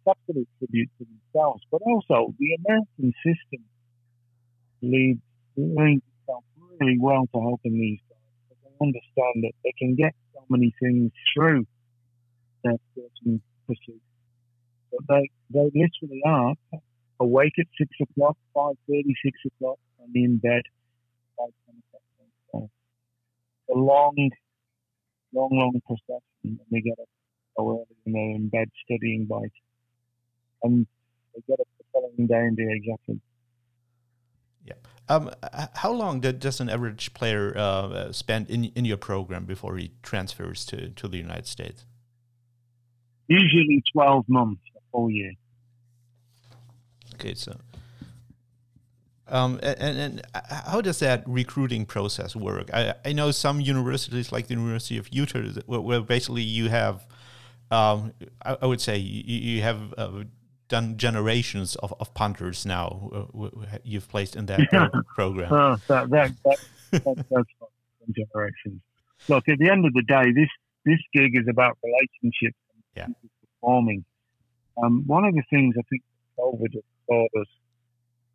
[0.08, 3.62] Absolute tribute to themselves, but also the American system
[4.82, 5.20] leads
[5.56, 6.44] itself
[6.78, 8.56] really well to helping these guys.
[8.64, 11.66] They understand that they can get so many things through
[12.64, 14.04] their certain pursuits.
[14.90, 16.54] But they, they literally are
[17.20, 20.62] awake at 6 o'clock, 5.30, 6 o'clock, and in bed
[21.38, 21.82] by 10
[22.54, 22.70] o'clock.
[23.70, 24.30] a long,
[25.32, 27.08] long, long procession, and they get up
[27.56, 29.52] so early and they're in bed studying bike,
[30.62, 30.86] and
[31.34, 33.20] they get up the following day and do exactly.
[34.64, 34.74] Yeah.
[35.08, 35.30] Um,
[35.74, 40.64] how long does an average player uh, spend in in your program before he transfers
[40.66, 41.84] to to the United States?
[43.26, 45.32] Usually twelve months, a full year.
[47.14, 47.56] Okay, so
[49.30, 52.68] um, and, and, how does that recruiting process work?
[52.74, 57.06] I, I, know some universities, like the University of Utah, where, where basically you have,
[57.70, 58.12] um,
[58.44, 60.24] I, I, would say, you, you have uh,
[60.70, 63.10] done generations of, of punters now.
[63.12, 64.88] Uh, you've placed in that yeah.
[65.14, 65.52] program.
[65.52, 66.58] Oh, that, that, that,
[66.92, 67.48] that, that's
[68.10, 68.80] generations.
[69.28, 70.48] Look, at the end of the day, this
[70.86, 72.56] this gig is about relationships
[72.96, 73.06] yeah.
[73.60, 74.04] performing.
[74.82, 76.02] Um, one of the things I think
[76.38, 77.48] COVID has taught us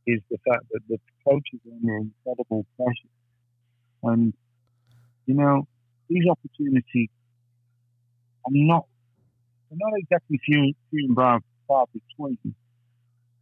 [0.05, 3.09] is the fact that the coaches are under incredible pressure.
[4.03, 4.33] And,
[5.25, 5.67] you know,
[6.07, 7.09] these opportunities
[8.45, 8.85] are not,
[9.69, 12.37] they're not exactly few, few and far, far between.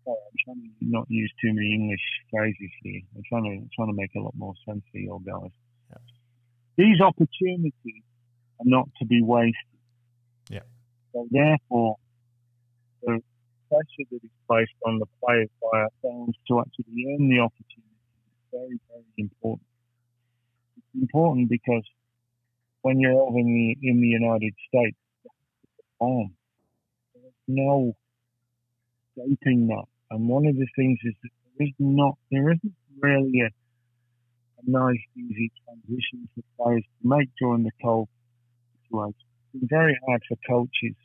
[0.03, 3.01] Sorry, I'm trying to not use too many English phrases here.
[3.15, 5.51] I'm trying to, I'm trying to make a lot more sense for you guys.
[5.89, 5.97] Yeah.
[6.77, 8.03] These opportunities
[8.59, 9.55] are not to be wasted.
[10.49, 10.67] Yeah.
[11.13, 11.95] So therefore,
[13.01, 13.21] the
[13.69, 17.97] pressure that is placed on the players by ourselves to actually earn the opportunity
[18.27, 19.67] is very, very important.
[20.77, 21.83] It's important because
[22.81, 24.97] when you're over in the, in the United States,
[26.03, 26.33] perform.
[27.13, 27.95] There's no
[29.17, 29.85] escaping that.
[30.11, 34.63] And one of the things is that there is not, there isn't really a, a
[34.65, 38.07] nice, easy transition for players to make during the cold
[38.83, 39.15] situation.
[39.53, 40.95] It's been very hard for coaches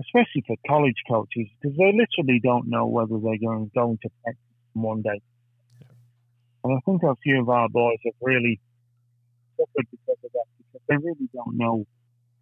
[0.00, 4.42] especially for college coaches, because they literally don't know whether they're going, going to practice
[4.72, 5.20] one day.
[6.64, 8.58] And I think a few of our boys have really
[9.56, 11.84] suffered because of that, because they really don't know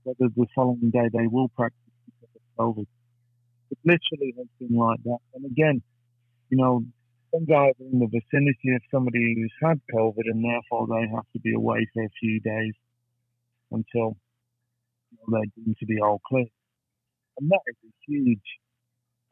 [0.04, 2.86] whether the following day they will practice because of COVID.
[3.72, 5.18] It literally has been like that.
[5.34, 5.82] And again,
[6.50, 6.84] you know,
[7.32, 11.24] some guys are in the vicinity of somebody who's had COVID and therefore they have
[11.32, 12.74] to be away for a few days
[13.70, 14.18] until
[15.10, 16.44] you know, they're deemed to be all clear.
[17.38, 18.48] And that is a huge,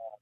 [0.01, 0.19] uh,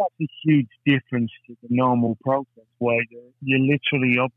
[0.00, 4.32] that's a huge difference to the normal process where you're, you're literally up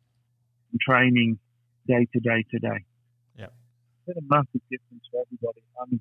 [0.72, 1.40] and training
[1.88, 2.86] day to day to day.
[3.36, 3.48] Yeah.
[4.06, 5.64] It's a massive difference for everybody.
[5.90, 6.00] And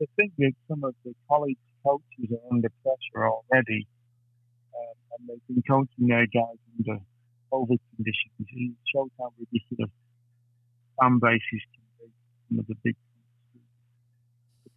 [0.00, 1.56] to think that some of the college
[1.86, 3.86] coaches are under pressure already,
[4.74, 7.00] um, and they've been coaching their guys under
[7.52, 9.90] COVID conditions, it shows how ridiculous
[11.00, 12.10] fan bases can be.
[12.48, 12.96] Some of the big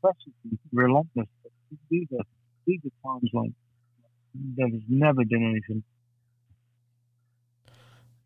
[0.01, 0.31] pressure
[0.71, 1.27] relentless.
[1.43, 1.51] But
[1.89, 2.25] these are
[2.65, 3.51] these are times like
[4.33, 5.83] there has never been anything.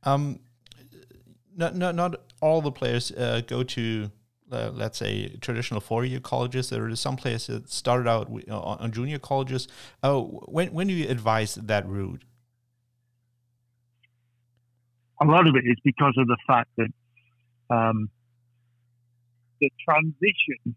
[0.03, 0.39] Um,
[1.55, 4.11] not not not all the players uh, go to
[4.53, 6.69] uh, let's say traditional four-year colleges.
[6.69, 9.67] There are some players that started out uh, on junior colleges.
[10.01, 12.23] Oh, when when do you advise that route?
[15.21, 16.89] A lot of it is because of the fact that
[17.69, 18.09] um,
[19.61, 20.75] the transition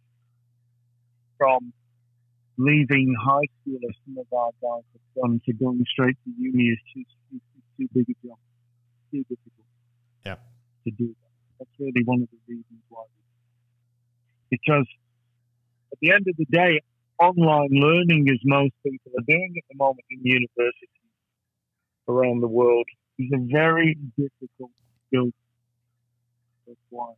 [1.37, 1.73] from
[2.59, 6.65] leaving high school as some of our guys have done to going straight to uni
[6.65, 7.41] is too, too,
[7.77, 8.39] too big a job,
[9.11, 9.67] too difficult
[10.25, 10.37] yeah.
[10.85, 11.33] to do that.
[11.59, 13.05] That's really one of the reasons why.
[14.51, 14.87] Because
[15.93, 16.81] at the end of the day,
[17.21, 20.89] online learning, as most people are doing at the moment in universities
[22.09, 22.87] around the world,
[23.19, 24.71] is a very difficult
[25.07, 25.31] skill
[26.67, 27.15] to acquire.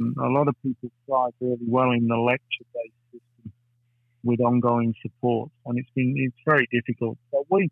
[0.00, 3.52] Um, a lot of people thrive really well in the lecture-based system
[4.22, 7.18] with ongoing support, and it's been it's very difficult.
[7.30, 7.68] So we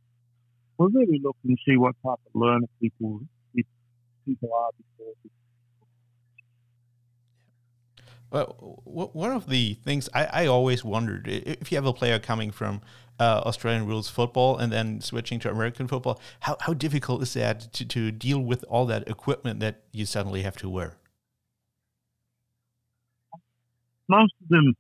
[0.78, 3.20] we really look and see what type of learner people
[4.27, 5.14] people are before.
[8.31, 12.52] Well, one of the things I, I, always wondered if you have a player coming
[12.52, 12.81] from
[13.19, 17.73] uh, Australian rules football and then switching to American football, how, how difficult is that
[17.73, 20.97] to, to deal with all that equipment that you suddenly have to wear?
[24.09, 24.77] Most of them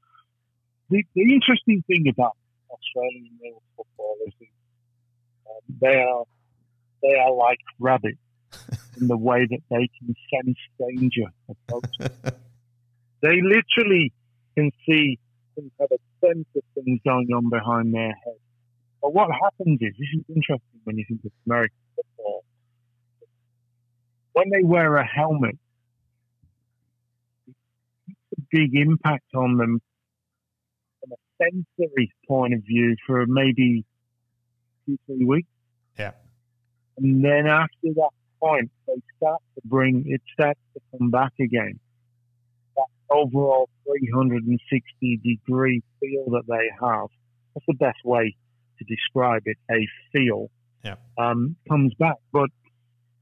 [0.90, 2.36] the, the interesting thing about
[2.68, 4.46] Australian rules football is that
[5.50, 6.24] um, they are
[7.02, 8.18] they are like rabbits
[9.00, 11.30] in the way that they can sense danger.
[13.22, 14.12] they literally
[14.56, 15.18] can see
[15.56, 18.38] and have a sense of things going on behind their head.
[19.02, 22.44] But what happens is this is interesting when you think of American football.
[24.32, 25.58] When they wear a helmet,
[27.48, 29.80] it's a big impact on them
[31.00, 33.84] from a sensory point of view for maybe
[34.86, 35.48] two, three weeks.
[35.98, 36.12] Yeah.
[36.98, 38.10] And then after that
[38.40, 41.80] point, they start to bring it starts to come back again.
[43.10, 47.08] Overall 360 degree feel that they have.
[47.54, 48.36] That's the best way
[48.78, 49.56] to describe it.
[49.70, 50.50] A feel
[50.84, 50.96] yeah.
[51.18, 52.50] um, comes back, but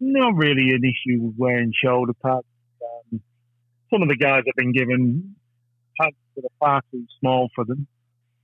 [0.01, 2.45] not really an issue with wearing shoulder pads.
[2.83, 3.21] Um,
[3.91, 5.35] some of the guys have been given
[6.01, 7.87] pads that are far too small for them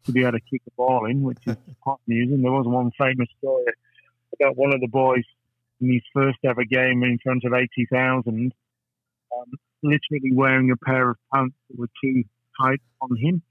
[0.05, 2.43] to be able to kick a ball in, which is quite amusing.
[2.43, 3.65] There was one famous story
[4.41, 5.25] about one of the boys
[5.81, 8.53] in his first ever game in front of 80,000,
[9.37, 9.53] um,
[9.85, 12.25] literally wearing a pair of pants that were too
[12.61, 13.43] tight on him.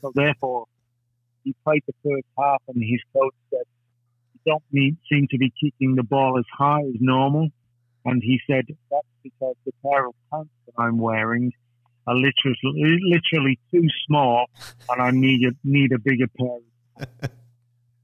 [0.00, 0.66] So therefore,
[1.44, 3.64] he played the first half and his coach said,
[4.34, 7.48] you don't need, seem to be kicking the ball as high as normal.
[8.04, 11.52] And he said, that's because the pair of pants that I'm wearing
[12.06, 14.46] are literally, literally too small
[14.88, 17.30] and I need a, need a bigger pair.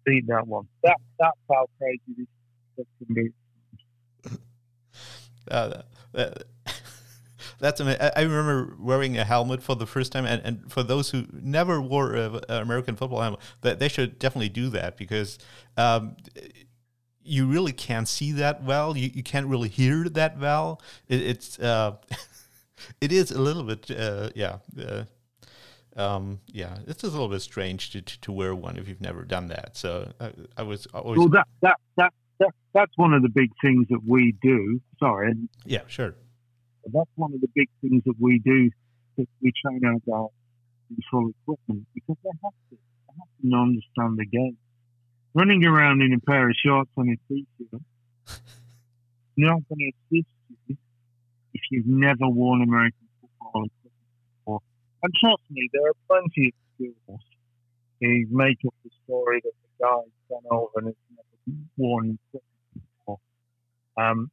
[0.07, 0.67] Beat that one.
[0.83, 2.27] That, that's how crazy
[2.77, 3.31] this can be.
[5.51, 5.83] Uh,
[6.15, 6.31] uh,
[7.61, 7.81] that's.
[7.81, 11.81] I remember wearing a helmet for the first time, and, and for those who never
[11.81, 15.39] wore an American football helmet, that they should definitely do that because
[15.77, 16.17] um,
[17.23, 18.97] you really can't see that well.
[18.97, 20.81] You, you can't really hear that well.
[21.09, 21.97] It, it's uh,
[23.01, 24.59] it is a little bit uh, yeah.
[24.79, 25.05] Uh,
[25.97, 29.25] um, yeah, it's a little bit strange to, to, to, wear one if you've never
[29.25, 29.77] done that.
[29.77, 31.29] So I, I was always well.
[31.29, 34.81] That that that that, that's one of the big things that we do.
[34.99, 35.35] Sorry.
[35.67, 36.15] Yeah, sure.
[36.85, 38.71] That's one of the big things that we do.
[39.19, 40.31] That we train our guys
[40.91, 44.57] in full equipment because they have to, they have to understand the game.
[45.35, 47.83] Running around in a pair of shorts and a t-shirt,
[49.37, 50.29] not going to assist
[50.67, 50.77] you
[51.55, 53.93] if you've never worn American football equipment
[54.39, 54.61] before.
[55.03, 57.21] And trust me, there are plenty of skills
[58.03, 63.19] to make up the story that the guy's gone over and it's worn before.
[63.97, 64.31] Um,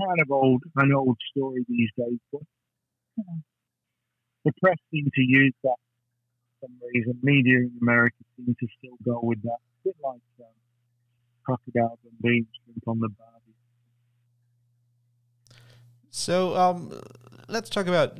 [0.00, 2.42] kind of old, an old story these days, but
[4.44, 5.76] the press seem to use that
[6.60, 7.18] for some reason.
[7.22, 10.46] Media in America seem to still go with that, a bit like um,
[11.44, 12.46] crocodiles and beans
[12.86, 13.54] on the barbie.
[16.10, 17.00] So um,
[17.48, 18.18] let's talk about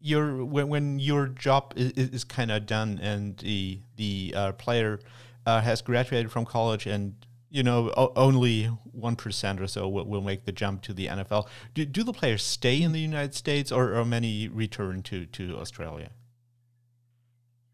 [0.00, 5.00] your when, when your job is, is kind of done and the the uh, player
[5.46, 7.14] uh, has graduated from college and
[7.54, 8.68] you know, only
[8.98, 11.46] 1% or so will, will, make the jump to the NFL.
[11.72, 15.56] Do, do the players stay in the United States or, or many return to, to
[15.56, 16.10] Australia?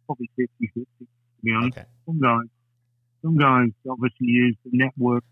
[0.04, 1.06] Probably 50 50, to
[1.42, 1.78] be honest.
[1.78, 1.86] Okay.
[2.04, 2.48] Some guys,
[3.22, 5.24] some guys obviously use the network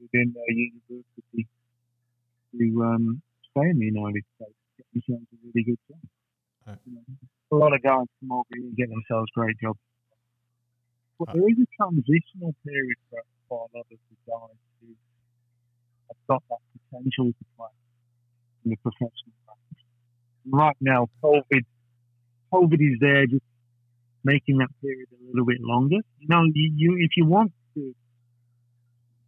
[0.00, 1.48] within their university
[2.56, 3.20] to um,
[3.50, 5.98] stay in the United States, get themselves a really good job.
[6.68, 6.78] Right.
[6.86, 7.02] You know,
[7.50, 9.80] a lot of guys come over here and get themselves great jobs.
[11.18, 13.18] But uh, there is a transitional period for
[13.48, 14.88] for a lot of the guys who
[16.08, 17.72] have got that potential to play
[18.64, 19.82] in the professional ranks.
[20.50, 21.64] Right now, COVID,
[22.52, 23.44] COVID is there just
[24.24, 26.00] making that period a little bit longer.
[26.18, 27.94] You know, you, you if you want to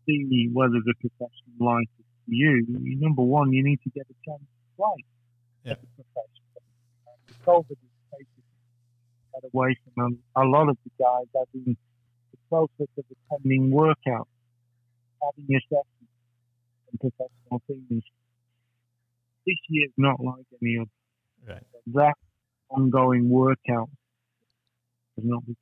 [0.07, 2.65] see whether the professional life is for you,
[3.01, 5.05] number one, you need to get a chance to play
[5.65, 5.73] yeah.
[5.73, 6.63] as a professional.
[7.07, 8.45] And COVID is taking
[9.33, 11.27] that away from a, a lot of the guys.
[11.37, 11.79] I think
[12.51, 14.27] process of attending workouts,
[15.23, 16.13] having assessments
[16.91, 18.03] and professional things.
[19.47, 20.91] This year is not like any other.
[21.49, 21.63] Right.
[21.95, 22.15] That
[22.69, 23.89] ongoing workout
[25.17, 25.57] has not been.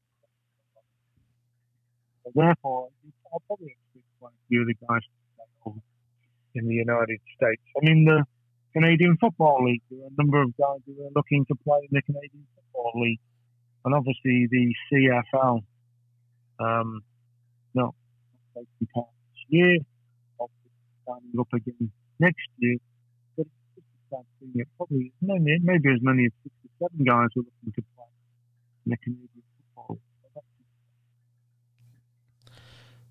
[2.25, 2.89] So therefore,
[3.33, 5.03] I'll probably expect quite a few of the guys
[6.55, 7.63] in the United States.
[7.77, 8.25] I mean, the
[8.73, 11.89] Canadian Football League, there are a number of guys who are looking to play in
[11.93, 13.21] the Canadian Football League.
[13.85, 15.63] And obviously the CFL,
[16.59, 17.03] um,
[17.75, 17.95] no,
[18.55, 18.67] this
[19.49, 19.79] year.
[21.07, 22.77] Signing up again next year.
[23.37, 23.87] But it's
[24.57, 28.05] just probably maybe, maybe as many as six or seven guys are looking to play
[28.85, 29.43] in the Canadian
[29.75, 29.99] football.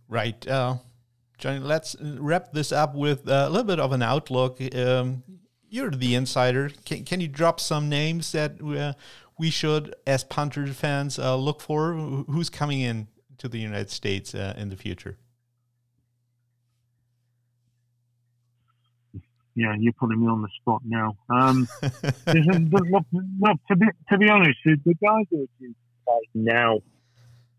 [0.08, 0.48] Right.
[0.48, 0.76] Uh,
[1.40, 4.62] Johnny, let's wrap this up with a little bit of an outlook.
[4.76, 5.24] Um,
[5.70, 6.70] you're the insider.
[6.86, 8.94] Can, can you drop some names that uh,
[9.40, 11.94] we should, as Punter fans, uh, look for?
[11.94, 13.08] Who's coming in
[13.38, 15.18] to the United States uh, in the future?
[19.56, 21.18] Yeah, you're putting me on the spot now.
[21.30, 21.68] Um,
[22.92, 25.48] look, look, to be to be honest, the, the guys who
[26.08, 26.80] are now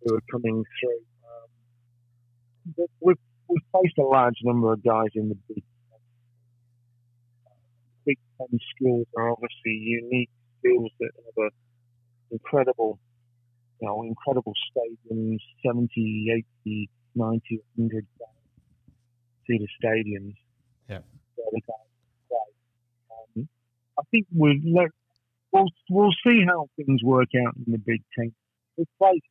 [0.05, 1.01] who are coming through,
[2.79, 3.17] um, we've
[3.49, 5.65] we've faced a large number of guys in the big
[8.09, 10.31] Big Ten schools are obviously unique
[10.61, 11.51] schools that have an
[12.31, 12.99] incredible
[13.81, 18.07] you know, incredible stadiums, 70, 80, 90, 100
[19.47, 20.35] seater stadiums.
[20.89, 20.99] Yeah.
[21.37, 21.77] So all the guys
[22.29, 23.41] play.
[23.43, 23.49] Um,
[23.99, 24.91] I think we'll, let,
[25.53, 28.33] we'll we'll see how things work out in the Big Ten.
[28.77, 29.23] We've played,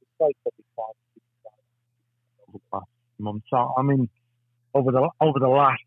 [0.00, 0.94] we've played probably five,
[2.48, 2.86] over the last
[3.18, 3.46] months.
[3.50, 4.08] So, I mean,
[4.74, 5.82] over the over the last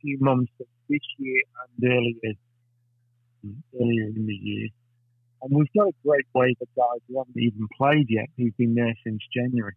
[0.00, 2.34] few months of this year and earlier
[3.74, 4.68] earlier in the year.
[5.44, 8.74] And we've got a great wave of guys who haven't even played yet, who've been
[8.74, 9.74] there since January.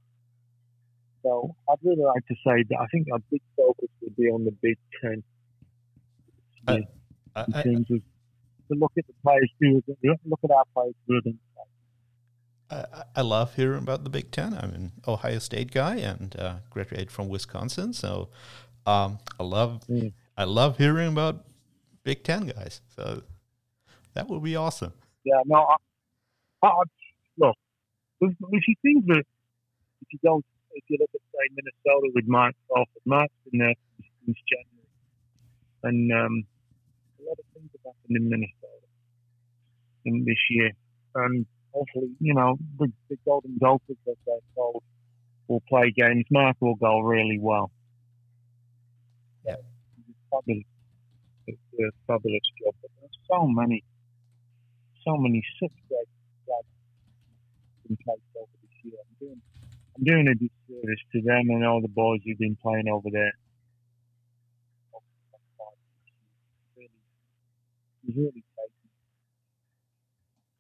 [1.24, 4.46] So I'd really like to say that I think our big focus will be on
[4.46, 5.24] the Big Ten.
[6.68, 8.02] Uh, in I, terms of
[8.70, 9.84] to look at the players who
[10.26, 11.22] look at our players who
[12.70, 14.54] I, I love hearing about the Big Ten.
[14.54, 18.30] I'm an Ohio State guy and uh, graduated from Wisconsin, so
[18.86, 20.14] um, I love mm.
[20.38, 21.46] I love hearing about
[22.04, 22.82] Big Ten guys.
[22.96, 23.24] So
[24.14, 24.94] that would be awesome.
[25.28, 26.84] Yeah, no, I, I,
[27.38, 27.58] look,
[28.22, 29.26] if, if you think that
[30.02, 30.42] if you go,
[30.72, 33.76] if you look at say Minnesota with Mike Crawford, Mike's been there
[34.24, 34.88] since January,
[35.84, 36.44] and um,
[37.20, 38.88] a lot of things have happened in Minnesota
[40.06, 40.72] in this year,
[41.16, 44.82] and hopefully, you know, the, the Golden Gophers, as they're called,
[45.50, 46.24] will play games.
[46.32, 47.70] Mark will go really well.
[49.46, 49.56] Yeah,
[50.08, 50.64] it's fabulous.
[51.48, 52.76] It's a fabulous job.
[52.82, 53.84] But there's so many
[55.08, 55.42] so many
[57.90, 59.00] in place over this year.
[59.00, 59.42] I'm doing,
[59.96, 63.32] I'm doing a disservice to them and all the boys who've been playing over there.
[68.08, 68.88] Really taken,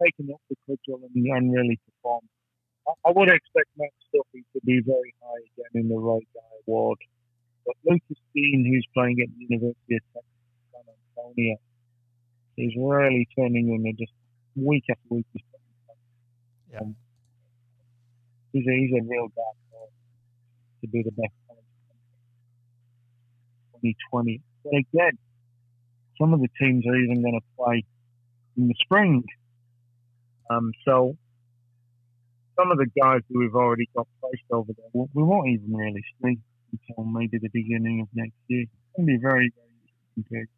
[0.04, 2.28] taken up the cudgel and, and really performed.
[2.88, 6.42] I, I would expect Matt Stuffy to be very high again in the right guy
[6.68, 7.00] award.
[7.66, 10.32] But Lucas Dean, who's playing at the University of Texas
[10.72, 11.56] San Antonio,
[12.58, 14.12] is really turning in just
[14.58, 15.26] week after week.
[16.72, 16.80] Yeah.
[16.82, 16.96] Um,
[18.54, 19.42] he's, a, he's a real guy
[20.82, 21.34] to be the best
[23.82, 24.42] 2020.
[24.64, 25.18] But again,
[26.20, 27.84] some of the teams are even going to play
[28.58, 29.24] in the spring.
[30.50, 31.16] Um, so
[32.58, 36.04] some of the guys who we've already got placed over there, we won't even really
[36.24, 36.38] see
[36.72, 38.64] until maybe the beginning of next year.
[38.64, 40.57] It's going to be very, very interesting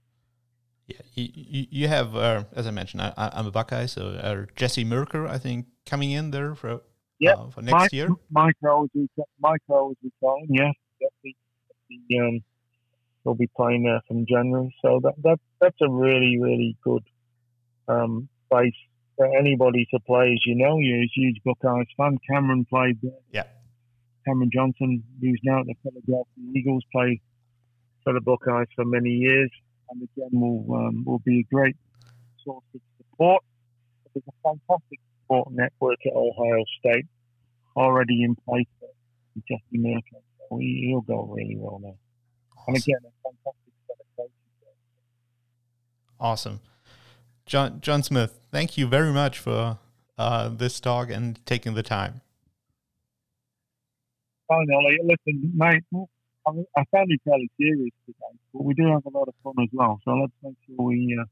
[0.89, 4.83] yeah, you, you have, uh, as I mentioned, I, am a Buckeye, so uh, Jesse
[4.83, 6.81] Merker, I think, coming in there for
[7.19, 8.09] yeah uh, for next Mike, year.
[8.31, 8.89] Mike Rose,
[9.39, 10.47] Mike Rose is going.
[10.49, 11.35] Yeah, Jesse,
[12.19, 12.39] um,
[13.23, 14.73] will be playing there from January.
[14.81, 17.03] So that that that's a really really good
[17.87, 18.73] um, place
[19.15, 20.33] for anybody to play.
[20.33, 22.17] As you know, you're a huge Buckeyes fan.
[22.27, 23.11] Cameron played there.
[23.31, 23.43] Yeah.
[24.25, 26.25] Cameron Johnson, who's now at the Philadelphia
[26.55, 27.21] Eagles, played
[28.03, 29.51] for the Buckeyes for many years
[29.89, 31.75] and again will um, will be a great
[32.43, 33.43] source of support.
[34.13, 37.05] There's a fantastic support network at Ohio State
[37.75, 38.65] already in place
[39.47, 40.23] Jesse Merkel.
[40.49, 41.95] So he, will go really well now.
[42.67, 44.33] And again, a fantastic set of coaches.
[46.19, 46.59] Awesome.
[47.45, 49.79] John, John Smith, thank you very much for
[50.17, 52.21] uh, this talk and taking the time.
[54.47, 55.83] Finally, listen, mate,
[56.47, 59.69] I found it fairly serious today, but we do have a lot of fun as
[59.71, 59.99] well.
[60.05, 61.25] So let's make sure we uh,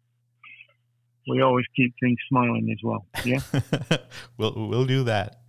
[1.28, 3.06] we always keep things smiling as well.
[3.26, 3.40] Yeah,
[4.38, 5.42] we'll we'll do that.